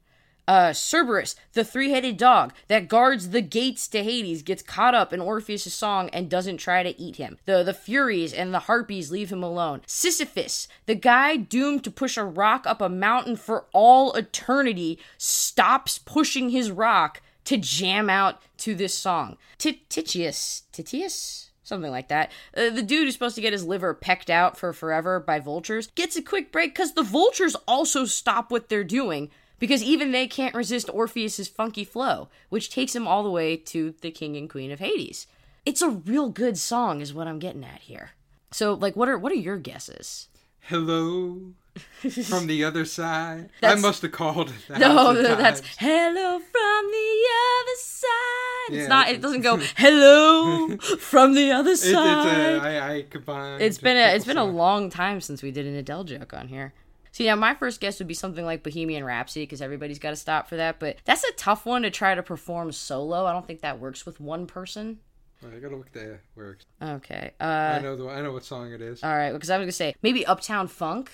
Uh, 0.47 0.71
Cerberus, 0.71 1.35
the 1.53 1.65
three 1.65 1.91
headed 1.91 2.15
dog 2.15 2.53
that 2.69 2.87
guards 2.87 3.29
the 3.29 3.41
gates 3.41 3.87
to 3.89 4.03
Hades, 4.03 4.41
gets 4.43 4.61
caught 4.61 4.95
up 4.95 5.11
in 5.11 5.19
Orpheus' 5.19 5.73
song 5.73 6.09
and 6.09 6.29
doesn't 6.29 6.57
try 6.57 6.83
to 6.83 6.99
eat 6.99 7.17
him. 7.17 7.37
The, 7.45 7.63
the 7.63 7.73
Furies 7.73 8.33
and 8.33 8.53
the 8.53 8.59
Harpies 8.59 9.11
leave 9.11 9.29
him 9.29 9.43
alone. 9.43 9.81
Sisyphus, 9.85 10.69
the 10.85 10.95
guy 10.95 11.35
doomed 11.35 11.83
to 11.83 11.91
push 11.91 12.15
a 12.15 12.23
rock 12.23 12.65
up 12.65 12.79
a 12.79 12.87
mountain 12.87 13.35
for 13.35 13.65
all 13.73 14.13
eternity, 14.13 14.99
stops 15.17 15.97
pushing 15.97 16.49
his 16.49 16.71
rock 16.71 17.21
to 17.43 17.57
jam 17.57 18.09
out 18.09 18.41
to 18.57 18.73
this 18.73 18.93
song. 18.93 19.37
Ti- 19.57 19.83
Titius, 19.89 20.63
Titius? 20.71 21.51
Something 21.63 21.91
like 21.91 22.07
that. 22.07 22.31
Uh, 22.55 22.69
the 22.69 22.81
dude 22.81 23.03
who's 23.03 23.13
supposed 23.13 23.35
to 23.35 23.41
get 23.41 23.51
his 23.51 23.65
liver 23.65 23.93
pecked 23.93 24.29
out 24.29 24.57
for 24.57 24.71
forever 24.71 25.19
by 25.19 25.41
vultures 25.41 25.87
gets 25.87 26.15
a 26.15 26.21
quick 26.21 26.49
break 26.49 26.73
because 26.73 26.93
the 26.93 27.03
vultures 27.03 27.55
also 27.67 28.05
stop 28.05 28.49
what 28.49 28.69
they're 28.69 28.85
doing 28.85 29.29
because 29.59 29.81
even 29.83 30.11
they 30.11 30.27
can't 30.27 30.55
resist 30.55 30.89
Orpheus's 30.93 31.47
funky 31.47 31.83
flow, 31.83 32.29
which 32.49 32.69
takes 32.69 32.95
him 32.95 33.07
all 33.07 33.23
the 33.23 33.29
way 33.31 33.57
to 33.57 33.93
the 34.01 34.11
king 34.11 34.35
and 34.37 34.49
queen 34.49 34.71
of 34.71 34.79
Hades. 34.79 35.27
It's 35.65 35.81
a 35.81 35.89
real 35.89 36.29
good 36.29 36.57
song, 36.57 37.01
is 37.01 37.13
what 37.13 37.27
I'm 37.27 37.39
getting 37.39 37.63
at 37.65 37.81
here. 37.81 38.11
So, 38.51 38.73
like, 38.73 38.95
what 38.95 39.09
are 39.09 39.17
what 39.17 39.31
are 39.31 39.35
your 39.35 39.57
guesses? 39.57 40.27
Hello 40.61 41.53
from 42.25 42.47
the 42.47 42.63
other 42.63 42.85
side. 42.85 43.49
That's- 43.61 43.77
I 43.77 43.81
must 43.81 44.01
have 44.01 44.11
called. 44.11 44.51
a 44.69 44.79
No, 44.79 45.13
that's 45.13 45.61
hello 45.77 46.39
from 46.39 46.91
the 46.91 47.25
other 47.59 47.77
side. 47.79 48.69
Yeah, 48.69 48.79
it's 48.79 48.89
not. 48.89 49.09
It 49.09 49.21
doesn't 49.21 49.41
go 49.41 49.57
hello 49.77 50.77
from 50.77 51.35
the 51.35 51.51
other 51.51 51.71
It's, 51.71 51.83
it's 51.83 51.93
side. 51.93 52.55
a, 52.55 52.59
I, 52.61 52.95
I 52.95 53.01
combined. 53.09 53.61
it's 53.61 53.77
been 53.77 53.95
a 53.97 54.13
it's 54.15 54.25
been 54.25 54.37
a 54.37 54.43
long 54.45 54.89
time 54.89 55.21
since 55.21 55.41
we 55.43 55.51
did 55.51 55.65
an 55.65 55.75
Adele 55.75 56.03
joke 56.05 56.33
on 56.33 56.47
here. 56.47 56.73
See, 57.17 57.25
now 57.25 57.35
my 57.35 57.55
first 57.55 57.81
guess 57.81 57.97
would 57.97 58.07
be 58.07 58.13
something 58.13 58.45
like 58.45 58.61
Bohemian 58.61 59.03
Rhapsody 59.03 59.41
because 59.47 59.59
everybody's 59.59 59.97
got 59.97 60.11
to 60.11 60.15
stop 60.15 60.47
for 60.47 60.55
that. 60.57 60.77
But 60.79 60.97
that's 61.03 61.23
a 61.23 61.31
tough 61.31 61.65
one 61.65 61.81
to 61.81 61.89
try 61.89 62.13
to 62.13 62.21
perform 62.21 62.71
solo. 62.71 63.25
I 63.25 63.33
don't 63.33 63.47
think 63.47 63.61
that 63.61 63.79
works 63.79 64.05
with 64.05 64.19
one 64.19 64.45
person. 64.45 64.99
Wait, 65.41 65.55
I 65.55 65.57
gotta 65.57 65.75
look 65.77 65.87
at 65.87 65.93
the 65.93 66.19
works. 66.35 66.63
Okay. 66.79 67.31
I 67.39 67.77
Uh, 67.77 67.79
know 67.79 67.95
the 67.95 68.07
I 68.07 68.21
know 68.21 68.33
what 68.33 68.45
song 68.45 68.71
it 68.71 68.81
is. 68.81 69.03
all 69.03 69.09
right. 69.17 69.31
Because 69.33 69.49
I 69.49 69.57
was 69.57 69.63
gonna 69.63 69.71
say 69.71 69.95
maybe 70.03 70.27
Uptown 70.27 70.67
Funk, 70.67 71.09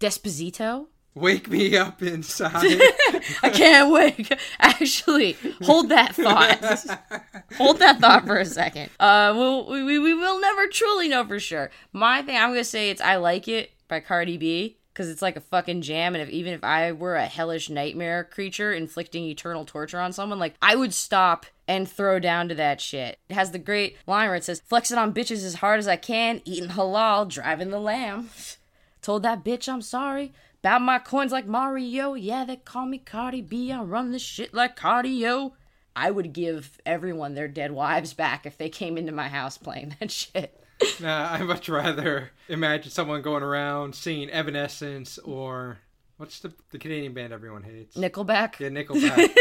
Despacito. 0.00 0.86
Wake 1.14 1.48
me 1.48 1.76
up 1.76 2.02
inside. 2.02 2.52
I 3.44 3.50
can't 3.50 3.92
wait. 3.92 4.32
Actually, 4.58 5.36
hold 5.62 5.88
that 5.90 6.16
thought. 6.16 7.38
hold 7.56 7.78
that 7.78 8.00
thought 8.00 8.26
for 8.26 8.38
a 8.38 8.44
second. 8.44 8.90
Uh, 8.98 9.32
we'll, 9.36 9.68
we, 9.70 9.84
we, 9.84 10.00
we 10.00 10.14
will 10.14 10.40
never 10.40 10.66
truly 10.66 11.06
know 11.06 11.24
for 11.24 11.38
sure. 11.38 11.70
My 11.92 12.22
thing, 12.22 12.36
I'm 12.36 12.50
gonna 12.50 12.64
say 12.64 12.90
it's 12.90 13.00
"I 13.00 13.14
Like 13.18 13.46
It" 13.46 13.70
by 13.86 14.00
Cardi 14.00 14.36
B 14.36 14.78
because 14.94 15.10
it's 15.10 15.20
like 15.22 15.36
a 15.36 15.40
fucking 15.40 15.82
jam. 15.82 16.14
And 16.14 16.22
if 16.22 16.30
even 16.30 16.54
if 16.54 16.62
I 16.62 16.92
were 16.92 17.16
a 17.16 17.26
hellish 17.26 17.68
nightmare 17.68 18.22
creature 18.22 18.72
inflicting 18.72 19.24
eternal 19.24 19.64
torture 19.64 19.98
on 19.98 20.12
someone, 20.12 20.38
like 20.38 20.54
I 20.62 20.76
would 20.76 20.94
stop 20.94 21.46
and 21.66 21.88
throw 21.90 22.20
down 22.20 22.48
to 22.48 22.54
that 22.54 22.80
shit. 22.80 23.18
It 23.28 23.34
has 23.34 23.50
the 23.50 23.58
great 23.58 23.96
line 24.06 24.28
where 24.28 24.36
it 24.36 24.44
says, 24.44 24.62
"Flexing 24.64 24.96
on 24.96 25.12
bitches 25.12 25.44
as 25.44 25.56
hard 25.56 25.80
as 25.80 25.88
I 25.88 25.96
can, 25.96 26.40
eating 26.44 26.70
halal, 26.70 27.28
driving 27.28 27.70
the 27.70 27.80
lamb." 27.80 28.30
Told 29.02 29.22
that 29.24 29.44
bitch 29.44 29.68
I'm 29.68 29.82
sorry. 29.82 30.32
Bout 30.62 30.80
my 30.80 30.98
coins 30.98 31.32
like 31.32 31.46
Mario. 31.46 32.14
Yeah, 32.14 32.44
they 32.44 32.56
call 32.56 32.86
me 32.86 32.96
Cardi 32.98 33.42
B. 33.42 33.70
I 33.70 33.82
run 33.82 34.12
this 34.12 34.22
shit 34.22 34.54
like 34.54 34.78
cardio. 34.78 35.52
I 35.96 36.10
would 36.10 36.32
give 36.32 36.78
everyone 36.86 37.34
their 37.34 37.48
dead 37.48 37.72
wives 37.72 38.14
back 38.14 38.46
if 38.46 38.56
they 38.56 38.68
came 38.70 38.96
into 38.96 39.12
my 39.12 39.28
house 39.28 39.58
playing 39.58 39.96
that 40.00 40.10
shit. 40.10 40.63
Nah, 41.00 41.32
I 41.32 41.42
much 41.42 41.68
rather 41.68 42.30
imagine 42.48 42.90
someone 42.90 43.22
going 43.22 43.42
around 43.42 43.94
singing 43.94 44.30
Evanescence 44.30 45.18
or 45.18 45.78
what's 46.16 46.40
the 46.40 46.52
the 46.70 46.78
Canadian 46.78 47.12
band 47.12 47.32
everyone 47.32 47.62
hates? 47.62 47.96
Nickelback. 47.96 48.58
Yeah, 48.60 48.68
Nickelback. 48.68 49.34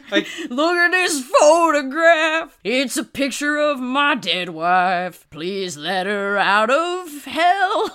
like 0.10 0.26
Look 0.50 0.76
at 0.76 0.90
this 0.92 1.24
photograph. 1.40 2.58
It's 2.64 2.96
a 2.96 3.04
picture 3.04 3.56
of 3.56 3.80
my 3.80 4.14
dead 4.14 4.50
wife. 4.50 5.26
Please 5.30 5.76
let 5.76 6.06
her 6.06 6.38
out 6.38 6.70
of 6.70 7.24
hell. 7.24 7.90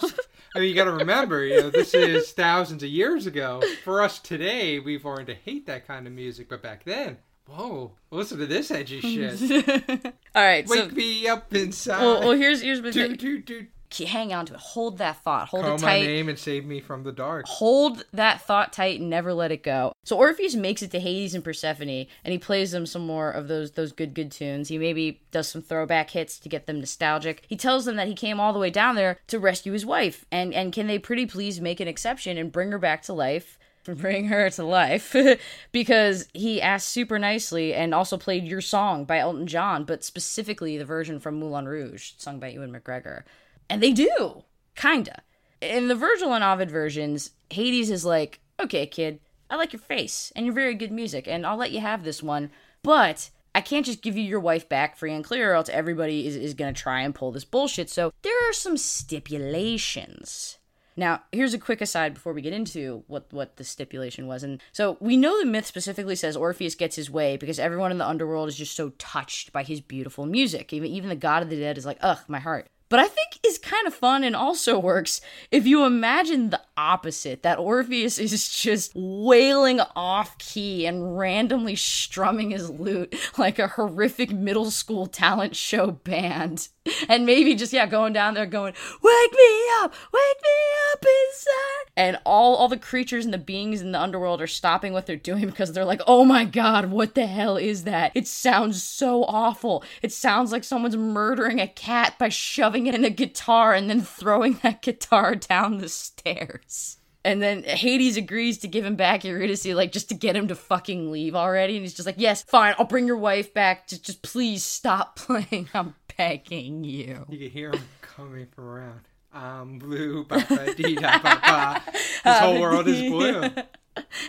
I 0.53 0.59
mean, 0.59 0.69
you 0.69 0.75
got 0.75 0.85
to 0.85 0.91
remember, 0.91 1.45
you 1.45 1.61
know, 1.61 1.69
this 1.69 1.93
is 1.93 2.31
thousands 2.31 2.83
of 2.83 2.89
years 2.89 3.25
ago. 3.25 3.61
For 3.85 4.01
us 4.01 4.19
today, 4.19 4.79
we've 4.79 5.05
learned 5.05 5.27
to 5.27 5.33
hate 5.33 5.65
that 5.67 5.87
kind 5.87 6.05
of 6.07 6.11
music, 6.13 6.49
but 6.49 6.61
back 6.61 6.83
then, 6.83 7.17
whoa, 7.47 7.91
listen 8.11 8.37
to 8.39 8.45
this 8.45 8.71
edgy 8.71 8.99
shit. 9.01 10.05
All 10.35 10.43
right, 10.43 10.67
so 10.67 10.75
Wake 10.85 10.93
me 10.93 11.27
up 11.27 11.53
inside. 11.53 12.01
well, 12.01 12.19
well, 12.21 12.31
here's 12.31 12.61
here's 12.61 12.81
the 12.81 12.91
do, 12.91 13.07
thing. 13.09 13.15
do, 13.17 13.39
do. 13.41 13.67
Hang 14.05 14.31
on 14.33 14.45
to 14.45 14.53
it. 14.53 14.59
Hold 14.61 14.99
that 14.99 15.21
thought. 15.21 15.49
Hold 15.49 15.65
Call 15.65 15.75
it 15.75 15.81
my 15.81 15.99
name 15.99 16.29
and 16.29 16.39
save 16.39 16.65
me 16.65 16.79
from 16.79 17.03
the 17.03 17.11
dark. 17.11 17.45
hold 17.45 18.05
that 18.13 18.39
thought 18.39 18.71
tight 18.71 19.01
and 19.01 19.09
never 19.09 19.33
let 19.33 19.51
it 19.51 19.63
go. 19.63 19.91
So 20.05 20.15
Orpheus 20.15 20.55
makes 20.55 20.81
it 20.81 20.91
to 20.91 20.99
Hades 21.01 21.35
and 21.35 21.43
Persephone, 21.43 21.89
and 22.23 22.31
he 22.31 22.37
plays 22.37 22.71
them 22.71 22.85
some 22.85 23.05
more 23.05 23.29
of 23.29 23.49
those 23.49 23.71
those 23.71 23.91
good 23.91 24.13
good 24.13 24.31
tunes. 24.31 24.69
He 24.69 24.77
maybe 24.77 25.21
does 25.31 25.49
some 25.49 25.61
throwback 25.61 26.11
hits 26.11 26.39
to 26.39 26.47
get 26.47 26.67
them 26.67 26.79
nostalgic. 26.79 27.43
He 27.49 27.57
tells 27.57 27.83
them 27.83 27.97
that 27.97 28.07
he 28.07 28.13
came 28.13 28.39
all 28.39 28.53
the 28.53 28.59
way 28.59 28.69
down 28.69 28.95
there 28.95 29.19
to 29.27 29.39
rescue 29.39 29.73
his 29.73 29.85
wife, 29.85 30.23
and 30.31 30.53
and 30.53 30.71
can 30.71 30.87
they 30.87 30.97
pretty 30.97 31.25
please 31.25 31.59
make 31.59 31.81
an 31.81 31.89
exception 31.89 32.37
and 32.37 32.49
bring 32.49 32.71
her 32.71 32.79
back 32.79 33.01
to 33.03 33.13
life? 33.13 33.57
Bring 33.83 34.27
her 34.27 34.49
to 34.51 34.63
life 34.63 35.15
because 35.71 36.27
he 36.33 36.61
asked 36.61 36.87
super 36.87 37.17
nicely 37.17 37.73
and 37.73 37.93
also 37.93 38.17
played 38.17 38.45
your 38.45 38.61
song 38.61 39.05
by 39.05 39.17
Elton 39.17 39.47
John, 39.47 39.85
but 39.85 40.03
specifically 40.03 40.77
the 40.77 40.85
version 40.85 41.19
from 41.19 41.39
Moulin 41.39 41.67
Rouge, 41.67 42.11
sung 42.17 42.39
by 42.39 42.49
Ewan 42.49 42.71
McGregor. 42.71 43.23
And 43.69 43.81
they 43.81 43.91
do, 43.91 44.43
kinda 44.75 45.23
in 45.61 45.87
the 45.87 45.95
Virgil 45.95 46.33
and 46.33 46.43
Ovid 46.43 46.71
versions, 46.71 47.31
Hades 47.51 47.89
is 47.89 48.03
like, 48.03 48.39
okay, 48.59 48.85
kid, 48.85 49.19
I 49.49 49.55
like 49.55 49.73
your 49.73 49.79
face 49.79 50.31
and 50.35 50.45
your 50.45 50.55
very 50.55 50.73
good 50.73 50.91
music, 50.91 51.27
and 51.27 51.45
I'll 51.45 51.57
let 51.57 51.71
you 51.71 51.79
have 51.79 52.03
this 52.03 52.23
one, 52.23 52.49
but 52.83 53.29
I 53.53 53.61
can't 53.61 53.85
just 53.85 54.01
give 54.01 54.17
you 54.17 54.23
your 54.23 54.39
wife 54.39 54.67
back 54.67 54.97
free 54.97 55.13
and 55.13 55.23
clear, 55.23 55.51
or 55.51 55.55
else 55.55 55.69
everybody 55.69 56.25
is, 56.25 56.35
is 56.35 56.53
gonna 56.53 56.73
try 56.73 57.01
and 57.01 57.13
pull 57.13 57.31
this 57.31 57.45
bullshit. 57.45 57.89
So 57.89 58.11
there 58.23 58.49
are 58.49 58.53
some 58.53 58.77
stipulations. 58.77 60.57
Now, 61.01 61.23
here's 61.31 61.55
a 61.55 61.57
quick 61.57 61.81
aside 61.81 62.13
before 62.13 62.31
we 62.31 62.43
get 62.43 62.53
into 62.53 63.03
what, 63.07 63.25
what 63.33 63.57
the 63.57 63.63
stipulation 63.63 64.27
was. 64.27 64.43
And 64.43 64.61
so 64.71 64.97
we 64.99 65.17
know 65.17 65.39
the 65.39 65.47
myth 65.47 65.65
specifically 65.65 66.15
says 66.15 66.37
Orpheus 66.37 66.75
gets 66.75 66.95
his 66.95 67.09
way 67.09 67.37
because 67.37 67.57
everyone 67.57 67.89
in 67.89 67.97
the 67.97 68.07
underworld 68.07 68.49
is 68.49 68.55
just 68.55 68.75
so 68.75 68.89
touched 68.99 69.51
by 69.51 69.63
his 69.63 69.81
beautiful 69.81 70.27
music. 70.27 70.71
Even 70.71 70.91
even 70.91 71.09
the 71.09 71.15
god 71.15 71.41
of 71.41 71.49
the 71.49 71.59
dead 71.59 71.79
is 71.79 71.87
like, 71.87 71.97
ugh, 72.01 72.19
my 72.27 72.37
heart. 72.37 72.67
But 72.87 72.99
I 72.99 73.07
think 73.07 73.39
is 73.47 73.57
kind 73.57 73.87
of 73.87 73.95
fun 73.95 74.23
and 74.23 74.35
also 74.35 74.77
works 74.91 75.21
if 75.49 75.65
you 75.65 75.85
imagine 75.85 76.51
the 76.51 76.61
opposite 76.77 77.41
that 77.41 77.57
Orpheus 77.57 78.19
is 78.19 78.49
just 78.61 78.91
wailing 78.93 79.79
off 79.95 80.37
key 80.37 80.85
and 80.85 81.17
randomly 81.17 81.75
strumming 81.75 82.51
his 82.51 82.69
lute 82.69 83.15
like 83.39 83.57
a 83.57 83.69
horrific 83.69 84.31
middle 84.31 84.69
school 84.69 85.07
talent 85.07 85.55
show 85.55 85.89
band. 85.89 86.69
And 87.09 87.25
maybe 87.25 87.55
just, 87.55 87.73
yeah, 87.73 87.87
going 87.87 88.13
down 88.13 88.33
there 88.33 88.45
going, 88.45 88.73
Wake 89.01 89.31
me 89.31 89.63
up! 89.81 89.93
Wake 90.13 90.41
me 90.43 90.93
up 90.93 91.03
inside! 91.03 91.91
And 91.97 92.19
all, 92.25 92.55
all 92.55 92.67
the 92.67 92.77
creatures 92.77 93.25
and 93.25 93.33
the 93.33 93.37
beings 93.37 93.81
in 93.81 93.91
the 93.91 93.99
underworld 93.99 94.41
are 94.41 94.47
stopping 94.47 94.93
what 94.93 95.05
they're 95.05 95.15
doing 95.15 95.45
because 95.47 95.73
they're 95.73 95.85
like, 95.85 96.01
Oh 96.07 96.23
my 96.23 96.45
god, 96.45 96.91
what 96.91 97.15
the 97.15 97.25
hell 97.25 97.57
is 97.57 97.83
that? 97.83 98.11
It 98.15 98.27
sounds 98.27 98.81
so 98.81 99.23
awful. 99.25 99.83
It 100.01 100.11
sounds 100.11 100.51
like 100.51 100.63
someone's 100.63 100.97
murdering 100.97 101.59
a 101.59 101.67
cat 101.67 102.17
by 102.17 102.29
shoving 102.29 102.87
it 102.87 102.95
in 102.95 103.05
a 103.05 103.09
guitar 103.09 103.73
and 103.73 103.89
then 103.89 104.01
throwing 104.01 104.59
that 104.63 104.81
guitar 104.81 105.35
down 105.35 105.79
the 105.79 105.89
stairs. 105.89 106.97
And 107.23 107.41
then 107.41 107.63
Hades 107.63 108.17
agrees 108.17 108.57
to 108.59 108.67
give 108.67 108.83
him 108.83 108.95
back 108.95 109.23
Eurydice, 109.23 109.65
like 109.67 109.91
just 109.91 110.09
to 110.09 110.15
get 110.15 110.35
him 110.35 110.47
to 110.47 110.55
fucking 110.55 111.11
leave 111.11 111.35
already. 111.35 111.75
And 111.75 111.83
he's 111.83 111.93
just 111.93 112.07
like, 112.07 112.15
"Yes, 112.17 112.41
fine, 112.41 112.73
I'll 112.79 112.85
bring 112.85 113.05
your 113.05 113.17
wife 113.17 113.53
back. 113.53 113.87
Just, 113.87 114.03
just 114.03 114.21
please 114.23 114.63
stop 114.63 115.15
playing. 115.17 115.69
I'm 115.73 115.93
begging 116.21 116.83
you." 116.83 117.25
You 117.29 117.37
can 117.37 117.49
hear 117.49 117.71
him 117.71 117.81
coming 118.01 118.47
from 118.53 118.65
around. 118.65 119.01
I'm 119.33 119.79
blue, 119.79 120.25
ba 120.25 120.45
ba 120.47 120.73
dee 120.75 120.95
da 120.95 121.19
ba 121.19 121.39
ba. 121.41 121.83
This 122.23 122.39
whole 122.39 122.59
world 122.59 122.87
is 122.87 123.01
blue. 123.09 123.49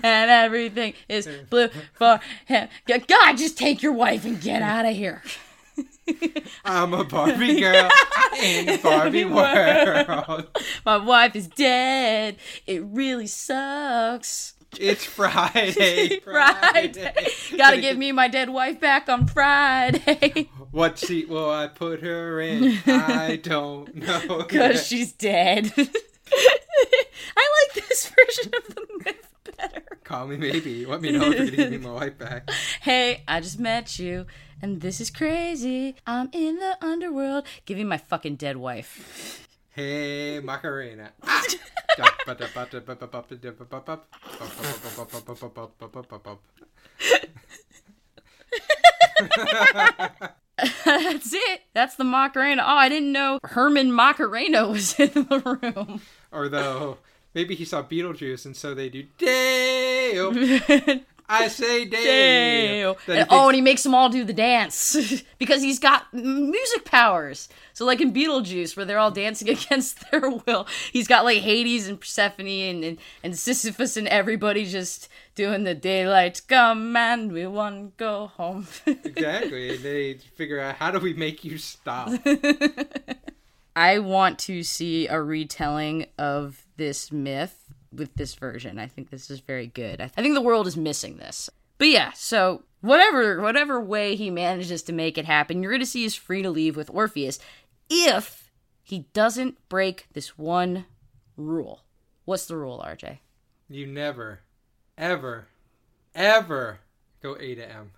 And 0.03 0.29
everything 0.29 0.95
is 1.09 1.29
blue 1.49 1.69
for 1.93 2.19
him. 2.47 2.69
God, 2.87 3.35
just 3.37 3.57
take 3.57 3.81
your 3.81 3.93
wife 3.93 4.25
and 4.25 4.41
get 4.41 4.61
out 4.61 4.87
of 4.87 4.97
here. 4.97 5.23
I'm 6.65 6.93
a 6.93 7.05
Barbie 7.05 7.61
girl 7.61 7.89
in 8.43 8.81
Barbie 8.81 9.25
world. 9.25 10.49
My 10.85 10.97
wife 10.97 11.37
is 11.37 11.47
dead. 11.47 12.39
It 12.67 12.83
really 12.85 13.29
sucks. 13.29 14.55
It's 14.81 15.05
Friday. 15.05 16.19
Friday. 16.21 17.29
Gotta 17.57 17.81
give 17.81 17.97
me 17.97 18.11
my 18.11 18.27
dead 18.27 18.51
wife 18.51 18.81
back 18.81 19.09
on 19.09 19.27
Friday. 19.29 20.51
What 20.73 20.99
seat 20.99 21.29
will 21.29 21.51
I 21.51 21.67
put 21.67 22.01
her 22.01 22.41
in? 22.41 22.79
I 22.87 23.37
don't 23.43 23.95
know. 23.95 24.39
Because 24.39 24.87
she's 24.87 25.13
dead. 25.13 25.71
I 25.77 27.67
like 27.77 27.87
this 27.87 28.11
version 28.27 28.53
of 28.57 28.75
the 28.75 28.87
myth 29.05 29.29
better. 29.59 29.83
Call 30.03 30.29
me 30.29 30.39
maybe. 30.39 30.87
Let 30.87 31.03
me 31.03 31.13
know 31.13 31.31
if 31.31 31.37
you're 31.37 31.47
gonna 31.51 31.57
give 31.57 31.71
me 31.71 31.77
my 31.77 31.93
wife 31.93 32.17
back. 32.17 32.51
Hey, 32.81 33.23
I 33.29 33.41
just 33.41 33.61
met 33.61 33.99
you, 33.99 34.25
and 34.63 34.81
this 34.81 34.99
is 34.99 35.11
crazy. 35.11 35.95
I'm 36.07 36.31
in 36.33 36.57
the 36.57 36.79
underworld. 36.81 37.47
Give 37.67 37.77
me 37.77 37.85
my 37.85 37.99
fucking 37.99 38.37
dead 38.37 38.57
wife. 38.57 39.47
Hey, 39.75 40.41
Macarena. 40.41 41.13
Ah! 41.23 41.45
That's 50.85 51.33
it. 51.33 51.63
That's 51.75 51.95
the 51.97 52.05
Macarena. 52.05 52.63
Oh, 52.65 52.77
I 52.77 52.89
didn't 52.89 53.13
know 53.13 53.39
Herman 53.45 53.93
Macarena 53.93 54.69
was 54.71 54.99
in 55.01 55.13
the 55.13 55.61
room. 55.63 56.01
or 56.31 56.49
though 56.49 56.99
maybe 57.35 57.55
he 57.55 57.65
saw 57.65 57.83
Beetlejuice 57.83 58.45
and 58.47 58.57
so 58.57 58.75
they 58.75 58.89
do 58.89 59.05
Dale. 59.19 60.33
I 61.29 61.49
say 61.49 61.87
Dale. 61.87 62.03
Dale. 62.03 62.99
Then 63.07 63.17
he 63.17 63.21
And- 63.23 63.29
oh, 63.31 63.49
and 63.49 63.55
he 63.57 63.63
makes 63.63 63.83
them 63.83 63.95
all 63.95 64.11
do 64.11 64.23
the 64.23 64.35
dance 64.35 65.23
because 65.39 65.63
he's 65.63 65.79
got 65.79 66.13
music 66.13 66.85
powers. 66.85 67.49
So, 67.73 67.87
like 67.87 68.03
in 68.03 68.13
Beetlejuice, 68.13 68.77
where 68.77 68.85
they're 68.85 68.99
all 68.99 69.11
dancing 69.11 69.49
against 69.49 70.11
their 70.11 70.29
will, 70.29 70.67
he's 70.93 71.09
got 71.09 71.25
like 71.25 71.39
Hades 71.39 71.89
and 71.89 71.99
Persephone 71.99 72.47
and, 72.47 72.85
and, 72.85 72.99
and 73.25 73.39
Sisyphus 73.39 73.97
and 73.97 74.07
everybody 74.09 74.67
just 74.67 75.09
doing 75.35 75.65
the 75.65 75.75
daylight 75.75 76.41
come 76.49 76.97
and 76.97 77.33
we 77.33 77.47
want 77.47 77.77
to 77.77 77.93
go 77.97 78.27
home. 78.29 78.67
exactly. 78.87 79.77
They 79.77 80.15
figure 80.15 80.61
out 80.61 80.77
how 80.77 80.91
do 80.91 80.99
we 80.99 81.15
make 81.15 81.45
you 81.45 81.59
stop. 81.59 82.13
I 83.77 83.99
want 83.99 84.39
to 84.41 84.63
see 84.63 85.09
a 85.09 85.21
retelling 85.21 86.07
of 86.19 86.67
this 86.77 87.11
myth 87.11 87.73
with 87.93 88.15
this 88.15 88.35
version. 88.35 88.79
I 88.79 88.87
think 88.87 89.11
this 89.11 89.31
is 89.31 89.41
very 89.41 89.67
good. 89.67 90.01
I, 90.01 90.05
I 90.17 90.23
think 90.23 90.35
the 90.35 90.41
world 90.41 90.67
is 90.67 90.77
missing 90.77 91.17
this. 91.17 91.49
But 91.79 91.89
yeah, 91.89 92.13
so 92.13 92.63
whatever 92.81 93.41
whatever 93.41 93.81
way 93.81 94.15
he 94.15 94.31
manages 94.31 94.83
to 94.85 94.93
make 94.93 95.19
it 95.19 95.25
happen, 95.25 95.63
Eurydice 95.63 95.97
is 95.97 96.15
free 96.15 96.43
to 96.43 96.51
leave 96.51 96.77
with 96.77 96.91
Orpheus 96.91 97.39
if 97.89 98.51
he 98.83 99.07
doesn't 99.13 99.57
break 99.69 100.07
this 100.13 100.39
one 100.39 100.85
rule. 101.37 101.83
What's 102.25 102.47
the 102.47 102.57
rule, 102.57 102.83
RJ? 102.85 103.19
You 103.69 103.87
never, 103.87 104.41
ever, 104.99 105.47
ever 106.15 106.81
go 107.23 107.37
A 107.39 107.55
to 107.55 107.71
M. 107.71 107.93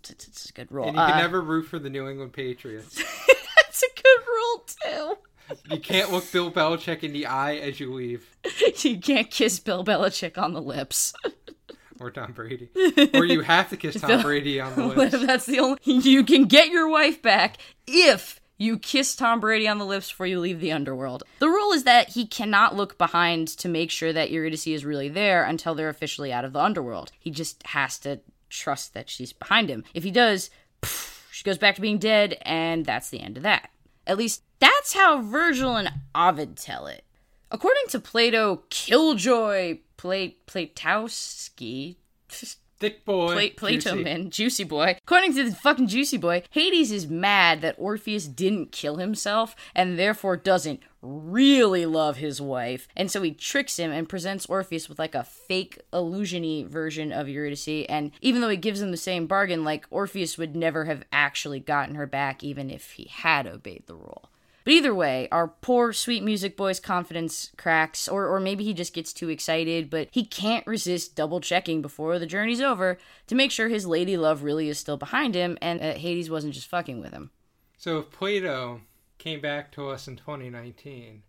It's, 0.00 0.10
it's- 0.10 0.46
a 0.50 0.52
good 0.52 0.70
rule. 0.72 0.86
And 0.88 0.96
you 0.96 1.02
can 1.02 1.12
Uh, 1.12 1.18
never 1.18 1.40
root 1.40 1.64
for 1.66 1.78
the 1.78 1.90
New 1.90 2.08
England 2.08 2.32
Patriots. 2.32 2.96
That's 3.56 3.82
a 3.82 4.02
good 4.02 4.26
rule 4.26 4.66
too. 4.82 5.18
You 5.74 5.80
can't 5.80 6.12
look 6.12 6.30
Bill 6.32 6.50
Belichick 6.50 7.02
in 7.02 7.12
the 7.12 7.26
eye 7.26 7.56
as 7.56 7.80
you 7.80 7.92
leave. 7.92 8.36
you 8.82 8.98
can't 9.00 9.30
kiss 9.30 9.58
Bill 9.60 9.84
Belichick 9.84 10.38
on 10.38 10.52
the 10.54 10.62
lips. 10.62 11.12
Or 11.98 12.10
Tom 12.10 12.32
Brady. 12.32 12.70
Or 13.14 13.24
you 13.26 13.42
have 13.42 13.68
to 13.70 13.76
kiss 13.76 14.00
Tom 14.00 14.22
Brady 14.22 14.58
on 14.60 14.74
the 14.74 14.86
lips. 14.86 15.18
That's 15.26 15.44
the 15.46 15.58
only. 15.58 15.78
You 15.84 16.24
can 16.24 16.44
get 16.46 16.68
your 16.68 16.88
wife 16.88 17.20
back 17.20 17.58
if 17.86 18.39
you 18.60 18.78
kiss 18.78 19.16
Tom 19.16 19.40
Brady 19.40 19.66
on 19.66 19.78
the 19.78 19.86
lips 19.86 20.10
before 20.10 20.26
you 20.26 20.38
leave 20.38 20.60
the 20.60 20.70
underworld. 20.70 21.24
The 21.38 21.48
rule 21.48 21.72
is 21.72 21.84
that 21.84 22.10
he 22.10 22.26
cannot 22.26 22.76
look 22.76 22.98
behind 22.98 23.48
to 23.48 23.68
make 23.68 23.90
sure 23.90 24.12
that 24.12 24.30
Eurydice 24.30 24.66
is 24.66 24.84
really 24.84 25.08
there 25.08 25.44
until 25.44 25.74
they're 25.74 25.88
officially 25.88 26.30
out 26.30 26.44
of 26.44 26.52
the 26.52 26.60
underworld. 26.60 27.10
He 27.18 27.30
just 27.30 27.66
has 27.68 27.98
to 28.00 28.20
trust 28.50 28.92
that 28.92 29.08
she's 29.08 29.32
behind 29.32 29.70
him. 29.70 29.82
If 29.94 30.04
he 30.04 30.10
does, 30.10 30.50
pff, 30.82 31.22
she 31.32 31.42
goes 31.42 31.56
back 31.56 31.76
to 31.76 31.80
being 31.80 31.98
dead, 31.98 32.36
and 32.42 32.84
that's 32.84 33.08
the 33.08 33.20
end 33.20 33.38
of 33.38 33.44
that. 33.44 33.70
At 34.06 34.18
least 34.18 34.42
that's 34.58 34.92
how 34.92 35.22
Virgil 35.22 35.76
and 35.76 35.90
Ovid 36.14 36.58
tell 36.58 36.86
it. 36.86 37.04
According 37.50 37.84
to 37.88 37.98
Plato, 37.98 38.64
Killjoy 38.68 39.78
Pla- 39.96 40.36
Platowski. 40.46 41.96
Thick 42.80 43.04
boy. 43.04 43.34
Pla- 43.34 43.56
Plato 43.56 43.90
juicy. 43.90 44.02
man, 44.04 44.30
Juicy 44.30 44.64
Boy. 44.64 44.96
According 45.02 45.34
to 45.34 45.44
the 45.44 45.54
fucking 45.54 45.86
Juicy 45.88 46.16
Boy, 46.16 46.42
Hades 46.50 46.90
is 46.90 47.06
mad 47.06 47.60
that 47.60 47.74
Orpheus 47.78 48.26
didn't 48.26 48.72
kill 48.72 48.96
himself 48.96 49.54
and 49.74 49.98
therefore 49.98 50.38
doesn't 50.38 50.80
really 51.02 51.84
love 51.84 52.16
his 52.16 52.40
wife. 52.40 52.88
And 52.96 53.10
so 53.10 53.20
he 53.20 53.32
tricks 53.32 53.78
him 53.78 53.90
and 53.92 54.08
presents 54.08 54.46
Orpheus 54.46 54.88
with 54.88 54.98
like 54.98 55.14
a 55.14 55.24
fake 55.24 55.78
illusiony 55.92 56.66
version 56.66 57.12
of 57.12 57.28
Eurydice. 57.28 57.86
And 57.88 58.12
even 58.22 58.40
though 58.40 58.48
he 58.48 58.56
gives 58.56 58.80
him 58.80 58.90
the 58.90 58.96
same 58.96 59.26
bargain, 59.26 59.62
like 59.62 59.86
Orpheus 59.90 60.38
would 60.38 60.56
never 60.56 60.86
have 60.86 61.04
actually 61.12 61.60
gotten 61.60 61.96
her 61.96 62.06
back 62.06 62.42
even 62.42 62.70
if 62.70 62.92
he 62.92 63.04
had 63.04 63.46
obeyed 63.46 63.84
the 63.86 63.94
rule. 63.94 64.29
But 64.64 64.74
either 64.74 64.94
way, 64.94 65.28
our 65.32 65.48
poor 65.48 65.92
sweet 65.92 66.22
music 66.22 66.56
boy's 66.56 66.80
confidence 66.80 67.50
cracks, 67.56 68.08
or, 68.08 68.26
or 68.26 68.40
maybe 68.40 68.64
he 68.64 68.74
just 68.74 68.92
gets 68.92 69.12
too 69.12 69.28
excited, 69.28 69.88
but 69.88 70.08
he 70.10 70.24
can't 70.24 70.66
resist 70.66 71.14
double 71.14 71.40
checking 71.40 71.80
before 71.82 72.18
the 72.18 72.26
journey's 72.26 72.60
over 72.60 72.98
to 73.26 73.34
make 73.34 73.50
sure 73.50 73.68
his 73.68 73.86
lady 73.86 74.16
love 74.16 74.42
really 74.42 74.68
is 74.68 74.78
still 74.78 74.96
behind 74.96 75.34
him 75.34 75.56
and 75.62 75.80
uh, 75.80 75.94
Hades 75.94 76.30
wasn't 76.30 76.54
just 76.54 76.68
fucking 76.68 77.00
with 77.00 77.12
him. 77.12 77.30
So 77.78 77.98
if 77.98 78.10
Plato 78.10 78.82
came 79.18 79.40
back 79.40 79.72
to 79.72 79.88
us 79.88 80.06
in 80.06 80.16
2019 80.16 81.22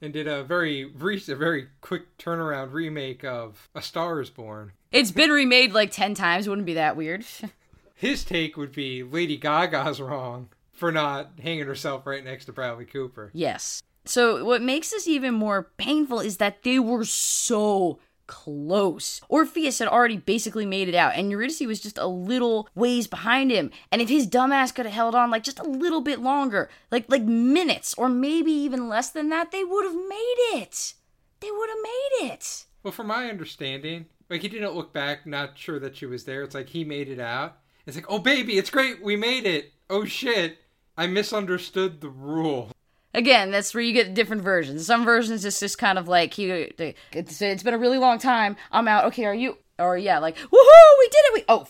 and 0.00 0.12
did 0.12 0.26
a 0.26 0.42
very 0.42 0.86
recent, 0.86 1.36
a 1.36 1.38
very 1.38 1.68
quick 1.80 2.16
turnaround 2.16 2.72
remake 2.72 3.24
of 3.24 3.68
A 3.74 3.82
Star 3.82 4.20
Is 4.20 4.30
Born, 4.30 4.72
It's 4.90 5.10
been 5.10 5.30
remade 5.30 5.72
like 5.74 5.90
10 5.90 6.14
times, 6.14 6.48
wouldn't 6.48 6.66
be 6.66 6.74
that 6.74 6.96
weird. 6.96 7.26
his 7.94 8.24
take 8.24 8.56
would 8.56 8.72
be 8.72 9.02
Lady 9.02 9.36
Gaga's 9.36 10.00
wrong 10.00 10.48
for 10.78 10.92
not 10.92 11.32
hanging 11.42 11.66
herself 11.66 12.06
right 12.06 12.24
next 12.24 12.46
to 12.46 12.52
Bradley 12.52 12.84
Cooper. 12.84 13.30
Yes. 13.34 13.82
So 14.04 14.44
what 14.44 14.62
makes 14.62 14.90
this 14.90 15.06
even 15.06 15.34
more 15.34 15.70
painful 15.76 16.20
is 16.20 16.38
that 16.38 16.62
they 16.62 16.78
were 16.78 17.04
so 17.04 17.98
close. 18.26 19.20
Orpheus 19.28 19.80
had 19.80 19.88
already 19.88 20.16
basically 20.16 20.64
made 20.64 20.88
it 20.88 20.94
out, 20.94 21.14
and 21.16 21.30
Eurydice 21.30 21.60
was 21.62 21.80
just 21.80 21.98
a 21.98 22.06
little 22.06 22.68
ways 22.74 23.08
behind 23.08 23.50
him. 23.50 23.70
And 23.90 24.00
if 24.00 24.08
his 24.08 24.28
dumbass 24.28 24.72
could 24.72 24.86
have 24.86 24.94
held 24.94 25.14
on 25.16 25.30
like 25.30 25.42
just 25.42 25.58
a 25.58 25.64
little 25.64 26.00
bit 26.00 26.20
longer, 26.20 26.70
like 26.92 27.06
like 27.08 27.24
minutes, 27.24 27.94
or 27.94 28.08
maybe 28.08 28.52
even 28.52 28.88
less 28.88 29.10
than 29.10 29.30
that, 29.30 29.50
they 29.50 29.64
would 29.64 29.84
have 29.84 29.96
made 29.96 30.36
it. 30.54 30.94
They 31.40 31.50
would 31.50 31.68
have 31.68 31.82
made 31.82 32.32
it. 32.32 32.66
Well, 32.82 32.92
from 32.92 33.08
my 33.08 33.28
understanding, 33.28 34.06
like 34.30 34.42
he 34.42 34.48
didn't 34.48 34.76
look 34.76 34.92
back, 34.92 35.26
not 35.26 35.58
sure 35.58 35.80
that 35.80 35.96
she 35.96 36.06
was 36.06 36.24
there. 36.24 36.42
It's 36.42 36.54
like 36.54 36.68
he 36.68 36.84
made 36.84 37.08
it 37.08 37.20
out. 37.20 37.58
It's 37.86 37.96
like, 37.96 38.10
oh 38.10 38.18
baby, 38.18 38.58
it's 38.58 38.70
great, 38.70 39.02
we 39.02 39.16
made 39.16 39.46
it. 39.46 39.72
Oh 39.90 40.04
shit, 40.04 40.58
I 40.98 41.06
misunderstood 41.06 42.00
the 42.00 42.08
rule. 42.08 42.72
Again, 43.14 43.52
that's 43.52 43.72
where 43.72 43.82
you 43.84 43.92
get 43.92 44.14
different 44.14 44.42
versions. 44.42 44.84
Some 44.84 45.04
versions 45.04 45.44
it's 45.44 45.60
just 45.60 45.78
kind 45.78 45.96
of 45.96 46.08
like 46.08 46.34
he, 46.34 46.50
it's, 46.50 47.40
it's 47.40 47.62
been 47.62 47.72
a 47.72 47.78
really 47.78 47.98
long 47.98 48.18
time. 48.18 48.56
I'm 48.72 48.88
out. 48.88 49.04
Okay, 49.06 49.24
are 49.24 49.34
you? 49.34 49.56
Or 49.78 49.96
yeah, 49.96 50.18
like 50.18 50.36
woohoo, 50.36 50.98
we 50.98 51.08
did 51.08 51.24
it. 51.24 51.34
We 51.34 51.44
oh 51.48 51.68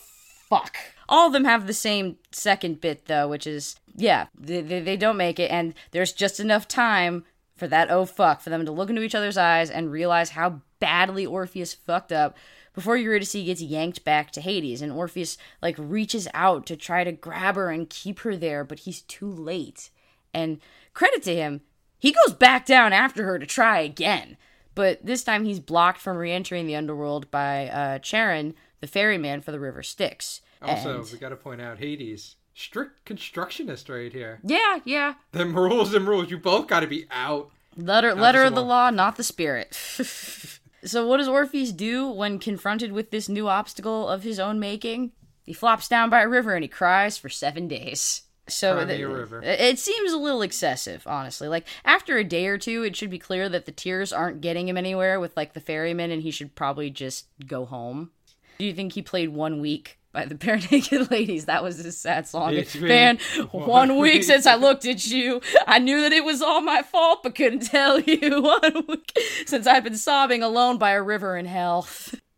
fuck. 0.49 0.77
All 1.07 1.27
of 1.27 1.33
them 1.33 1.45
have 1.45 1.67
the 1.67 1.73
same 1.73 2.17
second 2.31 2.81
bit 2.81 3.05
though, 3.05 3.27
which 3.27 3.45
is 3.45 3.79
yeah, 3.95 4.27
they, 4.35 4.61
they, 4.61 4.79
they 4.79 4.97
don't 4.97 5.17
make 5.17 5.39
it, 5.39 5.51
and 5.51 5.75
there's 5.91 6.11
just 6.11 6.39
enough 6.39 6.67
time 6.67 7.23
for 7.55 7.67
that 7.67 7.91
oh 7.91 8.05
fuck 8.05 8.41
for 8.41 8.49
them 8.49 8.65
to 8.65 8.71
look 8.71 8.89
into 8.89 9.03
each 9.03 9.15
other's 9.15 9.37
eyes 9.37 9.69
and 9.69 9.91
realize 9.91 10.31
how 10.31 10.61
badly 10.79 11.25
Orpheus 11.25 11.73
fucked 11.73 12.11
up 12.11 12.37
before 12.73 12.95
Eurydice 12.97 13.33
gets 13.33 13.61
yanked 13.61 14.03
back 14.05 14.31
to 14.31 14.41
Hades 14.41 14.81
and 14.81 14.91
Orpheus 14.91 15.37
like 15.61 15.75
reaches 15.77 16.27
out 16.33 16.65
to 16.67 16.75
try 16.77 17.03
to 17.03 17.11
grab 17.11 17.55
her 17.55 17.69
and 17.69 17.89
keep 17.89 18.19
her 18.19 18.35
there, 18.37 18.63
but 18.63 18.79
he's 18.79 19.01
too 19.01 19.29
late. 19.29 19.89
And 20.33 20.59
credit 20.93 21.23
to 21.23 21.35
him, 21.35 21.61
he 21.97 22.11
goes 22.25 22.33
back 22.35 22.65
down 22.65 22.93
after 22.93 23.23
her 23.25 23.39
to 23.39 23.45
try 23.45 23.79
again. 23.79 24.37
But 24.75 25.05
this 25.05 25.23
time 25.23 25.43
he's 25.43 25.59
blocked 25.59 25.99
from 25.99 26.15
re-entering 26.15 26.65
the 26.67 26.75
underworld 26.75 27.29
by 27.31 27.67
uh, 27.67 27.99
Charon, 27.99 28.53
the 28.79 28.87
ferryman 28.87 29.41
for 29.41 29.51
the 29.51 29.59
River 29.59 29.83
Styx. 29.83 30.39
Also, 30.61 31.01
And- 31.01 31.11
we 31.11 31.17
got 31.17 31.29
to 31.29 31.35
point 31.35 31.59
out 31.61 31.79
Hades, 31.79 32.35
strict 32.53 33.03
constructionist 33.03 33.89
right 33.89 34.13
here. 34.13 34.39
yeah, 34.43 34.79
yeah. 34.85 35.15
Them 35.33 35.53
rules, 35.55 35.91
them 35.91 36.07
rules. 36.07 36.29
You 36.31 36.37
both 36.37 36.67
got 36.67 36.81
to 36.81 36.87
be 36.87 37.05
out. 37.11 37.49
Letter 37.75 38.13
letter 38.13 38.43
of 38.43 38.55
the 38.55 38.63
law, 38.63 38.89
not 38.89 39.15
the 39.17 39.23
spirit. 39.23 39.77
so 40.83 41.05
what 41.07 41.17
does 41.17 41.27
Orpheus 41.27 41.71
do 41.71 42.09
when 42.09 42.39
confronted 42.39 42.91
with 42.91 43.11
this 43.11 43.29
new 43.29 43.47
obstacle 43.47 44.07
of 44.07 44.23
his 44.23 44.39
own 44.39 44.59
making? 44.59 45.11
He 45.43 45.53
flops 45.53 45.87
down 45.87 46.09
by 46.09 46.21
a 46.21 46.27
river 46.29 46.53
and 46.55 46.63
he 46.63 46.67
cries 46.67 47.17
for 47.17 47.29
seven 47.29 47.67
days. 47.67 48.23
So 48.47 48.73
Cry 48.73 48.85
me 48.85 48.95
th- 48.95 49.05
a 49.05 49.07
river. 49.07 49.41
it 49.43 49.77
seems 49.77 50.11
a 50.11 50.17
little 50.17 50.41
excessive, 50.41 51.05
honestly. 51.05 51.47
Like 51.47 51.67
after 51.85 52.17
a 52.17 52.23
day 52.23 52.47
or 52.47 52.57
two, 52.57 52.83
it 52.83 52.95
should 52.95 53.11
be 53.11 53.19
clear 53.19 53.47
that 53.49 53.65
the 53.65 53.71
tears 53.71 54.11
aren't 54.11 54.41
getting 54.41 54.67
him 54.67 54.77
anywhere 54.77 55.19
with 55.19 55.37
like 55.37 55.53
the 55.53 55.59
ferryman, 55.59 56.09
and 56.09 56.23
he 56.23 56.31
should 56.31 56.55
probably 56.55 56.89
just 56.89 57.27
go 57.45 57.65
home. 57.65 58.09
Do 58.57 58.65
you 58.65 58.73
think 58.73 58.93
he 58.93 59.03
played 59.03 59.29
one 59.29 59.61
week 59.61 59.98
by 60.19 60.25
the 60.25 60.35
Bare 60.35 60.57
Naked 60.71 61.09
Ladies? 61.11 61.45
That 61.45 61.63
was 61.63 61.77
his 61.77 61.97
sad 61.97 62.27
song. 62.27 62.53
It's 62.53 62.75
been 62.75 62.87
Man, 62.87 63.17
one 63.51 63.67
one 63.67 63.95
week 63.97 64.13
week. 64.15 64.23
since 64.23 64.45
I 64.45 64.55
looked 64.55 64.85
at 64.85 65.05
you. 65.07 65.41
I 65.65 65.79
knew 65.79 66.01
that 66.01 66.11
it 66.11 66.25
was 66.25 66.41
all 66.41 66.61
my 66.61 66.81
fault, 66.81 67.23
but 67.23 67.35
couldn't 67.35 67.61
tell 67.61 67.99
you. 68.01 68.41
One 68.41 68.85
week 68.87 69.17
since 69.45 69.65
I've 69.65 69.83
been 69.83 69.95
sobbing 69.95 70.43
alone 70.43 70.77
by 70.77 70.91
a 70.91 71.01
river 71.01 71.37
in 71.37 71.45
hell. 71.45 71.87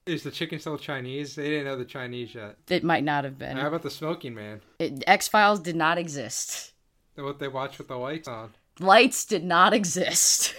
Is 0.05 0.23
the 0.23 0.31
chicken 0.31 0.59
still 0.59 0.77
Chinese? 0.77 1.35
They 1.35 1.49
didn't 1.49 1.65
know 1.65 1.75
the 1.77 1.85
Chinese 1.85 2.35
yet. 2.35 2.57
It 2.69 2.83
might 2.83 3.03
not 3.03 3.23
have 3.23 3.37
been. 3.37 3.57
How 3.57 3.67
about 3.67 3.81
the 3.83 3.89
smoking 3.91 4.35
man? 4.35 4.61
X 4.79 5.27
Files 5.27 5.59
did 5.59 5.75
not 5.75 5.97
exist. 5.97 6.73
What 7.15 7.39
they 7.39 7.47
watch 7.47 7.77
with 7.77 7.87
the 7.87 7.97
lights 7.97 8.27
on. 8.27 8.51
Lights 8.79 9.25
did 9.25 9.43
not 9.43 9.73
exist. 9.73 10.55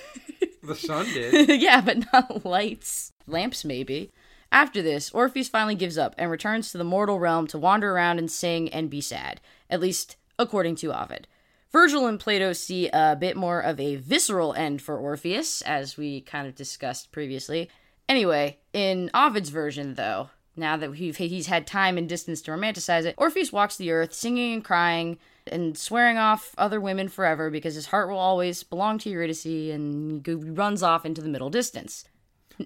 The 0.63 0.77
sun 0.77 1.07
did. 1.07 1.61
yeah, 1.61 1.81
but 1.81 2.05
not 2.13 2.45
lights. 2.45 3.11
Lamps, 3.27 3.65
maybe. 3.65 4.11
After 4.53 4.83
this, 4.83 5.11
Orpheus 5.13 5.49
finally 5.49 5.75
gives 5.75 5.97
up 5.97 6.15
and 6.19 6.31
returns 6.31 6.71
to 6.71 6.79
the 6.79 6.85
mortal 6.85 7.19
realm 7.19 7.47
to 7.49 7.59
wander 7.59 7.91
around 7.91 8.19
and 8.19 8.31
sing 8.31 8.69
and 8.69 8.91
be 8.91 9.01
sad, 9.01 9.41
at 9.71 9.81
least 9.81 10.17
according 10.39 10.77
to 10.77 10.93
Ovid. 10.93 11.27
Virgil 11.73 12.07
and 12.07 12.21
Plato 12.21 12.53
see 12.53 12.91
a 12.93 13.17
bit 13.19 13.35
more 13.35 13.61
of 13.61 13.81
a 13.81 13.97
visceral 13.97 14.53
end 14.53 14.83
for 14.83 14.99
Orpheus, 14.99 15.63
as 15.63 15.97
we 15.97 16.21
kind 16.21 16.47
of 16.47 16.55
discussed 16.55 17.13
previously. 17.13 17.71
Anyway, 18.11 18.59
in 18.75 19.11
Ovid's 19.15 19.49
version, 19.49 19.95
though, 19.95 20.29
now 20.55 20.77
that 20.77 20.97
he's 20.97 21.47
had 21.47 21.67
time 21.67 21.97
and 21.97 22.07
distance 22.07 22.43
to 22.43 22.51
romanticize 22.51 23.07
it, 23.07 23.15
Orpheus 23.17 23.55
walks 23.55 23.77
the 23.77 23.91
earth 23.91 24.13
singing 24.13 24.53
and 24.53 24.63
crying 24.63 25.19
and 25.47 25.79
swearing 25.79 26.19
off 26.19 26.55
other 26.59 26.79
women 26.79 27.09
forever 27.09 27.49
because 27.49 27.75
his 27.75 27.87
heart 27.87 28.11
will 28.11 28.19
always 28.19 28.63
belong 28.63 28.99
to 28.99 29.09
Eurydice 29.09 29.47
and 29.47 30.27
he 30.27 30.35
runs 30.35 30.83
off 30.83 31.07
into 31.07 31.23
the 31.23 31.29
middle 31.31 31.49
distance. 31.49 32.05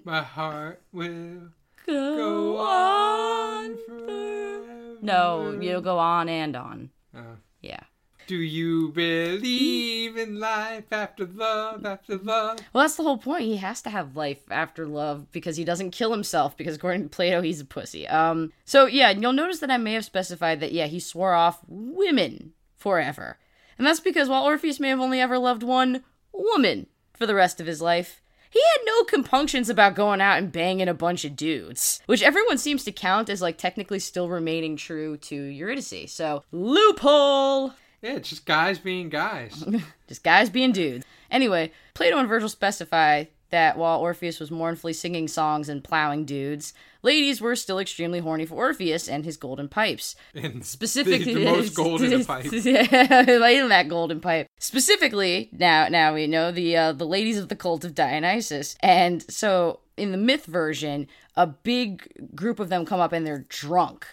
My 0.03 0.21
heart 0.21 0.81
will 0.91 1.53
Go, 1.87 2.17
go 2.17 2.57
on 2.57 3.77
forever. 3.87 4.97
No, 5.01 5.57
you'll 5.61 5.81
go 5.81 5.97
on 5.99 6.27
and 6.27 6.55
on. 6.55 6.89
Oh. 7.15 7.37
Yeah. 7.61 7.79
Do 8.27 8.35
you 8.35 8.89
believe 8.89 10.17
in 10.17 10.37
life 10.37 10.91
after 10.91 11.25
love 11.25 11.85
after 11.85 12.17
love? 12.17 12.59
Well, 12.73 12.83
that's 12.83 12.97
the 12.97 13.03
whole 13.03 13.17
point. 13.17 13.43
He 13.43 13.55
has 13.55 13.81
to 13.83 13.89
have 13.89 14.17
life 14.17 14.43
after 14.51 14.85
love 14.85 15.31
because 15.31 15.55
he 15.55 15.63
doesn't 15.63 15.91
kill 15.91 16.11
himself 16.11 16.57
because 16.57 16.75
according 16.75 17.03
to 17.03 17.09
Plato, 17.09 17.41
he's 17.41 17.61
a 17.61 17.65
pussy. 17.65 18.05
Um, 18.05 18.51
so 18.65 18.85
yeah, 18.85 19.11
you'll 19.11 19.31
notice 19.31 19.59
that 19.59 19.71
I 19.71 19.77
may 19.77 19.93
have 19.93 20.03
specified 20.03 20.59
that 20.59 20.73
yeah, 20.73 20.87
he 20.87 20.99
swore 20.99 21.33
off 21.35 21.61
women 21.69 22.51
forever. 22.75 23.37
And 23.77 23.87
that's 23.87 24.01
because 24.01 24.27
while 24.27 24.43
Orpheus 24.43 24.79
may 24.79 24.89
have 24.89 24.99
only 24.99 25.21
ever 25.21 25.39
loved 25.39 25.63
one 25.63 26.03
woman 26.33 26.87
for 27.13 27.25
the 27.25 27.35
rest 27.35 27.61
of 27.61 27.67
his 27.67 27.81
life, 27.81 28.21
he 28.57 28.63
had 28.63 28.85
no 28.85 29.03
compunctions 29.03 29.69
about 29.69 29.93
going 29.93 30.19
out 30.19 30.39
and 30.39 30.51
banging 30.51 30.87
a 30.87 30.93
bunch 30.95 31.23
of 31.25 31.35
dudes, 31.35 32.01
which 32.07 32.23
everyone 32.23 32.57
seems 32.57 32.83
to 32.85 32.91
count 32.91 33.29
as 33.29 33.39
like 33.39 33.57
technically 33.57 33.99
still 33.99 34.29
remaining 34.29 34.75
true 34.75 35.15
to 35.17 35.35
Eurydice. 35.35 36.11
So, 36.11 36.43
loophole! 36.51 37.73
Yeah, 38.01 38.15
it's 38.15 38.29
just 38.29 38.45
guys 38.45 38.79
being 38.79 39.09
guys. 39.09 39.63
Just 40.07 40.23
guys 40.23 40.49
being 40.49 40.71
dudes. 40.71 41.05
Anyway, 41.29 41.71
Plato 41.93 42.17
and 42.17 42.29
Virgil 42.29 42.47
specify 42.47 43.25
that 43.49 43.77
while 43.77 43.99
Orpheus 43.99 44.39
was 44.39 44.51
mournfully 44.51 44.93
singing 44.93 45.27
songs 45.27 45.69
and 45.69 45.83
plowing 45.83 46.25
dudes, 46.25 46.73
ladies 47.01 47.39
were 47.39 47.55
still 47.55 47.79
extremely 47.79 48.19
horny 48.19 48.45
for 48.45 48.55
Orpheus 48.55 49.07
and 49.07 49.23
his 49.25 49.37
golden 49.37 49.69
pipes. 49.69 50.15
And 50.35 50.65
Specifically, 50.65 51.33
the, 51.33 51.39
the 51.39 51.45
most 51.45 51.75
gold 51.75 52.01
in 52.01 52.25
pipe. 52.25 52.45
yeah, 52.51 53.21
in 53.49 53.69
that 53.69 53.87
golden 53.89 54.19
pipe. 54.19 54.47
Specifically, 54.59 55.49
now 55.51 55.87
now 55.87 56.13
we 56.13 56.27
know 56.27 56.51
the 56.51 56.75
uh, 56.77 56.91
the 56.91 57.05
ladies 57.07 57.37
of 57.37 57.49
the 57.49 57.55
cult 57.55 57.83
of 57.85 57.95
Dionysus, 57.95 58.75
and 58.81 59.29
so 59.31 59.79
in 59.95 60.11
the 60.11 60.17
myth 60.17 60.45
version, 60.45 61.07
a 61.35 61.47
big 61.47 62.35
group 62.35 62.59
of 62.59 62.69
them 62.69 62.85
come 62.85 62.99
up 62.99 63.13
and 63.13 63.25
they're 63.25 63.45
drunk, 63.49 64.05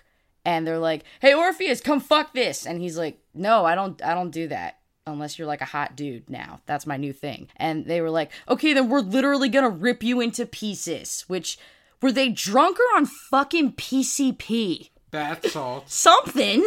and 0.45 0.67
they're 0.67 0.79
like, 0.79 1.05
"Hey 1.21 1.35
Orpheus, 1.35 1.81
come 1.81 2.01
fuck 2.01 2.33
this," 2.35 2.67
and 2.67 2.81
he's 2.81 2.97
like, 2.97 3.19
"No, 3.35 3.65
I 3.65 3.75
don't, 3.75 4.03
I 4.03 4.15
don't 4.15 4.31
do 4.31 4.49
that." 4.49 4.79
Unless 5.07 5.39
you're 5.39 5.47
like 5.47 5.61
a 5.61 5.67
hot 5.67 5.97
dude 5.97 6.31
now. 6.31 6.61
That's 6.65 6.87
my 6.87 6.97
new 6.97 7.13
thing. 7.13 7.49
And 7.57 7.85
they 7.85 8.01
were 8.01 8.11
like, 8.11 8.31
okay, 8.49 8.73
then 8.73 8.89
we're 8.89 9.01
literally 9.01 9.51
gonna 9.51 9.69
rip 9.69 10.03
you 10.03 10.21
into 10.21 10.47
pieces. 10.47 11.25
Which, 11.29 11.59
were 12.01 12.13
they 12.13 12.31
drunk 12.31 12.79
or 12.79 12.97
on 12.97 13.07
fucking 13.07 13.75
PCP? 13.75 14.91
Bath 15.11 15.51
salts. 15.51 15.95
something. 15.95 16.65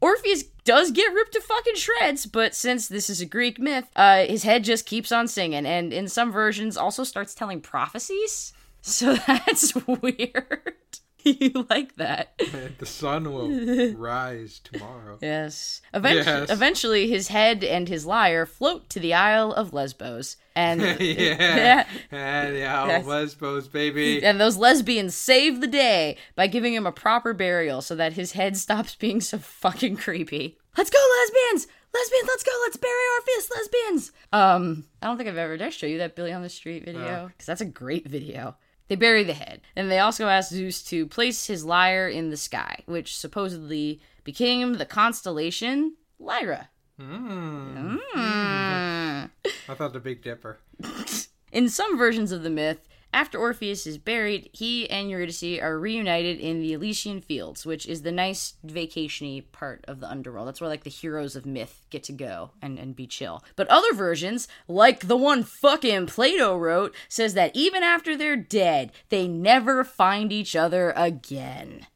Orpheus 0.00 0.44
does 0.64 0.90
get 0.90 1.12
ripped 1.12 1.32
to 1.32 1.40
fucking 1.40 1.74
shreds, 1.74 2.24
but 2.26 2.54
since 2.54 2.88
this 2.88 3.10
is 3.10 3.20
a 3.20 3.26
Greek 3.26 3.58
myth, 3.58 3.86
uh, 3.96 4.24
his 4.24 4.42
head 4.42 4.64
just 4.64 4.86
keeps 4.86 5.12
on 5.12 5.28
singing, 5.28 5.66
and 5.66 5.92
in 5.92 6.08
some 6.08 6.32
versions 6.32 6.76
also 6.76 7.04
starts 7.04 7.34
telling 7.34 7.60
prophecies. 7.60 8.52
So 8.80 9.14
that's 9.26 9.74
weird. 9.74 10.99
you 11.24 11.66
like 11.70 11.96
that? 11.96 12.32
the 12.78 12.86
sun 12.86 13.32
will 13.32 13.50
rise 13.96 14.60
tomorrow. 14.64 15.18
Yes. 15.20 15.80
Eventually, 15.94 16.24
Yes. 16.40 16.50
eventually, 16.50 17.08
his 17.08 17.28
head 17.28 17.62
and 17.64 17.88
his 17.88 18.06
lyre 18.06 18.46
float 18.46 18.88
to 18.90 19.00
the 19.00 19.14
Isle 19.14 19.52
of 19.52 19.72
Lesbos, 19.72 20.36
and 20.54 20.80
yeah. 21.00 21.86
And 22.10 22.56
yeah, 22.56 22.86
Yes. 22.86 23.06
Lesbos, 23.06 23.68
baby. 23.68 24.24
and 24.24 24.40
those 24.40 24.56
lesbians 24.56 25.14
save 25.14 25.60
the 25.60 25.66
day 25.66 26.16
by 26.34 26.46
giving 26.46 26.74
him 26.74 26.86
a 26.86 26.92
proper 26.92 27.32
burial 27.32 27.80
so 27.82 27.94
that 27.96 28.14
his 28.14 28.32
head 28.32 28.56
stops 28.56 28.94
being 28.94 29.20
so 29.20 29.38
fucking 29.38 29.96
creepy. 29.96 30.56
Let's 30.76 30.90
go, 30.90 30.98
lesbians! 31.22 31.66
Lesbians, 31.92 32.28
let's 32.28 32.44
go! 32.44 32.52
Let's 32.62 32.76
bury 32.76 32.92
Orpheus, 33.18 33.50
lesbians! 33.50 34.12
Um, 34.32 34.84
I 35.02 35.06
don't 35.06 35.16
think 35.16 35.28
I've 35.28 35.36
ever 35.36 35.56
did 35.56 35.66
I 35.66 35.70
show 35.70 35.86
you 35.86 35.98
that 35.98 36.14
Billy 36.14 36.32
on 36.32 36.42
the 36.42 36.48
Street 36.48 36.84
video 36.84 37.26
because 37.28 37.46
that's 37.46 37.60
a 37.60 37.64
great 37.64 38.06
video. 38.08 38.56
They 38.90 38.96
bury 38.96 39.22
the 39.22 39.34
head, 39.34 39.60
and 39.76 39.88
they 39.88 40.00
also 40.00 40.26
ask 40.26 40.50
Zeus 40.50 40.82
to 40.82 41.06
place 41.06 41.46
his 41.46 41.64
lyre 41.64 42.08
in 42.08 42.30
the 42.30 42.36
sky, 42.36 42.82
which 42.86 43.16
supposedly 43.16 44.00
became 44.24 44.74
the 44.74 44.84
constellation 44.84 45.94
Lyra. 46.18 46.70
Mm. 47.00 48.00
Mm. 48.12 49.30
I 49.68 49.74
thought 49.74 49.92
the 49.92 50.00
Big 50.00 50.24
Dipper. 50.24 50.58
In 51.52 51.68
some 51.68 51.96
versions 51.96 52.32
of 52.32 52.42
the 52.42 52.50
myth, 52.50 52.88
after 53.12 53.38
Orpheus 53.38 53.86
is 53.86 53.98
buried, 53.98 54.50
he 54.52 54.88
and 54.88 55.10
Eurydice 55.10 55.60
are 55.60 55.78
reunited 55.78 56.38
in 56.38 56.60
the 56.60 56.72
Elysian 56.72 57.20
Fields, 57.20 57.66
which 57.66 57.86
is 57.86 58.02
the 58.02 58.12
nice 58.12 58.54
vacationy 58.64 59.44
part 59.50 59.84
of 59.88 60.00
the 60.00 60.08
underworld. 60.08 60.46
That's 60.46 60.60
where 60.60 60.70
like 60.70 60.84
the 60.84 60.90
heroes 60.90 61.34
of 61.34 61.44
myth 61.44 61.86
get 61.90 62.04
to 62.04 62.12
go 62.12 62.52
and, 62.62 62.78
and 62.78 62.94
be 62.94 63.06
chill. 63.06 63.42
But 63.56 63.68
other 63.68 63.92
versions, 63.94 64.46
like 64.68 65.08
the 65.08 65.16
one 65.16 65.42
fucking 65.42 66.06
Plato 66.06 66.56
wrote, 66.56 66.94
says 67.08 67.34
that 67.34 67.54
even 67.54 67.82
after 67.82 68.16
they're 68.16 68.36
dead, 68.36 68.92
they 69.08 69.26
never 69.26 69.82
find 69.82 70.32
each 70.32 70.54
other 70.54 70.92
again. 70.96 71.86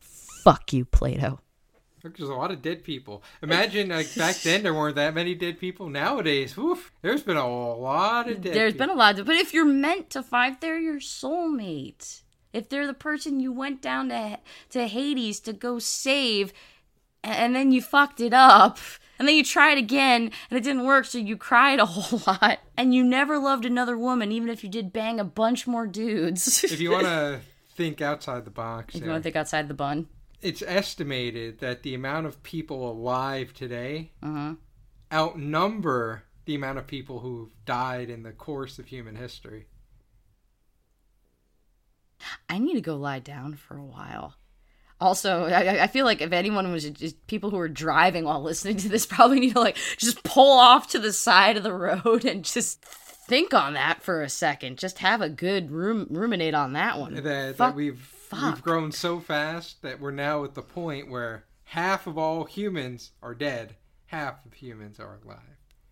Fuck 0.00 0.72
you, 0.72 0.84
Plato. 0.84 1.40
There's 2.16 2.28
a 2.28 2.34
lot 2.34 2.50
of 2.50 2.62
dead 2.62 2.84
people. 2.84 3.22
Imagine 3.42 3.88
like 3.88 4.14
back 4.14 4.36
then 4.42 4.62
there 4.62 4.74
weren't 4.74 4.96
that 4.96 5.14
many 5.14 5.34
dead 5.34 5.58
people. 5.58 5.88
Nowadays, 5.88 6.56
woof, 6.56 6.92
there's 7.02 7.22
been 7.22 7.36
a 7.36 7.48
lot 7.48 8.28
of 8.28 8.40
dead. 8.40 8.54
There's 8.54 8.72
people. 8.72 8.86
been 8.88 8.96
a 8.96 8.98
lot 8.98 9.18
of, 9.18 9.26
but 9.26 9.36
if 9.36 9.52
you're 9.52 9.64
meant 9.64 10.10
to 10.10 10.22
fight, 10.22 10.60
they're 10.60 10.78
your 10.78 11.00
soulmate. 11.00 12.22
If 12.52 12.68
they're 12.68 12.86
the 12.86 12.94
person 12.94 13.40
you 13.40 13.52
went 13.52 13.82
down 13.82 14.08
to 14.08 14.38
to 14.70 14.86
Hades 14.86 15.40
to 15.40 15.52
go 15.52 15.78
save, 15.78 16.52
and 17.22 17.54
then 17.54 17.72
you 17.72 17.82
fucked 17.82 18.20
it 18.20 18.32
up, 18.32 18.78
and 19.18 19.26
then 19.26 19.36
you 19.36 19.44
tried 19.44 19.78
again 19.78 20.30
and 20.50 20.58
it 20.58 20.62
didn't 20.62 20.84
work, 20.84 21.04
so 21.04 21.18
you 21.18 21.36
cried 21.36 21.78
a 21.78 21.86
whole 21.86 22.22
lot, 22.26 22.60
and 22.76 22.94
you 22.94 23.04
never 23.04 23.38
loved 23.38 23.64
another 23.64 23.98
woman, 23.98 24.32
even 24.32 24.48
if 24.48 24.62
you 24.62 24.70
did 24.70 24.92
bang 24.92 25.20
a 25.20 25.24
bunch 25.24 25.66
more 25.66 25.86
dudes. 25.86 26.64
if 26.64 26.80
you 26.80 26.90
want 26.90 27.04
to 27.04 27.40
think 27.70 28.00
outside 28.00 28.44
the 28.44 28.50
box, 28.50 28.94
if 28.94 29.02
you 29.02 29.10
want 29.10 29.20
to 29.20 29.24
think 29.24 29.36
outside 29.36 29.68
the 29.68 29.74
bun, 29.74 30.08
it's 30.40 30.62
estimated 30.62 31.58
that 31.60 31.82
the 31.82 31.94
amount 31.94 32.26
of 32.26 32.42
people 32.42 32.90
alive 32.90 33.52
today 33.52 34.12
uh-huh. 34.22 34.54
outnumber 35.12 36.24
the 36.44 36.54
amount 36.54 36.78
of 36.78 36.86
people 36.86 37.20
who've 37.20 37.50
died 37.64 38.08
in 38.08 38.22
the 38.22 38.32
course 38.32 38.78
of 38.78 38.86
human 38.86 39.16
history. 39.16 39.66
I 42.48 42.58
need 42.58 42.74
to 42.74 42.80
go 42.80 42.96
lie 42.96 43.18
down 43.18 43.54
for 43.54 43.76
a 43.76 43.84
while. 43.84 44.34
Also, 45.00 45.44
I, 45.44 45.84
I 45.84 45.86
feel 45.86 46.04
like 46.04 46.20
if 46.20 46.32
anyone 46.32 46.72
was 46.72 46.88
just 46.90 47.24
people 47.28 47.50
who 47.50 47.58
are 47.58 47.68
driving 47.68 48.24
while 48.24 48.42
listening 48.42 48.78
to 48.78 48.88
this 48.88 49.06
probably 49.06 49.40
need 49.40 49.52
to 49.52 49.60
like 49.60 49.76
just 49.96 50.22
pull 50.24 50.58
off 50.58 50.88
to 50.88 50.98
the 50.98 51.12
side 51.12 51.56
of 51.56 51.62
the 51.62 51.72
road 51.72 52.24
and 52.24 52.44
just 52.44 52.84
think 52.84 53.54
on 53.54 53.74
that 53.74 54.02
for 54.02 54.22
a 54.22 54.28
second. 54.28 54.78
Just 54.78 54.98
have 54.98 55.20
a 55.20 55.28
good 55.28 55.70
rum- 55.70 56.08
ruminate 56.10 56.54
on 56.54 56.72
that 56.72 56.98
one. 56.98 57.14
That, 57.14 57.24
that 57.24 57.56
Fuck- 57.56 57.76
we've 57.76 58.00
fuck. 58.28 58.54
We've 58.54 58.62
grown 58.62 58.92
so 58.92 59.20
fast 59.20 59.82
that 59.82 60.00
we're 60.00 60.10
now 60.10 60.44
at 60.44 60.54
the 60.54 60.62
point 60.62 61.10
where 61.10 61.44
half 61.64 62.06
of 62.06 62.18
all 62.18 62.44
humans 62.44 63.12
are 63.22 63.34
dead, 63.34 63.76
half 64.06 64.44
of 64.44 64.54
humans 64.54 65.00
are 65.00 65.18
alive. 65.24 65.38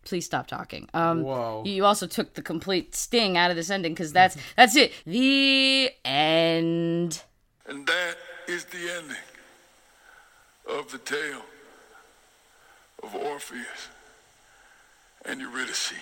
Please 0.05 0.24
stop 0.24 0.47
talking. 0.47 0.89
Um, 0.95 1.22
Whoa. 1.22 1.64
You 1.66 1.84
also 1.84 2.07
took 2.07 2.34
the 2.34 2.43
complete 2.43 2.95
sting 2.95 3.37
out 3.37 3.51
of 3.51 3.57
this 3.57 3.70
ending 3.70 3.93
because 3.93 4.12
that's 4.12 4.37
that's 4.57 4.76
it. 4.76 4.93
The 5.05 5.91
end. 6.05 7.22
And 7.66 7.87
that 7.87 8.16
is 8.47 8.64
the 8.66 8.91
ending 8.97 9.16
of 10.68 10.93
the 10.93 10.99
tale 10.99 11.43
of 13.03 13.14
Orpheus 13.14 13.89
and 15.24 15.41
Eurydice. 15.41 15.95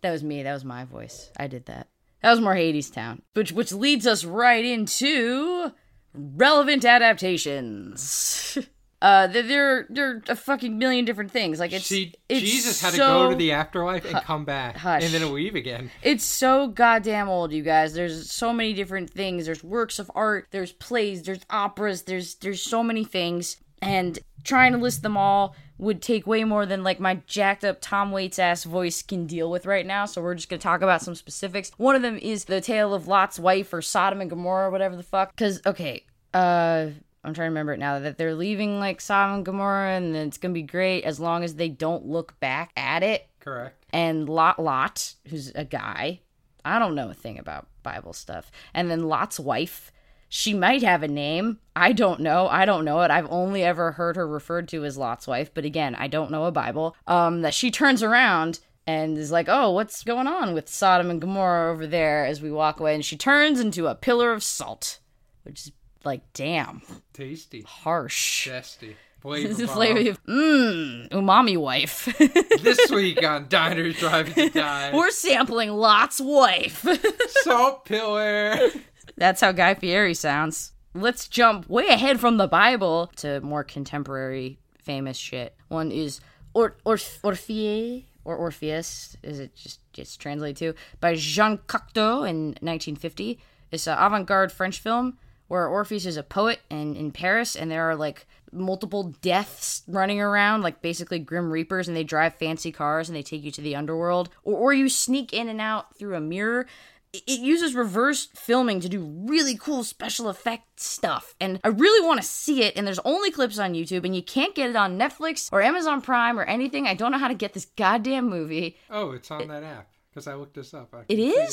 That 0.00 0.12
was 0.12 0.24
me. 0.24 0.42
That 0.42 0.54
was 0.54 0.64
my 0.64 0.84
voice. 0.84 1.30
I 1.36 1.46
did 1.46 1.66
that. 1.66 1.88
That 2.24 2.30
was 2.30 2.40
more 2.40 2.54
Hadestown, 2.54 3.20
which 3.34 3.52
which 3.52 3.70
leads 3.70 4.06
us 4.06 4.24
right 4.24 4.64
into 4.64 5.70
relevant 6.14 6.84
adaptations. 6.86 8.56
Uh, 9.02 9.26
there 9.26 9.86
there 9.90 10.10
are 10.12 10.22
a 10.30 10.34
fucking 10.34 10.78
million 10.78 11.04
different 11.04 11.30
things. 11.30 11.60
Like 11.60 11.74
it's, 11.74 11.92
it's 11.92 12.16
Jesus 12.30 12.80
had 12.80 12.92
to 12.92 12.96
go 12.96 13.28
to 13.28 13.36
the 13.36 13.52
afterlife 13.52 14.06
and 14.06 14.16
come 14.22 14.46
back, 14.46 14.78
hush. 14.78 15.04
and 15.04 15.12
then 15.12 15.30
leave 15.34 15.54
again. 15.56 15.90
It's 16.02 16.24
so 16.24 16.68
goddamn 16.68 17.28
old, 17.28 17.52
you 17.52 17.62
guys. 17.62 17.92
There's 17.92 18.30
so 18.30 18.54
many 18.54 18.72
different 18.72 19.10
things. 19.10 19.44
There's 19.44 19.62
works 19.62 19.98
of 19.98 20.10
art. 20.14 20.46
There's 20.52 20.72
plays. 20.72 21.22
There's 21.22 21.44
operas. 21.50 22.04
There's 22.04 22.36
there's 22.36 22.62
so 22.62 22.82
many 22.82 23.04
things, 23.04 23.58
and 23.82 24.18
trying 24.42 24.72
to 24.72 24.78
list 24.78 25.02
them 25.02 25.18
all 25.18 25.54
would 25.78 26.00
take 26.00 26.26
way 26.26 26.44
more 26.44 26.66
than 26.66 26.84
like 26.84 27.00
my 27.00 27.20
jacked 27.26 27.64
up 27.64 27.78
Tom 27.80 28.12
Waits 28.12 28.38
ass 28.38 28.64
voice 28.64 29.02
can 29.02 29.26
deal 29.26 29.50
with 29.50 29.66
right 29.66 29.86
now. 29.86 30.06
So 30.06 30.22
we're 30.22 30.34
just 30.34 30.48
gonna 30.48 30.60
talk 30.60 30.82
about 30.82 31.02
some 31.02 31.14
specifics. 31.14 31.72
One 31.76 31.96
of 31.96 32.02
them 32.02 32.18
is 32.18 32.44
the 32.44 32.60
tale 32.60 32.94
of 32.94 33.08
Lot's 33.08 33.38
wife 33.38 33.72
or 33.72 33.82
Sodom 33.82 34.20
and 34.20 34.30
Gomorrah, 34.30 34.70
whatever 34.70 34.96
the 34.96 35.02
fuck. 35.02 35.34
Cause 35.36 35.60
okay, 35.66 36.04
uh 36.32 36.88
I'm 37.26 37.32
trying 37.32 37.46
to 37.46 37.50
remember 37.50 37.72
it 37.72 37.78
now 37.78 37.98
that 38.00 38.18
they're 38.18 38.34
leaving 38.34 38.78
like 38.78 39.00
Sodom 39.00 39.36
and 39.36 39.44
Gomorrah 39.44 39.96
and 39.96 40.14
it's 40.14 40.38
gonna 40.38 40.54
be 40.54 40.62
great 40.62 41.04
as 41.04 41.18
long 41.18 41.42
as 41.42 41.54
they 41.54 41.68
don't 41.68 42.06
look 42.06 42.38
back 42.38 42.70
at 42.76 43.02
it. 43.02 43.26
Correct. 43.40 43.84
And 43.92 44.28
Lot 44.28 44.58
Lot, 44.58 45.14
who's 45.28 45.50
a 45.54 45.64
guy, 45.64 46.20
I 46.64 46.78
don't 46.78 46.94
know 46.94 47.10
a 47.10 47.14
thing 47.14 47.38
about 47.38 47.66
Bible 47.82 48.12
stuff. 48.12 48.50
And 48.72 48.90
then 48.90 49.04
Lot's 49.04 49.38
wife, 49.38 49.92
she 50.28 50.54
might 50.54 50.82
have 50.82 51.02
a 51.02 51.08
name. 51.08 51.58
I 51.76 51.92
don't 51.92 52.20
know. 52.20 52.48
I 52.48 52.64
don't 52.64 52.84
know 52.84 53.00
it. 53.02 53.10
I've 53.10 53.30
only 53.30 53.62
ever 53.64 53.92
heard 53.92 54.16
her 54.16 54.26
referred 54.26 54.68
to 54.68 54.84
as 54.84 54.96
Lot's 54.96 55.26
wife, 55.26 55.52
but 55.54 55.64
again, 55.64 55.94
I 55.94 56.06
don't 56.08 56.30
know 56.30 56.44
a 56.44 56.52
Bible. 56.52 56.96
Um, 57.06 57.42
that 57.42 57.54
she 57.54 57.70
turns 57.70 58.02
around 58.02 58.60
and 58.86 59.16
is 59.16 59.32
like, 59.32 59.46
"Oh, 59.48 59.70
what's 59.70 60.02
going 60.04 60.26
on 60.26 60.54
with 60.54 60.68
Sodom 60.68 61.10
and 61.10 61.20
Gomorrah 61.20 61.72
over 61.72 61.86
there?" 61.86 62.24
As 62.24 62.40
we 62.42 62.50
walk 62.50 62.80
away, 62.80 62.94
and 62.94 63.04
she 63.04 63.16
turns 63.16 63.60
into 63.60 63.86
a 63.86 63.94
pillar 63.94 64.32
of 64.32 64.42
salt, 64.42 64.98
which 65.42 65.60
is 65.66 65.72
like, 66.04 66.22
damn, 66.34 66.82
Tasty. 67.12 67.62
harsh. 67.62 68.48
Zesty. 68.48 68.94
Flavor 69.24 69.66
flavor 69.66 70.10
of 70.10 70.22
mmm, 70.26 71.08
umami 71.08 71.56
wife. 71.56 72.14
This 72.62 72.90
week 72.90 73.24
on 73.24 73.46
Diners, 73.48 73.96
Drive 73.98 74.34
to 74.34 74.50
Die. 74.50 74.90
We're 74.94 75.10
sampling 75.10 75.70
Lot's 75.70 76.20
wife. 76.20 76.86
Salt 77.42 77.86
Pillar. 77.86 78.68
That's 79.16 79.40
how 79.40 79.52
Guy 79.52 79.74
Fieri 79.74 80.14
sounds. 80.14 80.72
Let's 80.94 81.28
jump 81.28 81.68
way 81.68 81.88
ahead 81.88 82.20
from 82.20 82.36
the 82.36 82.46
Bible 82.46 83.10
to 83.16 83.40
more 83.40 83.64
contemporary 83.64 84.58
famous 84.78 85.16
shit. 85.16 85.56
One 85.68 85.90
is 85.90 86.20
or 86.52 86.76
or 86.84 86.96
Orphée 86.96 88.04
or 88.24 88.36
Orpheus, 88.36 89.16
is 89.22 89.40
it 89.40 89.54
just 89.54 89.80
just 89.92 90.20
translated 90.20 90.56
to 90.58 90.74
by 91.00 91.14
Jean 91.14 91.58
Cocteau 91.58 92.28
in 92.28 92.46
1950. 92.60 93.40
It's 93.70 93.86
an 93.86 93.98
avant-garde 93.98 94.52
French 94.52 94.80
film 94.80 95.18
where 95.48 95.66
Orpheus 95.66 96.06
is 96.06 96.16
a 96.16 96.22
poet 96.22 96.60
and 96.70 96.96
in 96.96 97.10
Paris, 97.10 97.54
and 97.54 97.70
there 97.70 97.88
are 97.88 97.96
like 97.96 98.26
multiple 98.52 99.14
deaths 99.20 99.82
running 99.86 100.20
around, 100.20 100.62
like 100.62 100.80
basically 100.80 101.18
grim 101.18 101.50
reapers, 101.50 101.88
and 101.88 101.96
they 101.96 102.04
drive 102.04 102.34
fancy 102.34 102.72
cars 102.72 103.08
and 103.08 103.16
they 103.16 103.22
take 103.22 103.42
you 103.42 103.50
to 103.50 103.60
the 103.60 103.76
underworld, 103.76 104.30
or 104.42 104.54
or 104.54 104.72
you 104.72 104.88
sneak 104.88 105.32
in 105.32 105.48
and 105.48 105.60
out 105.60 105.96
through 105.96 106.14
a 106.14 106.20
mirror 106.20 106.66
it 107.14 107.40
uses 107.40 107.74
reverse 107.74 108.28
filming 108.34 108.80
to 108.80 108.88
do 108.88 109.04
really 109.28 109.56
cool 109.56 109.84
special 109.84 110.28
effect 110.28 110.80
stuff 110.80 111.34
and 111.40 111.60
i 111.64 111.68
really 111.68 112.06
want 112.06 112.20
to 112.20 112.26
see 112.26 112.62
it 112.62 112.76
and 112.76 112.86
there's 112.86 112.98
only 113.04 113.30
clips 113.30 113.58
on 113.58 113.72
youtube 113.74 114.04
and 114.04 114.14
you 114.16 114.22
can't 114.22 114.54
get 114.54 114.68
it 114.70 114.76
on 114.76 114.98
netflix 114.98 115.48
or 115.52 115.62
amazon 115.62 116.00
prime 116.00 116.38
or 116.38 116.44
anything 116.44 116.86
i 116.86 116.94
don't 116.94 117.12
know 117.12 117.18
how 117.18 117.28
to 117.28 117.34
get 117.34 117.52
this 117.54 117.66
goddamn 117.76 118.28
movie 118.28 118.76
Oh, 118.90 119.12
it's 119.12 119.30
on 119.30 119.48
that 119.48 119.62
app. 119.62 119.88
Because 120.10 120.28
I 120.28 120.34
looked 120.34 120.54
this 120.54 120.72
up. 120.74 120.94
I 120.94 121.00
it 121.08 121.16
can 121.16 121.48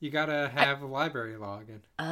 You 0.00 0.10
gotta 0.10 0.50
have 0.54 0.82
a 0.82 0.86
library 0.86 1.34
login. 1.38 1.80
oh, 1.98 2.04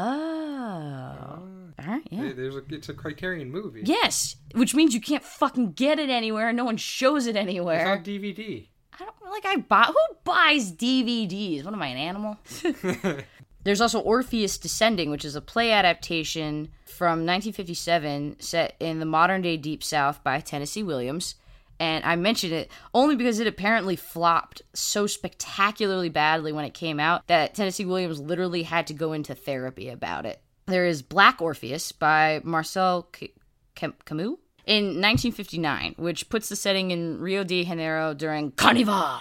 oh. 1.19 1.43
all 1.79 1.87
right 1.87 2.07
yeah 2.11 2.33
There's 2.35 2.57
a, 2.57 2.63
it's 2.71 2.89
a 2.89 2.95
Criterion 2.95 3.51
movie. 3.51 3.83
yes 3.85 4.37
which 4.55 4.75
means 4.75 4.95
you 4.95 5.01
can't 5.01 5.23
fucking 5.25 5.73
get 5.73 5.99
it 5.99 6.09
anywhere 6.11 6.49
and 6.49 6.57
no 6.57 6.65
one 6.65 6.77
shows 6.79 7.27
it 7.27 7.37
anywhere. 7.37 7.81
It's 7.81 7.99
on 7.99 8.05
DVD. 8.05 8.69
I 9.01 9.05
don't 9.05 9.31
like 9.31 9.47
i 9.47 9.57
buy 9.57 9.85
who 9.85 10.17
buys 10.25 10.73
dvds 10.73 11.65
what 11.65 11.75
am 11.75 11.83
i 11.83 11.89
an 11.89 11.97
animal 11.97 12.37
There's 13.67 13.81
also 13.81 13.99
Orpheus 13.99 14.59
Descending, 14.59 15.11
which 15.11 15.25
is 15.25 15.35
a 15.35 15.41
play 15.41 15.73
adaptation 15.73 16.69
from 16.85 17.27
1957 17.27 18.37
set 18.39 18.77
in 18.79 19.01
the 19.01 19.05
modern 19.05 19.43
day 19.43 19.57
Deep 19.57 19.83
South 19.83 20.23
by 20.23 20.39
Tennessee 20.39 20.85
Williams. 20.85 21.35
And 21.81 22.05
I 22.05 22.15
mention 22.15 22.53
it 22.53 22.71
only 22.95 23.17
because 23.17 23.41
it 23.41 23.49
apparently 23.49 23.97
flopped 23.97 24.63
so 24.73 25.09
spectacularly 25.09 26.11
badly 26.11 26.53
when 26.53 26.65
it 26.65 26.75
came 26.75 27.01
out 27.01 27.27
that 27.27 27.55
Tennessee 27.57 27.85
Williams 27.85 28.21
literally 28.21 28.63
had 28.63 28.87
to 28.87 28.95
go 28.95 29.13
into 29.13 29.35
therapy 29.35 29.89
about 29.89 30.27
it. 30.27 30.41
There 30.67 30.87
is 30.87 31.03
Black 31.03 31.43
Orpheus 31.43 31.91
by 31.91 32.43
Marcel 32.45 33.09
C- 33.19 33.35
Cam- 33.75 33.95
Camus 34.05 34.37
in 34.67 35.01
1959, 35.01 35.95
which 35.97 36.29
puts 36.29 36.49
the 36.49 36.57
setting 36.57 36.91
in 36.91 37.21
Rio 37.21 37.45
de 37.45 37.65
Janeiro 37.65 38.13
during 38.15 38.51
Carnival 38.53 39.21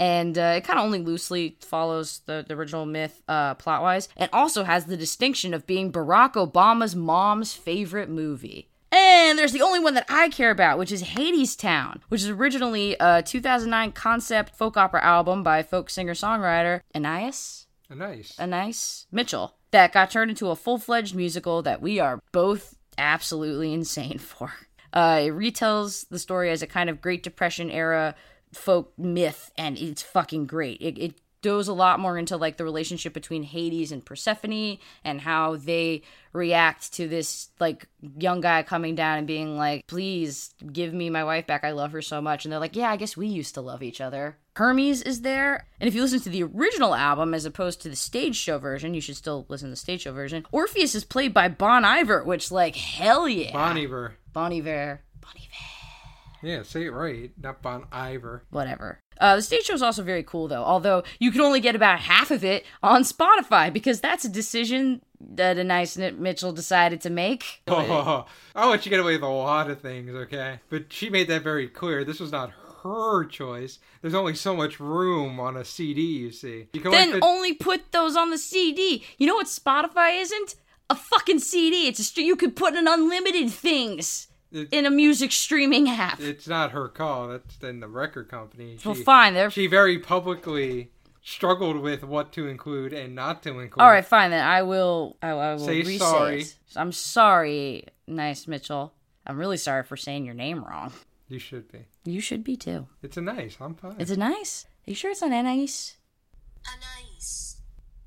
and 0.00 0.38
uh, 0.38 0.54
it 0.56 0.64
kind 0.64 0.78
of 0.78 0.86
only 0.86 0.98
loosely 0.98 1.56
follows 1.60 2.22
the, 2.24 2.42
the 2.48 2.54
original 2.54 2.86
myth 2.86 3.22
uh, 3.28 3.54
plot 3.54 3.82
wise, 3.82 4.08
and 4.16 4.30
also 4.32 4.64
has 4.64 4.86
the 4.86 4.96
distinction 4.96 5.52
of 5.52 5.66
being 5.66 5.92
Barack 5.92 6.32
Obama's 6.32 6.96
mom's 6.96 7.52
favorite 7.52 8.08
movie. 8.08 8.70
And 8.90 9.38
there's 9.38 9.52
the 9.52 9.60
only 9.60 9.78
one 9.78 9.94
that 9.94 10.06
I 10.08 10.30
care 10.30 10.50
about, 10.50 10.78
which 10.78 10.90
is 10.90 11.02
Hadestown, 11.02 12.00
which 12.08 12.22
is 12.22 12.30
originally 12.30 12.96
a 12.98 13.22
2009 13.22 13.92
concept 13.92 14.56
folk 14.56 14.78
opera 14.78 15.04
album 15.04 15.42
by 15.42 15.62
folk 15.62 15.90
singer 15.90 16.14
songwriter 16.14 16.80
Anais 16.94 17.66
nice. 17.90 18.40
Anais 18.40 19.06
Mitchell 19.12 19.54
that 19.70 19.92
got 19.92 20.10
turned 20.10 20.30
into 20.30 20.48
a 20.48 20.56
full 20.56 20.78
fledged 20.78 21.14
musical 21.14 21.62
that 21.62 21.82
we 21.82 22.00
are 22.00 22.20
both 22.32 22.76
absolutely 22.98 23.72
insane 23.74 24.18
for. 24.18 24.52
Uh, 24.92 25.20
it 25.24 25.30
retells 25.30 26.08
the 26.08 26.18
story 26.18 26.50
as 26.50 26.62
a 26.62 26.66
kind 26.66 26.90
of 26.90 27.00
Great 27.00 27.22
Depression 27.22 27.70
era 27.70 28.14
folk 28.52 28.92
myth, 28.98 29.52
and 29.56 29.78
it's 29.78 30.02
fucking 30.02 30.46
great. 30.46 30.80
It, 30.80 30.98
it 30.98 31.14
goes 31.42 31.68
a 31.68 31.72
lot 31.72 32.00
more 32.00 32.18
into 32.18 32.36
like 32.36 32.56
the 32.56 32.64
relationship 32.64 33.12
between 33.12 33.42
Hades 33.42 33.92
and 33.92 34.04
Persephone 34.04 34.78
and 35.04 35.20
how 35.20 35.56
they 35.56 36.02
react 36.32 36.92
to 36.94 37.08
this 37.08 37.48
like 37.58 37.86
young 38.18 38.40
guy 38.40 38.62
coming 38.62 38.94
down 38.94 39.18
and 39.18 39.26
being 39.26 39.56
like, 39.56 39.86
"Please 39.86 40.54
give 40.72 40.92
me 40.92 41.10
my 41.10 41.24
wife 41.24 41.46
back. 41.46 41.64
I 41.64 41.72
love 41.72 41.92
her 41.92 42.02
so 42.02 42.20
much." 42.20 42.44
And 42.44 42.52
they're 42.52 42.60
like, 42.60 42.76
"Yeah, 42.76 42.90
I 42.90 42.96
guess 42.96 43.16
we 43.16 43.26
used 43.26 43.54
to 43.54 43.60
love 43.60 43.82
each 43.82 44.00
other." 44.00 44.38
Hermes 44.56 45.02
is 45.02 45.22
there, 45.22 45.66
and 45.80 45.88
if 45.88 45.94
you 45.94 46.02
listen 46.02 46.20
to 46.20 46.28
the 46.28 46.42
original 46.42 46.94
album 46.94 47.32
as 47.34 47.44
opposed 47.44 47.80
to 47.82 47.88
the 47.88 47.96
stage 47.96 48.36
show 48.36 48.58
version, 48.58 48.94
you 48.94 49.00
should 49.00 49.16
still 49.16 49.46
listen 49.48 49.68
to 49.68 49.70
the 49.70 49.76
stage 49.76 50.02
show 50.02 50.12
version. 50.12 50.44
Orpheus 50.52 50.94
is 50.94 51.04
played 51.04 51.32
by 51.32 51.48
Bon 51.48 51.84
Iver, 51.84 52.24
which 52.24 52.50
like 52.50 52.76
hell 52.76 53.28
yeah, 53.28 53.52
Bon 53.52 53.76
Iver. 53.78 54.14
Bon 54.32 54.52
Iver, 54.52 55.00
Bon 55.20 55.32
Iver. 55.34 56.46
Yeah, 56.46 56.62
say 56.62 56.86
it 56.86 56.92
right. 56.92 57.30
Not 57.40 57.62
Bon 57.62 57.86
Iver. 57.92 58.44
whatever. 58.50 58.98
Uh, 59.20 59.36
the 59.36 59.42
stage 59.42 59.64
show 59.64 59.74
is 59.74 59.82
also 59.82 60.02
very 60.02 60.22
cool, 60.22 60.48
though. 60.48 60.64
Although 60.64 61.02
you 61.18 61.30
can 61.30 61.40
only 61.42 61.60
get 61.60 61.76
about 61.76 62.00
half 62.00 62.30
of 62.30 62.42
it 62.44 62.64
on 62.82 63.02
Spotify 63.02 63.72
because 63.72 64.00
that's 64.00 64.24
a 64.24 64.28
decision 64.28 65.02
that 65.20 65.58
a 65.58 65.64
nice 65.64 65.96
Mitchell 65.98 66.52
decided 66.52 67.00
to 67.02 67.10
make. 67.10 67.62
Oh, 67.68 68.24
I'll 68.56 68.70
let 68.70 68.86
you 68.86 68.90
get 68.90 69.00
away 69.00 69.12
with 69.12 69.22
a 69.22 69.28
lot 69.28 69.70
of 69.70 69.80
things, 69.80 70.10
okay? 70.14 70.60
But 70.70 70.92
she 70.92 71.10
made 71.10 71.28
that 71.28 71.42
very 71.42 71.68
clear. 71.68 72.04
This 72.04 72.18
was 72.20 72.32
not 72.32 72.52
her 72.82 73.26
choice. 73.26 73.78
There's 74.00 74.14
only 74.14 74.34
so 74.34 74.56
much 74.56 74.80
room 74.80 75.38
on 75.38 75.56
a 75.58 75.64
CD, 75.66 76.00
you 76.00 76.30
see. 76.32 76.68
You 76.72 76.80
can 76.80 76.90
Then 76.90 77.08
only 77.08 77.12
fit- 77.20 77.22
only 77.22 77.52
put 77.52 77.92
those 77.92 78.16
on 78.16 78.30
the 78.30 78.38
CD. 78.38 79.04
You 79.18 79.26
know 79.26 79.34
what 79.34 79.48
Spotify 79.48 80.18
isn't? 80.20 80.54
A 80.88 80.94
fucking 80.94 81.40
CD. 81.40 81.86
It's 81.86 82.00
a 82.00 82.04
st- 82.04 82.26
you 82.26 82.36
could 82.36 82.56
put 82.56 82.74
in 82.74 82.88
unlimited 82.88 83.50
things 83.50 84.28
It- 84.52 84.68
in 84.72 84.86
a 84.86 84.90
music 84.90 85.32
streaming 85.32 85.88
app. 85.88 86.20
it's 86.20 86.48
not 86.48 86.72
her 86.72 86.88
call. 86.88 87.28
That's 87.28 87.56
then 87.56 87.80
the 87.80 87.88
record 87.88 88.28
company. 88.28 88.76
She, 88.78 88.88
well, 88.88 88.94
fine. 88.96 89.34
They're 89.34 89.50
she 89.50 89.66
very 89.66 89.98
publicly 89.98 90.90
struggled 91.22 91.76
with 91.78 92.02
what 92.02 92.32
to 92.32 92.48
include 92.48 92.92
and 92.92 93.14
not 93.14 93.42
to 93.44 93.58
include. 93.60 93.82
all 93.82 93.90
right. 93.90 94.04
Fine 94.04 94.30
then. 94.30 94.44
I 94.44 94.62
will. 94.62 95.16
I, 95.22 95.28
I 95.28 95.54
will 95.54 95.64
Say 95.64 95.82
re-say 95.82 95.98
sorry. 95.98 96.40
it. 96.42 96.56
I'm 96.76 96.92
sorry, 96.92 97.84
nice 98.06 98.46
Mitchell. 98.48 98.92
I'm 99.26 99.38
really 99.38 99.56
sorry 99.58 99.82
for 99.84 99.96
saying 99.96 100.24
your 100.24 100.34
name 100.34 100.64
wrong. 100.64 100.92
You 101.28 101.38
should 101.38 101.70
be. 101.70 101.84
You 102.04 102.20
should 102.20 102.42
be 102.42 102.56
too. 102.56 102.88
It's 103.02 103.16
a 103.16 103.20
nice. 103.20 103.56
I'm 103.60 103.74
fine. 103.74 103.96
Is 104.00 104.10
it 104.10 104.18
nice? 104.18 104.66
Are 104.86 104.90
you 104.90 104.94
sure 104.96 105.12
it's 105.12 105.20
not 105.22 105.30
a 105.30 105.42
nice? 105.42 105.96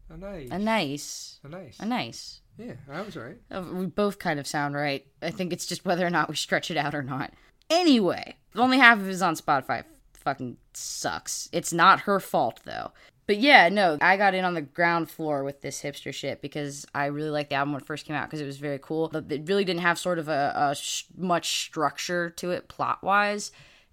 a 0.09 0.17
nice. 0.59 1.39
A 1.79 1.85
nice. 1.85 2.41
Yeah, 2.57 2.73
I 2.91 3.01
was 3.01 3.15
right. 3.17 3.37
Uh, 3.51 3.63
We 3.73 3.85
both 3.87 4.19
kind 4.19 4.39
of 4.39 4.47
sound 4.47 4.75
right. 4.75 5.05
I 5.21 5.31
think 5.31 5.51
it's 5.53 5.65
just 5.65 5.85
whether 5.85 6.05
or 6.05 6.09
not 6.09 6.29
we 6.29 6.35
stretch 6.35 6.69
it 6.69 6.77
out 6.77 6.93
or 6.93 7.01
not. 7.03 7.33
Anyway, 7.69 8.35
only 8.55 8.77
half 8.77 8.99
of 8.99 9.07
it 9.07 9.11
is 9.11 9.21
on 9.21 9.35
Spotify. 9.35 9.83
Fucking 10.13 10.57
sucks. 10.73 11.49
It's 11.51 11.73
not 11.73 12.01
her 12.01 12.19
fault 12.19 12.59
though. 12.63 12.91
But 13.25 13.37
yeah, 13.39 13.69
no, 13.69 13.97
I 14.01 14.17
got 14.17 14.33
in 14.35 14.43
on 14.43 14.53
the 14.53 14.61
ground 14.61 15.09
floor 15.09 15.43
with 15.43 15.61
this 15.61 15.81
hipster 15.81 16.13
shit 16.13 16.41
because 16.41 16.85
I 16.93 17.05
really 17.05 17.29
liked 17.29 17.49
the 17.49 17.55
album 17.55 17.73
when 17.73 17.81
it 17.81 17.87
first 17.87 18.05
came 18.05 18.15
out 18.17 18.27
because 18.27 18.41
it 18.41 18.45
was 18.45 18.57
very 18.57 18.79
cool. 18.79 19.09
It 19.15 19.47
really 19.47 19.63
didn't 19.63 19.79
have 19.81 19.97
sort 19.97 20.19
of 20.19 20.27
a, 20.27 20.53
a 20.55 20.75
sh- 20.75 21.05
much 21.17 21.63
structure 21.65 22.29
to 22.31 22.51
it 22.51 22.67
plot 22.67 23.01
wise. 23.01 23.51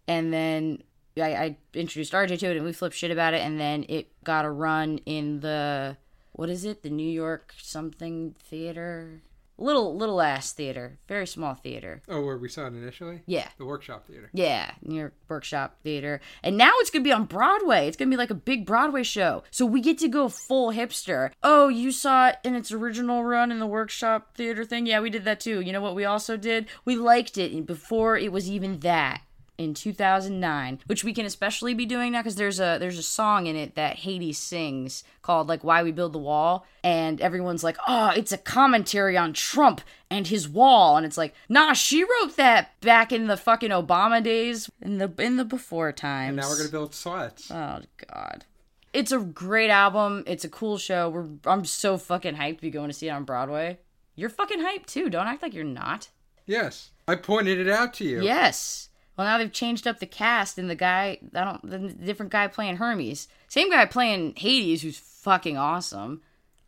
And 0.09 0.33
then 0.33 0.83
I, 1.17 1.35
I 1.35 1.57
introduced 1.75 2.13
RJ 2.13 2.41
to 2.41 2.51
it 2.51 2.57
and 2.57 2.67
we 2.67 2.73
flipped 2.73 2.97
shit 2.97 3.13
about 3.13 3.35
it. 3.35 3.43
And 3.43 3.59
then 3.59 3.85
it 3.89 4.09
got 4.25 4.45
a 4.45 4.51
run 4.51 4.99
in 5.07 5.41
the 5.41 5.97
what 6.41 6.49
is 6.49 6.65
it? 6.65 6.83
The 6.83 6.89
New 6.89 7.07
York 7.11 7.53
something 7.61 8.35
theater, 8.43 9.21
little 9.59 9.95
little 9.95 10.23
ass 10.23 10.55
theater, 10.55 10.99
very 11.07 11.27
small 11.27 11.53
theater. 11.53 12.01
Oh, 12.09 12.23
where 12.25 12.39
we 12.39 12.49
saw 12.49 12.63
it 12.65 12.69
initially? 12.73 13.21
Yeah, 13.27 13.49
The 13.59 13.67
workshop 13.67 14.07
theater. 14.07 14.31
yeah, 14.33 14.71
New 14.81 14.95
York 15.01 15.13
Workshop 15.29 15.77
Theater. 15.85 16.19
And 16.43 16.57
now 16.57 16.73
it's 16.77 16.89
gonna 16.89 17.05
be 17.05 17.13
on 17.13 17.27
Broadway. 17.27 17.87
It's 17.87 17.97
gonna 17.99 18.11
be 18.11 18.17
like 18.17 18.31
a 18.31 18.35
big 18.35 18.65
Broadway 18.65 19.03
show. 19.03 19.43
So 19.51 19.67
we 19.67 19.83
get 19.83 19.99
to 19.99 20.09
go 20.09 20.31
full 20.31 20.73
hipster. 20.73 21.31
Oh, 21.43 21.69
you 21.69 21.93
saw 21.93 22.29
it 22.29 22.37
in 22.43 22.55
its 22.55 22.73
original 22.73 23.23
run 23.23 23.53
in 23.53 23.59
the 23.59 23.67
Workshop 23.67 24.35
Theater 24.35 24.65
thing? 24.65 24.87
Yeah, 24.87 25.01
we 25.01 25.11
did 25.11 25.27
that 25.27 25.41
too. 25.41 25.61
You 25.61 25.73
know 25.75 25.83
what 25.83 25.95
we 25.95 26.07
also 26.07 26.39
did? 26.39 26.69
We 26.87 26.97
liked 26.97 27.37
it 27.37 27.67
before 27.67 28.17
it 28.17 28.33
was 28.33 28.49
even 28.51 28.81
that. 28.81 29.21
In 29.61 29.75
2009, 29.75 30.79
which 30.87 31.05
we 31.05 31.13
can 31.13 31.27
especially 31.27 31.75
be 31.75 31.85
doing 31.85 32.13
now 32.13 32.21
because 32.21 32.37
there's 32.37 32.59
a 32.59 32.79
there's 32.81 32.99
a 32.99 33.03
song 33.03 33.47
in 33.47 33.57
it 33.57 33.75
that 33.75 33.97
Hades 33.99 34.39
sings 34.39 35.05
called 35.21 35.49
like 35.49 35.63
"Why 35.63 35.83
We 35.83 35.93
Build 35.93 36.15
the 36.15 36.19
Wall," 36.19 36.67
and 36.83 37.21
everyone's 37.21 37.63
like, 37.63 37.77
"Oh, 37.87 38.11
it's 38.17 38.33
a 38.33 38.39
commentary 38.39 39.19
on 39.19 39.35
Trump 39.35 39.83
and 40.09 40.27
his 40.27 40.49
wall," 40.49 40.97
and 40.97 41.05
it's 41.05 41.19
like, 41.19 41.35
"Nah, 41.51 41.75
she 41.75 42.03
wrote 42.03 42.37
that 42.37 42.81
back 42.81 43.13
in 43.13 43.27
the 43.27 43.37
fucking 43.37 43.69
Obama 43.69 44.23
days, 44.23 44.71
in 44.81 44.97
the 44.97 45.13
in 45.19 45.37
the 45.37 45.45
before 45.45 45.93
times." 45.93 46.29
And 46.29 46.37
now 46.39 46.49
we're 46.49 46.57
gonna 46.57 46.71
build 46.71 46.95
sweats. 46.95 47.51
Oh 47.51 47.83
God. 48.13 48.47
It's 48.95 49.13
a 49.13 49.19
great 49.19 49.71
album. 49.71 50.25
It's 50.27 50.45
a 50.45 50.49
cool 50.49 50.79
show. 50.79 51.11
We're 51.11 51.27
I'm 51.45 51.67
so 51.67 51.99
fucking 51.99 52.37
hyped 52.37 52.57
to 52.57 52.63
be 52.63 52.71
going 52.71 52.89
to 52.89 52.95
see 52.95 53.09
it 53.09 53.13
on 53.13 53.25
Broadway. 53.25 53.79
You're 54.17 54.31
fucking 54.31 54.61
hyped 54.61 54.87
too. 54.87 55.11
Don't 55.11 55.27
act 55.27 55.43
like 55.43 55.55
you're 55.55 55.65
not. 55.65 56.09
Yes, 56.47 56.91
I 57.07 57.15
pointed 57.15 57.59
it 57.59 57.69
out 57.69 57.93
to 57.95 58.05
you. 58.05 58.23
Yes. 58.23 58.90
Well, 59.21 59.29
now 59.29 59.37
they've 59.37 59.53
changed 59.53 59.87
up 59.87 59.99
the 59.99 60.07
cast 60.07 60.57
and 60.57 60.71
the 60.71 60.75
guy, 60.75 61.19
I 61.35 61.45
don't, 61.45 61.71
the 61.71 61.79
different 61.79 62.33
guy 62.33 62.47
playing 62.47 62.79
Hermes, 62.79 63.29
same 63.49 63.71
guy 63.71 63.85
playing 63.85 64.33
Hades, 64.35 64.81
who's 64.81 64.97
fucking 64.97 65.59
awesome. 65.59 66.23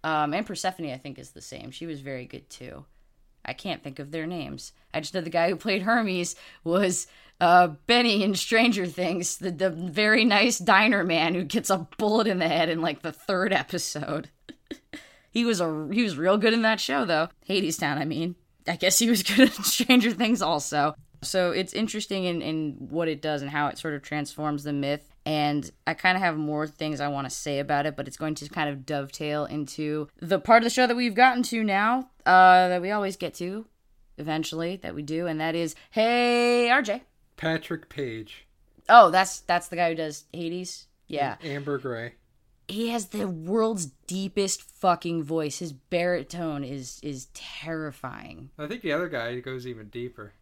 Um, 0.04 0.34
and 0.34 0.44
Persephone, 0.44 0.90
I 0.90 0.98
think, 0.98 1.18
is 1.18 1.30
the 1.30 1.40
same. 1.40 1.70
She 1.70 1.86
was 1.86 2.02
very 2.02 2.26
good 2.26 2.50
too. 2.50 2.84
I 3.42 3.54
can't 3.54 3.82
think 3.82 4.00
of 4.00 4.10
their 4.10 4.26
names. 4.26 4.72
I 4.92 5.00
just 5.00 5.14
know 5.14 5.22
the 5.22 5.30
guy 5.30 5.48
who 5.48 5.56
played 5.56 5.80
Hermes 5.80 6.36
was 6.62 7.06
uh, 7.40 7.68
Benny 7.86 8.22
in 8.22 8.34
Stranger 8.34 8.84
Things, 8.84 9.38
the, 9.38 9.50
the 9.50 9.70
very 9.70 10.26
nice 10.26 10.58
diner 10.58 11.04
man 11.04 11.34
who 11.34 11.44
gets 11.44 11.70
a 11.70 11.88
bullet 11.96 12.26
in 12.26 12.38
the 12.38 12.48
head 12.48 12.68
in 12.68 12.82
like 12.82 13.00
the 13.00 13.12
third 13.12 13.54
episode. 13.54 14.28
he 15.30 15.46
was 15.46 15.62
a 15.62 15.88
he 15.90 16.02
was 16.02 16.18
real 16.18 16.36
good 16.36 16.52
in 16.52 16.60
that 16.60 16.80
show 16.80 17.06
though. 17.06 17.30
Hadestown, 17.48 17.96
I 17.96 18.04
mean. 18.04 18.34
I 18.68 18.76
guess 18.76 18.98
he 18.98 19.08
was 19.08 19.22
good 19.22 19.40
in 19.40 19.48
Stranger 19.64 20.10
Things 20.10 20.42
also. 20.42 20.94
So 21.22 21.52
it's 21.52 21.72
interesting 21.72 22.24
in, 22.24 22.42
in 22.42 22.76
what 22.90 23.08
it 23.08 23.22
does 23.22 23.42
and 23.42 23.50
how 23.50 23.68
it 23.68 23.78
sort 23.78 23.94
of 23.94 24.02
transforms 24.02 24.64
the 24.64 24.72
myth. 24.72 25.08
And 25.24 25.70
I 25.86 25.94
kind 25.94 26.16
of 26.16 26.22
have 26.22 26.36
more 26.36 26.66
things 26.66 27.00
I 27.00 27.08
want 27.08 27.26
to 27.26 27.30
say 27.34 27.60
about 27.60 27.86
it, 27.86 27.94
but 27.96 28.08
it's 28.08 28.16
going 28.16 28.34
to 28.36 28.48
kind 28.48 28.68
of 28.68 28.84
dovetail 28.84 29.44
into 29.44 30.08
the 30.20 30.40
part 30.40 30.62
of 30.62 30.64
the 30.64 30.70
show 30.70 30.86
that 30.86 30.96
we've 30.96 31.14
gotten 31.14 31.42
to 31.44 31.62
now, 31.62 32.10
uh, 32.26 32.68
that 32.68 32.82
we 32.82 32.90
always 32.90 33.16
get 33.16 33.34
to 33.34 33.66
eventually, 34.18 34.76
that 34.82 34.94
we 34.94 35.02
do, 35.02 35.26
and 35.26 35.40
that 35.40 35.54
is 35.54 35.74
Hey 35.90 36.68
RJ. 36.72 37.02
Patrick 37.36 37.88
Page, 37.88 38.46
Oh, 38.88 39.10
that's 39.10 39.40
that's 39.40 39.68
the 39.68 39.76
guy 39.76 39.90
who 39.90 39.94
does 39.94 40.24
Hades. 40.32 40.86
Yeah. 41.06 41.36
Amber 41.42 41.78
Gray. 41.78 42.14
he 42.68 42.88
has 42.88 43.06
the 43.08 43.28
world's 43.28 43.86
deepest 44.06 44.60
fucking 44.62 45.22
voice. 45.22 45.58
His 45.60 45.72
baritone 45.72 46.64
is 46.64 46.98
is 47.02 47.26
terrifying. 47.34 48.50
I 48.58 48.66
think 48.66 48.82
the 48.82 48.92
other 48.92 49.08
guy 49.08 49.38
goes 49.40 49.66
even 49.66 49.88
deeper. 49.88 50.32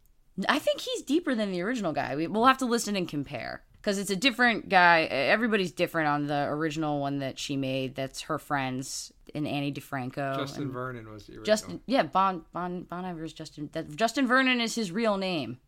I 0.48 0.58
think 0.58 0.80
he's 0.80 1.02
deeper 1.02 1.34
than 1.34 1.50
the 1.52 1.62
original 1.62 1.92
guy. 1.92 2.16
We, 2.16 2.26
we'll 2.26 2.46
have 2.46 2.58
to 2.58 2.66
listen 2.66 2.96
and 2.96 3.08
compare 3.08 3.62
because 3.80 3.98
it's 3.98 4.10
a 4.10 4.16
different 4.16 4.68
guy. 4.68 5.02
Everybody's 5.02 5.72
different 5.72 6.08
on 6.08 6.26
the 6.26 6.44
original 6.48 7.00
one 7.00 7.18
that 7.20 7.38
she 7.38 7.56
made. 7.56 7.94
That's 7.94 8.22
her 8.22 8.38
friends 8.38 9.12
and 9.34 9.46
Ani 9.46 9.72
DiFranco. 9.72 10.36
Justin 10.36 10.64
and 10.64 10.72
Vernon 10.72 11.10
was 11.10 11.26
the 11.26 11.32
original. 11.32 11.44
Justin, 11.44 11.80
yeah, 11.86 12.02
Bon 12.02 12.44
Bon 12.52 12.82
Bon 12.82 13.04
Iver 13.04 13.24
is 13.24 13.32
Justin. 13.32 13.68
That, 13.72 13.94
Justin 13.96 14.26
Vernon 14.26 14.60
is 14.60 14.74
his 14.74 14.90
real 14.92 15.16
name. 15.16 15.58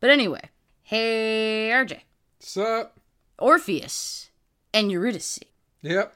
But 0.00 0.10
anyway, 0.10 0.50
hey 0.82 1.70
RJ, 1.72 2.00
Sup? 2.40 2.98
Orpheus 3.38 4.30
and 4.74 4.90
Eurydice. 4.90 5.38
Yep, 5.82 6.14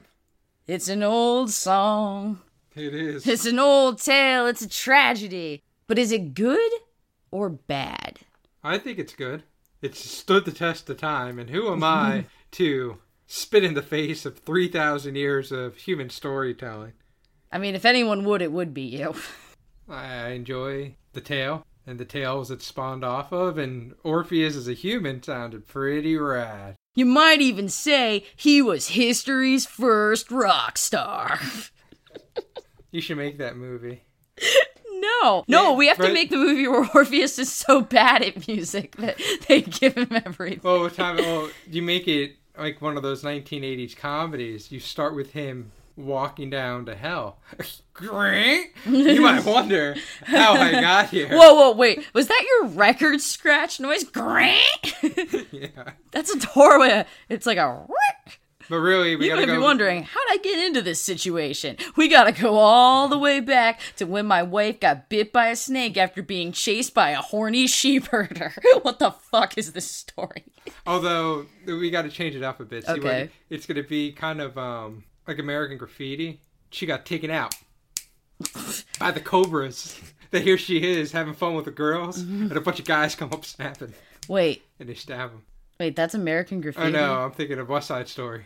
It's 0.65 0.87
an 0.87 1.03
old 1.03 1.51
song. 1.51 2.39
it 2.75 2.93
is. 2.93 3.27
It's 3.27 3.45
an 3.45 3.59
old 3.59 4.01
tale. 4.01 4.47
It's 4.47 4.61
a 4.61 4.69
tragedy. 4.69 5.61
But 5.87 5.99
is 5.99 6.11
it 6.11 6.33
good 6.33 6.71
or 7.37 7.49
bad? 7.49 8.19
I 8.63 8.77
think 8.77 8.99
it's 8.99 9.13
good. 9.13 9.43
It's 9.81 9.99
stood 9.99 10.45
the 10.45 10.51
test 10.51 10.89
of 10.89 10.97
time, 10.97 11.37
and 11.37 11.49
who 11.49 11.71
am 11.71 11.83
I 11.83 12.25
to 12.51 12.97
spit 13.27 13.63
in 13.63 13.75
the 13.75 13.81
face 13.81 14.25
of 14.25 14.39
3,000 14.39 15.15
years 15.15 15.51
of 15.51 15.75
human 15.75 16.09
storytelling? 16.09 16.93
I 17.51 17.59
mean, 17.59 17.75
if 17.75 17.85
anyone 17.85 18.25
would, 18.25 18.41
it 18.41 18.51
would 18.51 18.73
be 18.73 18.81
you. 18.81 19.13
I 19.87 20.29
enjoy 20.29 20.95
the 21.13 21.21
tale 21.21 21.65
and 21.85 21.97
the 21.97 22.05
tales 22.05 22.51
it 22.51 22.61
spawned 22.61 23.05
off 23.05 23.31
of, 23.31 23.57
and 23.57 23.93
Orpheus 24.03 24.57
as 24.57 24.67
a 24.67 24.73
human 24.73 25.23
sounded 25.23 25.67
pretty 25.67 26.17
rad. 26.17 26.75
You 26.95 27.05
might 27.05 27.39
even 27.39 27.69
say 27.69 28.25
he 28.35 28.61
was 28.61 28.89
history's 28.89 29.65
first 29.65 30.29
rock 30.31 30.77
star. 30.77 31.39
You 32.91 33.01
should 33.01 33.17
make 33.17 33.37
that 33.37 33.55
movie. 33.55 34.03
No, 35.21 35.43
no, 35.47 35.71
Yeah, 35.71 35.75
we 35.77 35.87
have 35.87 35.97
to 35.97 36.13
make 36.13 36.29
the 36.29 36.37
movie 36.37 36.67
where 36.67 36.87
Orpheus 36.95 37.39
is 37.39 37.51
so 37.51 37.81
bad 37.81 38.21
at 38.23 38.47
music 38.47 38.95
that 38.97 39.19
they 39.47 39.61
give 39.61 39.95
him 39.95 40.09
everything. 40.25 40.61
Well, 40.63 40.81
what 40.81 40.95
time? 40.95 41.17
Well, 41.17 41.49
you 41.69 41.81
make 41.81 42.07
it 42.07 42.35
like 42.57 42.81
one 42.81 42.97
of 42.97 43.03
those 43.03 43.23
1980s 43.23 43.95
comedies. 43.95 44.71
You 44.71 44.79
start 44.79 45.15
with 45.15 45.31
him 45.31 45.71
walking 45.95 46.49
down 46.49 46.85
to 46.85 46.95
hell. 46.95 47.39
Great. 47.93 48.71
You 48.85 49.21
might 49.21 49.43
wonder 49.45 49.95
how 50.23 50.53
I 50.53 50.71
got 50.79 51.09
here. 51.09 51.29
Whoa, 51.29 51.53
whoa, 51.55 51.71
wait. 51.75 52.05
Was 52.13 52.27
that 52.27 52.45
your 52.47 52.69
record 52.69 53.19
scratch 53.21 53.79
noise? 53.79 54.05
Yeah. 55.51 55.91
That's 56.11 56.29
a 56.33 56.39
doorway. 56.53 57.05
It's 57.29 57.45
like 57.45 57.57
a. 57.57 57.85
But 58.69 58.77
really, 58.79 59.15
we 59.15 59.25
You 59.25 59.35
gotta 59.35 59.47
might 59.47 59.53
be 59.53 59.59
wondering, 59.61 60.03
how'd 60.03 60.27
I 60.29 60.37
get 60.37 60.59
into 60.65 60.81
this 60.81 61.01
situation? 61.01 61.77
We 61.95 62.07
gotta 62.09 62.31
go 62.33 62.55
all 62.55 63.07
the 63.07 63.17
way 63.17 63.39
back 63.39 63.79
to 63.97 64.05
when 64.05 64.25
my 64.25 64.43
wife 64.43 64.79
got 64.79 65.09
bit 65.09 65.31
by 65.31 65.47
a 65.47 65.55
snake 65.55 65.95
after 65.97 66.21
being 66.21 66.51
chased 66.51 66.93
by 66.93 67.11
a 67.11 67.21
horny 67.21 67.67
sheep 67.67 68.07
herder. 68.07 68.53
what 68.81 68.99
the 68.99 69.11
fuck 69.11 69.57
is 69.57 69.71
this 69.73 69.89
story? 69.89 70.43
Although 70.85 71.45
we 71.65 71.89
got 71.89 72.01
to 72.01 72.09
change 72.09 72.35
it 72.35 72.43
up 72.43 72.59
a 72.59 72.65
bit. 72.65 72.85
See 72.85 72.91
what- 72.91 72.99
Okay. 72.99 73.29
it's 73.49 73.65
gonna 73.65 73.83
be 73.83 74.11
kind 74.11 74.41
of 74.41 74.57
um 74.57 75.03
like 75.27 75.39
American 75.39 75.77
Graffiti. 75.77 76.41
She 76.69 76.85
got 76.85 77.05
taken 77.05 77.31
out 77.31 77.55
by 78.99 79.11
the 79.11 79.19
Cobras. 79.21 79.99
That 80.31 80.41
here 80.41 80.57
she 80.57 80.83
is 80.83 81.13
having 81.13 81.33
fun 81.33 81.55
with 81.55 81.63
the 81.65 81.71
girls, 81.71 82.21
Mm-hmm. 82.21 82.43
and 82.49 82.57
a 82.57 82.59
bunch 82.61 82.79
of 82.79 82.85
guys 82.85 83.15
come 83.15 83.31
up 83.31 83.45
snapping, 83.45 83.93
Wait, 84.27 84.61
and 84.77 84.89
they 84.89 84.93
stab 84.93 85.31
him. 85.31 85.43
Wait, 85.79 85.95
that's 85.95 86.13
American 86.13 86.61
Graffiti? 86.61 86.87
I 86.87 86.89
know. 86.91 87.13
I'm 87.13 87.31
thinking 87.31 87.59
of 87.59 87.69
West 87.69 87.87
Side 87.87 88.07
Story. 88.07 88.45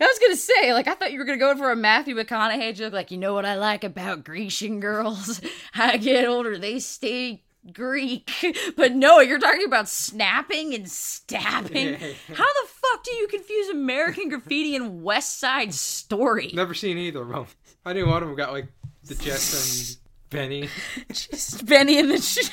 I 0.00 0.04
was 0.04 0.18
gonna 0.18 0.36
say, 0.36 0.72
like, 0.74 0.86
I 0.86 0.94
thought 0.94 1.12
you 1.12 1.18
were 1.18 1.24
gonna 1.24 1.38
go 1.38 1.56
for 1.56 1.70
a 1.70 1.76
Matthew 1.76 2.14
McConaughey 2.14 2.74
joke, 2.74 2.92
like, 2.92 3.10
you 3.10 3.16
know 3.18 3.34
what 3.34 3.46
I 3.46 3.54
like 3.54 3.84
about 3.84 4.24
Grecian 4.24 4.80
girls? 4.80 5.40
I 5.74 5.96
get 5.96 6.26
older, 6.26 6.58
they 6.58 6.78
stay 6.78 7.42
Greek. 7.72 8.30
But 8.76 8.94
no, 8.94 9.18
you're 9.20 9.40
talking 9.40 9.66
about 9.66 9.88
snapping 9.88 10.72
and 10.72 10.88
stabbing. 10.88 11.88
Yeah. 11.88 11.96
How 12.28 12.44
the 12.44 12.68
fuck 12.68 13.02
do 13.02 13.12
you 13.14 13.26
confuse 13.26 13.68
American 13.70 14.28
Graffiti 14.28 14.76
and 14.76 15.02
West 15.02 15.40
Side 15.40 15.74
Story? 15.74 16.50
Never 16.54 16.74
seen 16.74 16.96
either 16.96 17.22
of 17.22 17.28
them. 17.28 17.46
I 17.84 17.92
knew 17.92 18.06
one 18.06 18.22
of 18.22 18.28
them 18.28 18.36
got 18.36 18.52
like 18.52 18.68
the 19.04 19.16
Jets 19.16 19.96
and 19.96 19.98
Benny. 20.30 20.68
Just 21.08 21.66
Benny 21.66 21.98
and 21.98 22.10
the 22.10 22.18
Jets. 22.18 22.50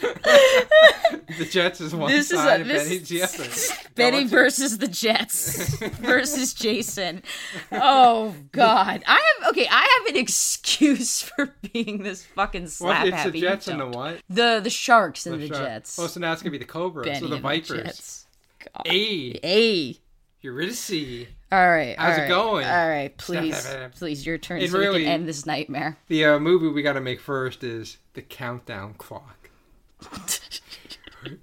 The 0.00 1.44
Jets 1.50 1.80
is 1.80 1.94
one 1.94 2.10
This 2.10 2.30
is 2.30 2.38
side 2.38 2.60
a 2.60 2.62
and 2.62 2.70
this 2.70 3.08
the 3.08 3.22
other. 3.22 3.88
Benny 3.94 4.24
versus 4.26 4.78
the 4.78 4.88
Jets 4.88 5.76
versus 5.98 6.54
Jason. 6.54 7.22
Oh 7.70 8.34
God, 8.52 9.02
I 9.06 9.12
have 9.40 9.50
okay. 9.50 9.66
I 9.70 9.98
have 10.06 10.14
an 10.14 10.20
excuse 10.20 11.22
for 11.36 11.54
being 11.72 12.02
this 12.02 12.24
fucking 12.24 12.68
slap 12.68 13.00
What? 13.04 13.08
It's 13.08 13.16
happy. 13.16 13.30
the 13.32 13.40
Jets 13.40 13.68
and 13.68 13.80
the 13.80 13.86
what? 13.86 14.20
the 14.28 14.60
the 14.62 14.70
Sharks 14.70 15.26
and 15.26 15.40
the, 15.40 15.48
Shark- 15.48 15.60
Jets. 15.60 15.98
Oh, 15.98 16.06
so 16.06 16.18
now 16.20 16.32
it's 16.32 16.42
gonna 16.42 16.50
be 16.52 16.58
the 16.58 16.64
Cobras 16.64 17.06
Benny 17.06 17.26
or 17.26 17.28
the 17.28 17.38
Vipers. 17.38 17.82
Jets. 17.84 18.26
God. 18.74 18.86
Hey, 18.86 19.38
Hey. 19.42 19.96
Eurydice. 20.40 21.26
All 21.50 21.68
right. 21.70 21.96
How's 21.98 22.18
all 22.18 22.24
it 22.24 22.28
going? 22.28 22.66
All 22.66 22.88
right, 22.88 23.16
please, 23.16 23.68
please, 23.96 24.24
your 24.24 24.38
turn, 24.38 24.60
It 24.60 24.70
so 24.70 24.78
we 24.78 24.86
really- 24.86 25.02
can 25.04 25.12
end 25.12 25.28
this 25.28 25.46
nightmare. 25.46 25.96
The 26.08 26.24
uh, 26.26 26.38
movie 26.38 26.68
we 26.68 26.82
got 26.82 26.92
to 26.92 27.00
make 27.00 27.20
first 27.20 27.64
is 27.64 27.96
the 28.14 28.22
countdown 28.22 28.94
clock. 28.94 29.37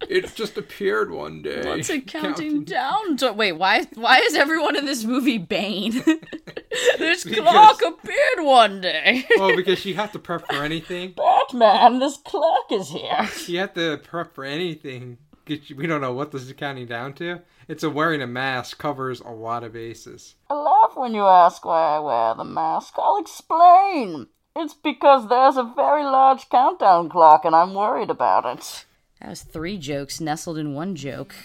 It 0.10 0.34
just 0.36 0.58
appeared 0.58 1.12
one 1.12 1.41
day. 1.41 1.62
What's 1.66 1.89
it 1.89 2.08
counting 2.08 2.64
down 2.64 3.18
to? 3.18 3.34
Wait, 3.34 3.53
why? 3.53 3.84
Why 3.95 4.20
is 4.20 4.36
everyone 4.36 4.76
in 4.76 4.86
this 4.86 5.03
movie 5.03 5.38
Bane? 5.38 5.91
this 6.97 7.24
Because- 7.24 7.39
clock 7.41 7.82
appeared 7.82 8.45
one 8.45 8.82
day. 8.82 9.26
Well, 9.38 9.56
because 9.56 9.86
you 9.86 9.95
have 9.95 10.12
to 10.14 10.20
prep 10.20 10.47
for 10.47 10.64
anything. 10.64 11.14
Batman, 11.16 11.99
this 11.99 12.18
clock 12.18 12.72
is 12.72 12.89
here. 12.89 13.28
You 13.47 13.60
have 13.60 13.74
to 13.76 13.97
prep 13.97 14.34
for 14.34 14.43
anything. 14.43 15.18
We 15.47 15.86
don't 15.86 16.01
know 16.01 16.14
what 16.14 16.32
this 16.32 16.41
is 16.43 16.53
counting 16.53 16.88
down 16.88 17.14
to. 17.16 17.41
It's 17.68 17.84
a 17.84 17.89
wearing 17.89 18.22
a 18.22 18.28
mask 18.28 18.78
covers 18.80 19.20
a 19.20 19.30
lot 19.30 19.64
of 19.64 19.74
bases. 19.74 20.36
I 20.49 20.56
laugh 20.56 20.93
when 20.95 21.14
you 21.14 21.24
ask 21.24 21.64
why 21.66 21.97
I 21.97 21.99
wear 21.99 22.34
the 22.36 22.43
mask. 22.43 22.93
I'll 22.97 23.18
explain. 23.18 24.28
It's 24.56 24.74
because 24.74 25.28
there's 25.28 25.58
a 25.58 25.72
very 25.76 26.03
large 26.03 26.49
countdown 26.49 27.10
clock 27.10 27.43
and 27.45 27.56
I'm 27.56 27.74
worried 27.74 28.10
about 28.10 28.45
it. 28.58 28.86
That 29.20 29.30
was 29.30 29.41
three 29.41 29.78
jokes 29.78 30.22
nestled 30.22 30.58
in 30.58 30.74
one 30.74 30.95
joke. 30.95 31.36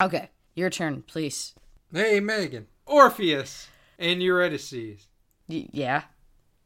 Okay, 0.00 0.30
your 0.54 0.70
turn, 0.70 1.02
please. 1.06 1.54
Hey, 1.92 2.20
Megan. 2.20 2.66
Orpheus 2.86 3.68
and 3.98 4.22
Eurydice. 4.22 4.72
Y- 5.48 5.68
yeah. 5.72 6.02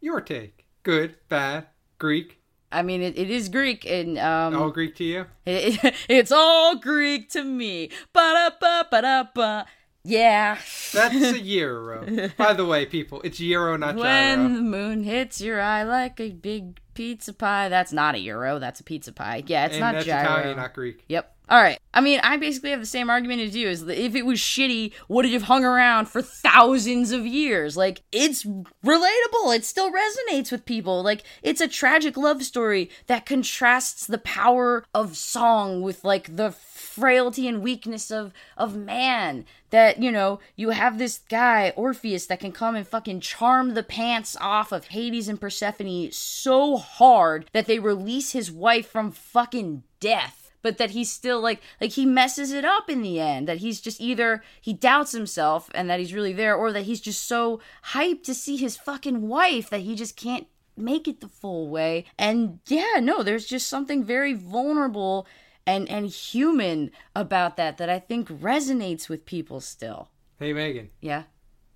Your 0.01 0.21
take. 0.21 0.67
Good, 0.83 1.15
bad, 1.29 1.67
Greek. 1.99 2.41
I 2.71 2.83
mean, 2.83 3.03
it, 3.03 3.19
it 3.19 3.31
is 3.31 3.49
Greek, 3.49 3.85
and 3.85 4.19
um, 4.19 4.55
All 4.57 4.71
Greek 4.71 4.95
to 4.97 5.05
you? 5.05 5.27
it- 5.47 5.95
it's 6.09 6.33
all 6.33 6.77
Greek 6.77 7.29
to 7.31 7.45
me. 7.45 7.91
Ba 8.13 8.21
da 8.35 8.51
ba 8.61 8.87
ba 8.91 9.03
da 9.03 9.25
ba. 9.35 9.67
Yeah. 10.05 10.59
That's 10.93 11.15
a 11.15 11.39
euro. 11.43 12.31
By 12.37 12.55
the 12.55 12.65
way, 12.67 12.87
people, 12.87 13.21
it's 13.23 13.39
euro, 13.41 13.77
not 13.77 13.95
When 13.97 14.39
gyro. 14.39 14.49
the 14.49 14.63
moon 14.63 15.05
hits 15.05 15.41
your 15.41 15.61
eye 15.61 15.85
like 15.85 16.19
a 16.21 16.31
big 16.31 16.81
pizza 16.95 17.33
pie. 17.33 17.69
That's 17.69 17.93
not 17.93 18.15
a 18.15 18.19
euro. 18.19 18.59
That's 18.59 18.81
a 18.81 18.85
pizza 18.85 19.13
pie. 19.13 19.45
Yeah, 19.47 19.67
it's 19.67 19.75
and 19.75 19.81
not 19.81 19.95
that's 19.95 20.07
gyro. 20.07 20.23
Italian, 20.39 20.57
not 20.57 20.75
Greek. 20.75 21.05
Yep. 21.09 21.35
All 21.53 21.61
right. 21.61 21.79
I 21.93 22.01
mean, 22.01 22.19
I 22.23 22.39
basically 22.39 22.71
have 22.71 22.81
the 22.81 22.87
same 22.87 23.11
argument 23.11 23.43
as 23.43 23.55
you. 23.55 23.69
Is 23.69 23.83
if 23.83 24.15
it 24.15 24.25
was 24.25 24.39
shitty, 24.39 24.95
would 25.07 25.27
it 25.27 25.35
have 25.35 25.43
hung 25.43 25.67
around 25.67 26.07
for 26.07 26.23
thousands 26.23 27.13
of 27.13 27.27
years? 27.27 27.77
Like, 27.77 28.01
it's 28.11 28.45
relatable. 28.45 29.55
It 29.55 29.67
still 29.67 29.93
resonates 29.93 30.51
with 30.51 30.65
people. 30.65 31.03
Like, 31.03 31.25
it's 31.43 31.61
a 31.61 31.69
tragic 31.69 32.17
love 32.17 32.43
story 32.43 32.89
that 33.07 33.27
contrasts 33.27 34.07
the 34.07 34.17
power 34.17 34.87
of 34.95 35.15
song 35.15 35.83
with 35.83 36.03
like 36.07 36.37
the 36.37 36.53
frailty 36.53 37.47
and 37.47 37.61
weakness 37.61 38.11
of 38.11 38.33
of 38.57 38.75
man. 38.75 39.45
That 39.69 40.03
you 40.03 40.11
know, 40.11 40.41
you 40.57 40.71
have 40.71 40.97
this 40.97 41.19
guy 41.19 41.75
Orpheus 41.77 42.25
that 42.29 42.41
can 42.41 42.53
come 42.53 42.77
and 42.77 42.89
fucking 42.89 43.21
charm 43.21 43.75
the 43.75 43.83
pants 43.83 44.39
off 44.41 44.73
of 44.73 44.87
Hades 44.87 45.29
and 45.29 45.39
Persephone 45.39 46.13
so 46.13 46.79
hard 46.79 47.51
that 47.53 47.67
they 47.67 47.79
release 47.79 48.33
his 48.33 48.51
wife 48.51 48.89
from 48.89 49.11
fucking 49.11 49.83
death 50.01 50.42
but 50.63 50.79
that 50.79 50.91
he's 50.91 51.11
still 51.11 51.41
like 51.41 51.61
like 51.81 51.93
he 51.93 52.07
messes 52.07 52.53
it 52.53 52.65
up 52.65 52.89
in 52.89 53.03
the 53.03 53.21
end 53.21 53.47
that 53.49 53.59
he's 53.59 53.81
just 53.81 54.01
either 54.01 54.43
he 54.61 54.73
doubts 54.73 55.13
himself 55.13 55.69
and 55.75 55.91
that 55.91 56.01
he's 56.01 56.15
really 56.15 56.33
there 56.33 56.55
or 56.55 56.73
that 56.73 56.85
he's 56.85 57.01
just 57.01 57.27
so 57.27 57.61
hyped 57.93 58.23
to 58.25 58.35
see 58.35 58.57
his 58.57 58.77
fucking 58.77 59.29
wife 59.29 59.69
that 59.71 59.81
he 59.81 59.95
just 59.95 60.17
can't 60.17 60.47
make 60.77 61.07
it 61.07 61.21
the 61.21 61.29
full 61.29 61.69
way. 61.69 62.05
And 62.19 62.61
yeah 62.67 62.99
no 63.01 63.23
there's 63.23 63.47
just 63.47 63.69
something 63.69 64.03
very 64.05 64.33
vulnerable 64.33 65.27
and 65.67 65.89
and 65.89 66.07
human 66.07 66.91
about 67.15 67.57
that 67.57 67.79
that 67.79 67.89
i 67.89 67.99
think 67.99 68.29
resonates 68.29 69.09
with 69.09 69.27
people 69.27 69.61
still. 69.61 70.09
Hey, 70.39 70.53
Megan, 70.53 70.91
yeah? 71.01 71.25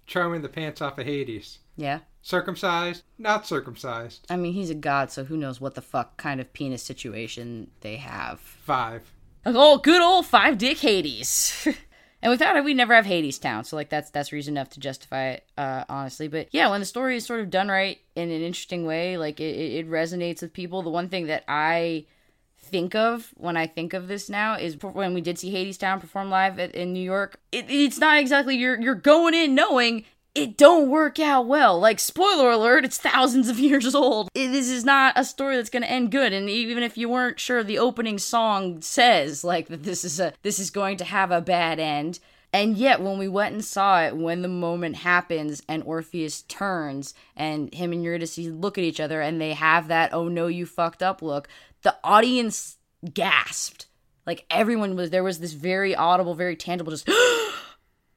Charming 0.06 0.42
the 0.42 0.48
pants 0.48 0.80
off 0.80 0.98
of 0.98 1.06
Hades. 1.06 1.58
yeah 1.76 2.00
Circumcised, 2.26 3.04
not 3.18 3.46
circumcised. 3.46 4.26
i 4.28 4.34
mean 4.34 4.52
he's 4.52 4.68
a 4.68 4.74
god 4.74 5.12
so 5.12 5.22
who 5.22 5.36
knows 5.36 5.60
what 5.60 5.76
the 5.76 5.80
fuck 5.80 6.16
kind 6.16 6.40
of 6.40 6.52
penis 6.52 6.82
situation 6.82 7.70
they 7.82 7.98
have 7.98 8.40
Five. 8.40 9.12
Oh, 9.44 9.78
good 9.78 10.02
old 10.02 10.26
five 10.26 10.58
dick 10.58 10.78
Hades. 10.78 11.68
and 12.22 12.30
without 12.30 12.56
it, 12.56 12.64
we 12.64 12.74
never 12.74 12.94
have 12.96 13.04
Hadestown. 13.06 13.64
So 13.64 13.76
like 13.76 13.90
that's 13.90 14.10
that's 14.10 14.32
reason 14.32 14.54
enough 14.54 14.70
to 14.70 14.80
justify 14.80 15.28
it, 15.34 15.44
uh, 15.56 15.84
honestly. 15.88 16.26
But 16.26 16.48
yeah, 16.50 16.68
when 16.68 16.80
the 16.80 16.86
story 16.86 17.14
is 17.16 17.24
sort 17.24 17.38
of 17.38 17.48
done 17.48 17.68
right 17.68 18.00
in 18.16 18.28
an 18.32 18.42
interesting 18.42 18.84
way, 18.86 19.16
like 19.16 19.38
it, 19.38 19.54
it 19.54 19.72
it 19.86 19.88
resonates 19.88 20.42
with 20.42 20.52
people. 20.52 20.82
The 20.82 20.90
one 20.90 21.08
thing 21.08 21.26
that 21.26 21.44
I 21.46 22.06
think 22.58 22.96
of 22.96 23.32
when 23.36 23.56
I 23.56 23.68
think 23.68 23.94
of 23.94 24.08
this 24.08 24.28
now 24.28 24.54
is 24.56 24.76
when 24.82 25.14
we 25.14 25.20
did 25.20 25.38
see 25.38 25.54
Hadestown 25.54 26.00
perform 26.00 26.28
live 26.28 26.58
at, 26.58 26.74
in 26.74 26.92
New 26.92 27.04
York. 27.04 27.38
It, 27.52 27.66
it's 27.70 27.98
not 27.98 28.18
exactly 28.18 28.56
you're 28.56 28.80
you're 28.80 28.96
going 28.96 29.34
in 29.34 29.54
knowing 29.54 30.04
it 30.36 30.56
don't 30.56 30.90
work 30.90 31.18
out 31.18 31.46
well. 31.46 31.78
Like 31.80 31.98
spoiler 31.98 32.50
alert, 32.50 32.84
it's 32.84 32.98
thousands 32.98 33.48
of 33.48 33.58
years 33.68 33.94
old. 33.94 34.28
It- 34.34 34.52
this 34.52 34.68
is 34.68 34.84
not 34.84 35.14
a 35.16 35.24
story 35.24 35.56
that's 35.56 35.70
to 35.70 35.90
end 35.90 36.12
good. 36.12 36.32
And 36.32 36.48
even 36.48 36.82
if 36.82 36.96
you 36.98 37.08
weren't 37.08 37.40
sure, 37.40 37.62
the 37.64 37.78
opening 37.78 38.18
song 38.18 38.80
says 38.82 39.42
like 39.42 39.68
that 39.68 39.82
this 39.82 40.04
is 40.04 40.20
a 40.20 40.32
this 40.42 40.58
is 40.58 40.70
going 40.70 40.98
to 40.98 41.04
have 41.04 41.30
a 41.30 41.40
bad 41.40 41.80
end. 41.80 42.20
And 42.52 42.78
yet, 42.78 43.02
when 43.02 43.18
we 43.18 43.28
went 43.28 43.54
and 43.54 43.64
saw 43.64 44.02
it, 44.02 44.16
when 44.16 44.40
the 44.40 44.48
moment 44.48 44.96
happens 44.96 45.62
and 45.68 45.82
Orpheus 45.82 46.42
turns 46.42 47.12
and 47.36 47.74
him 47.74 47.92
and 47.92 48.02
Eurydice 48.02 48.38
look 48.38 48.78
at 48.78 48.84
each 48.84 49.00
other 49.00 49.20
and 49.20 49.40
they 49.40 49.52
have 49.52 49.88
that 49.88 50.14
"oh 50.14 50.28
no, 50.28 50.46
you 50.46 50.64
fucked 50.66 51.02
up" 51.02 51.22
look, 51.22 51.48
the 51.82 51.96
audience 52.04 52.76
gasped. 53.12 53.86
Like 54.26 54.44
everyone 54.50 54.96
was 54.96 55.10
there 55.10 55.24
was 55.24 55.40
this 55.40 55.52
very 55.52 55.94
audible, 55.94 56.34
very 56.34 56.56
tangible, 56.56 56.92
just 56.92 57.08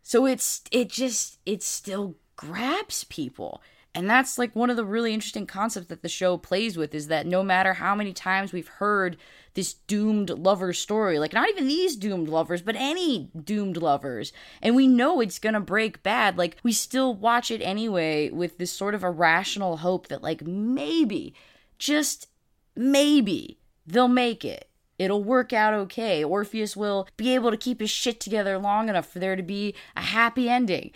so 0.10 0.26
it's 0.26 0.64
it 0.72 0.89
just 0.89 1.38
it 1.45 1.62
still 1.62 2.16
grabs 2.36 3.03
people. 3.03 3.62
And 3.93 4.10
that's 4.10 4.39
like 4.39 4.55
one 4.55 4.72
of 4.72 4.76
the 4.76 4.84
really 4.84 5.14
interesting 5.14 5.45
concepts 5.45 5.89
that 5.89 6.01
the 6.01 6.10
show 6.10 6.36
plays 6.36 6.78
with 6.78 6.95
is 6.95 7.10
that 7.10 7.28
no 7.28 7.43
matter 7.43 7.76
how 7.76 7.93
many 7.93 8.12
times 8.12 8.51
we've 8.51 8.68
heard 8.68 9.18
this 9.53 9.76
doomed 9.76 10.32
lover 10.32 10.74
story 10.74 11.20
like 11.20 11.34
not 11.34 11.47
even 11.49 11.68
these 11.68 11.95
doomed 11.95 12.28
lovers 12.28 12.62
but 12.62 12.76
any 12.76 13.30
doomed 13.43 13.78
lovers 13.78 14.32
and 14.64 14.76
we 14.76 14.88
know 14.88 15.22
it's 15.22 15.38
gonna 15.38 15.60
break 15.60 16.01
bad 16.01 16.38
like 16.38 16.57
we 16.64 16.72
still 16.72 17.14
watch 17.14 17.51
it 17.51 17.62
anyway 17.62 18.30
with 18.30 18.57
this 18.57 18.72
sort 18.72 18.95
of 18.95 19.03
irrational 19.03 19.78
hope 19.78 20.07
that 20.07 20.24
like 20.24 20.45
maybe 20.45 21.34
just 21.78 22.28
maybe 22.76 23.60
they'll 23.86 24.07
make 24.07 24.45
it 24.45 24.68
It'll 25.00 25.24
work 25.24 25.54
out 25.54 25.74
okay. 25.74 26.24
Orpheus 26.24 26.76
will 26.76 27.08
be 27.18 27.34
able 27.34 27.50
to 27.50 27.58
keep 27.58 27.80
his 27.80 27.89
shit 27.89 28.20
together 28.20 28.60
long 28.60 28.89
enough 28.89 29.08
for 29.08 29.20
there 29.20 29.36
to 29.36 29.41
be 29.41 29.74
a 29.95 30.02
happy 30.02 30.50
ending. 30.50 30.91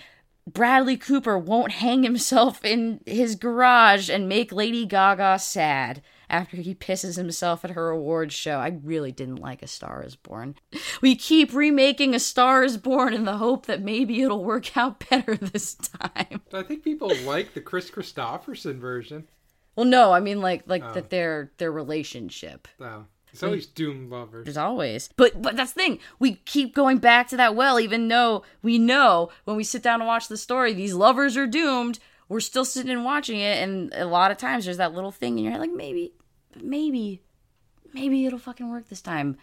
Bradley 0.45 0.97
Cooper 0.97 1.38
won't 1.38 1.72
hang 1.72 2.04
himself 2.04 2.64
in 2.66 2.99
his 3.06 3.36
garage 3.36 4.10
and 4.10 4.28
make 4.28 4.51
Lady 4.51 4.86
Gaga 4.86 5.39
sad 5.39 6.01
after 6.30 6.58
he 6.58 6.76
pisses 6.76 7.16
himself 7.16 7.64
at 7.64 7.72
her 7.72 7.89
awards 7.89 8.34
show. 8.34 8.58
I 8.58 8.80
really 8.84 9.12
didn't 9.12 9.38
like 9.38 9.62
A 9.62 9.68
Star 9.68 10.04
is 10.04 10.16
Born. 10.16 10.56
We 11.01 11.16
keep 11.16 11.54
remaking 11.54 12.14
A 12.14 12.20
Star 12.20 12.64
is 12.64 12.78
Born 12.78 13.14
in 13.14 13.26
the 13.26 13.38
hope 13.38 13.68
that 13.68 13.82
maybe 13.82 14.22
it'll 14.22 14.43
work 14.43 14.76
out 14.76 15.08
better 15.10 15.38
this 15.38 15.76
time. 15.76 16.41
I 16.51 16.64
think 16.64 16.84
people 16.84 17.12
like 17.24 17.54
the 17.54 17.62
Kris 17.62 17.89
Kristofferson 17.89 18.80
version. 18.80 19.30
Well, 19.76 19.86
no, 19.86 20.12
I 20.12 20.20
mean 20.20 20.41
like 20.41 20.64
like 20.66 20.84
oh. 20.84 20.93
that 20.93 21.10
their 21.10 21.51
their 21.58 21.72
relationship. 21.72 22.68
though. 22.78 23.06
It's 23.34 23.42
always 23.42 23.66
Doom 23.66 24.12
lovers. 24.12 24.46
There's 24.46 24.58
always. 24.58 25.10
But 25.18 25.42
but 25.42 25.56
that's 25.56 25.74
the 25.74 25.82
thing. 25.82 26.00
We 26.20 26.36
keep 26.36 26.76
going 26.76 27.00
back 27.00 27.28
to 27.30 27.38
that 27.38 27.56
well, 27.56 27.80
even 27.80 28.08
though 28.08 28.44
we 28.62 28.78
know 28.78 29.32
when 29.46 29.58
we 29.58 29.64
sit 29.64 29.82
down 29.82 30.02
and 30.02 30.08
watch 30.08 30.28
the 30.28 30.38
story, 30.38 30.72
these 30.74 30.94
lovers 30.94 31.36
are 31.36 31.48
doomed. 31.48 31.98
We're 32.30 32.40
still 32.40 32.64
sitting 32.64 32.92
and 32.92 33.04
watching 33.04 33.40
it, 33.40 33.58
and 33.58 33.92
a 33.96 34.06
lot 34.06 34.32
of 34.32 34.38
times 34.38 34.66
there's 34.66 34.78
that 34.78 34.94
little 34.94 35.12
thing 35.12 35.38
in 35.38 35.44
your 35.44 35.52
head, 35.52 35.62
like 35.62 35.74
maybe, 35.74 36.14
maybe, 36.62 37.22
maybe 37.92 38.26
it'll 38.26 38.40
fucking 38.40 38.70
work 38.70 38.88
this 38.88 39.02
time, 39.02 39.38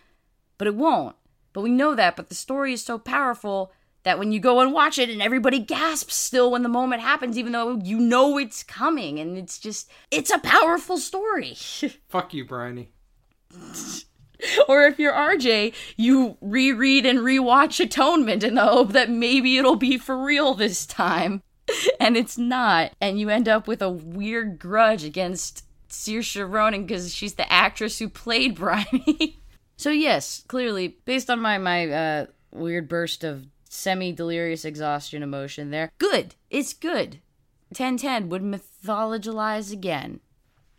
but 0.57 0.67
it 0.67 0.75
won't. 0.77 1.17
But 1.53 1.63
we 1.63 1.71
know 1.71 1.95
that. 1.97 2.17
But 2.17 2.29
the 2.29 2.35
story 2.35 2.73
is 2.73 2.83
so 2.83 2.97
powerful 2.97 3.73
that 4.05 4.19
when 4.21 4.33
you 4.33 4.39
go 4.39 4.61
and 4.61 4.73
watch 4.73 4.99
it, 4.99 5.11
and 5.11 5.21
everybody 5.21 5.59
gasps 5.59 6.15
still 6.15 6.53
when 6.53 6.63
the 6.63 6.69
moment 6.69 7.03
happens, 7.03 7.37
even 7.37 7.53
though 7.53 7.77
you 7.83 7.99
know 7.99 8.39
it's 8.39 8.63
coming, 8.63 9.19
and 9.19 9.37
it's 9.37 9.59
just 9.59 9.91
it's 10.13 10.31
a 10.31 10.39
powerful 10.39 10.97
story. 10.97 11.55
Fuck 12.09 12.33
you, 12.35 12.45
Briony. 12.45 12.93
Or 14.69 14.87
if 14.87 14.99
you're 14.99 15.13
RJ, 15.13 15.75
you 15.97 16.37
reread 16.41 17.05
and 17.07 17.19
rewatch 17.21 17.79
Atonement 17.79 18.43
in 18.43 18.55
the 18.55 18.65
hope 18.65 18.93
that 18.93 19.11
maybe 19.11 19.59
it'll 19.59 19.77
be 19.77 19.99
for 19.99 20.17
real 20.17 20.55
this 20.55 20.87
time. 20.87 21.43
And 22.01 22.17
it's 22.17 22.37
not. 22.37 22.93
And 23.01 23.21
you 23.21 23.29
end 23.29 23.49
up 23.49 23.69
with 23.69 23.81
a 23.81 23.89
weird 23.89 24.59
grudge 24.59 25.05
against 25.05 25.65
Saoirse 25.89 26.51
Ronan 26.51 26.85
because 26.85 27.15
she's 27.15 27.35
the 27.35 27.51
actress 27.53 28.01
who 28.01 28.09
played 28.09 28.55
Briony. 28.57 29.41
so 29.77 29.91
yes, 29.91 30.43
clearly, 30.49 30.97
based 31.05 31.31
on 31.31 31.41
my, 31.41 31.59
my 31.59 31.89
uh, 31.89 32.27
weird 32.53 32.89
burst 32.89 33.23
of 33.23 33.47
semi-delirious 33.69 34.65
exhaustion 34.65 35.23
emotion 35.23 35.71
there, 35.71 35.93
good. 35.99 36.35
It's 36.51 36.73
good. 36.73 37.21
1010 37.69 38.29
would 38.31 38.43
mythologize 38.43 39.73
again. 39.73 40.19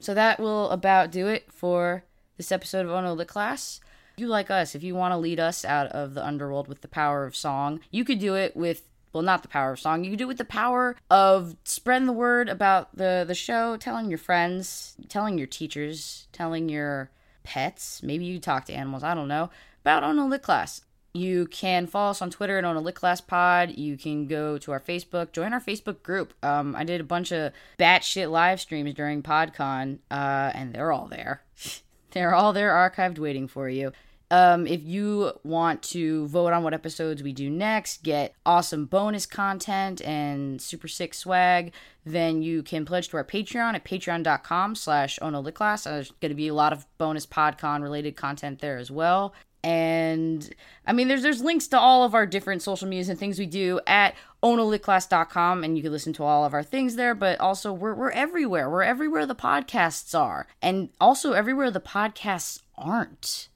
So 0.01 0.13
that 0.13 0.41
will 0.41 0.69
about 0.71 1.09
do 1.09 1.27
it 1.27 1.53
for 1.53 2.03
this 2.41 2.51
episode 2.51 2.87
of 2.87 2.91
Ono 2.91 3.13
Lit 3.13 3.27
Class. 3.27 3.79
You 4.17 4.25
like 4.25 4.49
us, 4.49 4.73
if 4.73 4.81
you 4.81 4.95
want 4.95 5.11
to 5.11 5.17
lead 5.17 5.39
us 5.39 5.63
out 5.63 5.85
of 5.89 6.15
the 6.15 6.25
underworld 6.25 6.67
with 6.67 6.81
the 6.81 6.87
power 6.87 7.23
of 7.23 7.35
song, 7.35 7.81
you 7.91 8.03
could 8.03 8.17
do 8.17 8.33
it 8.35 8.55
with 8.55 8.81
well, 9.13 9.21
not 9.21 9.43
the 9.43 9.47
power 9.47 9.73
of 9.73 9.79
song. 9.79 10.03
You 10.03 10.09
could 10.09 10.19
do 10.19 10.25
it 10.25 10.29
with 10.29 10.37
the 10.39 10.45
power 10.45 10.95
of 11.11 11.55
spreading 11.65 12.07
the 12.07 12.13
word 12.13 12.49
about 12.49 12.97
the 12.97 13.25
the 13.27 13.35
show, 13.35 13.77
telling 13.77 14.09
your 14.09 14.17
friends, 14.17 14.95
telling 15.07 15.37
your 15.37 15.45
teachers, 15.45 16.27
telling 16.31 16.67
your 16.67 17.11
pets. 17.43 18.01
Maybe 18.01 18.25
you 18.25 18.39
talk 18.39 18.65
to 18.65 18.73
animals. 18.73 19.03
I 19.03 19.13
don't 19.13 19.27
know 19.27 19.51
about 19.81 20.03
Ono 20.03 20.25
Lit 20.25 20.41
Class. 20.41 20.81
You 21.13 21.45
can 21.45 21.85
follow 21.85 22.09
us 22.09 22.23
on 22.23 22.31
Twitter 22.31 22.57
at 22.57 22.65
Ono 22.65 22.81
Lit 22.81 22.95
Class 22.95 23.21
Pod. 23.21 23.69
You 23.77 23.97
can 23.97 24.25
go 24.25 24.57
to 24.57 24.71
our 24.71 24.79
Facebook, 24.79 25.31
join 25.31 25.53
our 25.53 25.61
Facebook 25.61 26.01
group. 26.01 26.33
Um, 26.43 26.75
I 26.75 26.85
did 26.85 27.01
a 27.01 27.03
bunch 27.03 27.31
of 27.31 27.53
batshit 27.77 28.31
live 28.31 28.59
streams 28.59 28.95
during 28.95 29.21
PodCon, 29.21 29.99
uh, 30.09 30.51
and 30.55 30.73
they're 30.73 30.91
all 30.91 31.05
there. 31.05 31.43
they're 32.11 32.33
all 32.33 32.53
there, 32.53 32.71
archived, 32.71 33.19
waiting 33.19 33.47
for 33.47 33.69
you. 33.69 33.91
Um, 34.31 34.65
if 34.65 34.81
you 34.81 35.33
want 35.43 35.83
to 35.83 36.25
vote 36.27 36.53
on 36.53 36.63
what 36.63 36.73
episodes 36.73 37.21
we 37.21 37.33
do 37.33 37.49
next, 37.49 38.01
get 38.01 38.33
awesome 38.45 38.85
bonus 38.85 39.25
content 39.25 40.01
and 40.03 40.61
super 40.61 40.87
sick 40.87 41.13
swag, 41.13 41.73
then 42.05 42.41
you 42.41 42.63
can 42.63 42.85
pledge 42.85 43.09
to 43.09 43.17
our 43.17 43.25
Patreon 43.25 43.75
at 43.75 43.83
patreon.com 43.83 44.75
slash 44.75 45.19
onolitclass. 45.21 45.83
There's 45.83 46.11
going 46.21 46.29
to 46.29 46.35
be 46.35 46.47
a 46.47 46.53
lot 46.53 46.71
of 46.71 46.85
bonus 46.97 47.25
PodCon 47.25 47.83
related 47.83 48.15
content 48.15 48.59
there 48.59 48.77
as 48.77 48.89
well. 48.89 49.33
And 49.63 50.53
I 50.87 50.93
mean, 50.93 51.07
there's 51.07 51.21
there's 51.21 51.41
links 51.41 51.67
to 51.67 51.79
all 51.79 52.03
of 52.03 52.15
our 52.15 52.25
different 52.25 52.61
social 52.61 52.87
medias 52.87 53.09
and 53.09 53.19
things 53.19 53.37
we 53.37 53.45
do 53.45 53.79
at 53.85 54.15
onolitclass.com, 54.41 55.63
and 55.63 55.77
you 55.77 55.83
can 55.83 55.91
listen 55.91 56.13
to 56.13 56.23
all 56.23 56.45
of 56.45 56.53
our 56.53 56.63
things 56.63 56.95
there. 56.95 57.13
But 57.13 57.39
also, 57.39 57.71
we're 57.71 57.93
we're 57.93 58.11
everywhere. 58.11 58.69
We're 58.69 58.83
everywhere 58.83 59.25
the 59.25 59.35
podcasts 59.35 60.17
are, 60.17 60.47
and 60.61 60.89
also 60.99 61.33
everywhere 61.33 61.69
the 61.69 61.79
podcasts 61.79 62.61
aren't. 62.77 63.49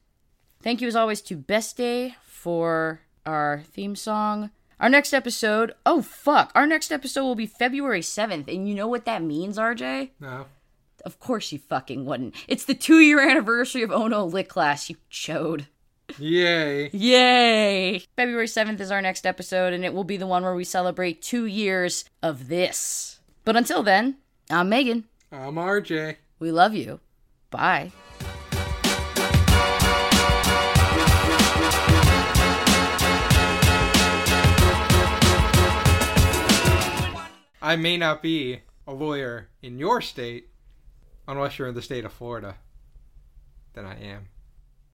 Thank 0.61 0.81
you 0.81 0.87
as 0.87 0.95
always 0.95 1.21
to 1.23 1.35
Best 1.35 1.77
Day 1.77 2.15
for 2.23 3.01
our 3.25 3.63
theme 3.71 3.95
song. 3.95 4.51
Our 4.79 4.89
next 4.89 5.13
episode, 5.13 5.73
oh 5.85 6.01
fuck, 6.01 6.51
our 6.53 6.67
next 6.67 6.91
episode 6.91 7.23
will 7.23 7.35
be 7.35 7.45
February 7.45 8.01
7th. 8.01 8.53
And 8.53 8.67
you 8.67 8.75
know 8.75 8.87
what 8.87 9.05
that 9.05 9.23
means, 9.23 9.57
RJ? 9.57 10.11
No. 10.19 10.47
Of 11.05 11.19
course 11.19 11.51
you 11.51 11.59
fucking 11.59 12.05
wouldn't. 12.05 12.35
It's 12.47 12.65
the 12.65 12.73
two 12.73 12.99
year 12.99 13.19
anniversary 13.19 13.83
of 13.83 13.91
Ono 13.91 14.25
Lit 14.25 14.49
Class, 14.49 14.89
you 14.89 14.97
chode. 15.09 15.67
Yay. 16.17 16.89
Yay! 16.93 17.99
February 18.15 18.47
7th 18.47 18.79
is 18.79 18.89
our 18.89 19.01
next 19.01 19.25
episode, 19.25 19.73
and 19.73 19.83
it 19.83 19.93
will 19.93 20.05
be 20.05 20.15
the 20.15 20.27
one 20.27 20.43
where 20.43 20.55
we 20.55 20.63
celebrate 20.63 21.21
two 21.21 21.45
years 21.45 22.05
of 22.23 22.47
this. 22.47 23.19
But 23.43 23.57
until 23.57 23.83
then, 23.83 24.17
I'm 24.49 24.69
Megan. 24.69 25.05
I'm 25.31 25.55
RJ. 25.55 26.15
We 26.39 26.51
love 26.51 26.73
you. 26.73 27.01
Bye. 27.51 27.91
I 37.61 37.75
may 37.77 37.97
not 37.97 38.21
be 38.21 38.61
a 38.87 38.93
lawyer 38.93 39.49
in 39.61 39.79
your 39.79 39.99
state 39.99 40.49
unless 41.27 41.57
you're 41.57 41.67
in 41.67 41.75
the 41.75 41.81
state 41.81 42.05
of 42.05 42.13
Florida. 42.13 42.55
Then 43.73 43.85
I 43.85 43.99
am. 43.99 44.27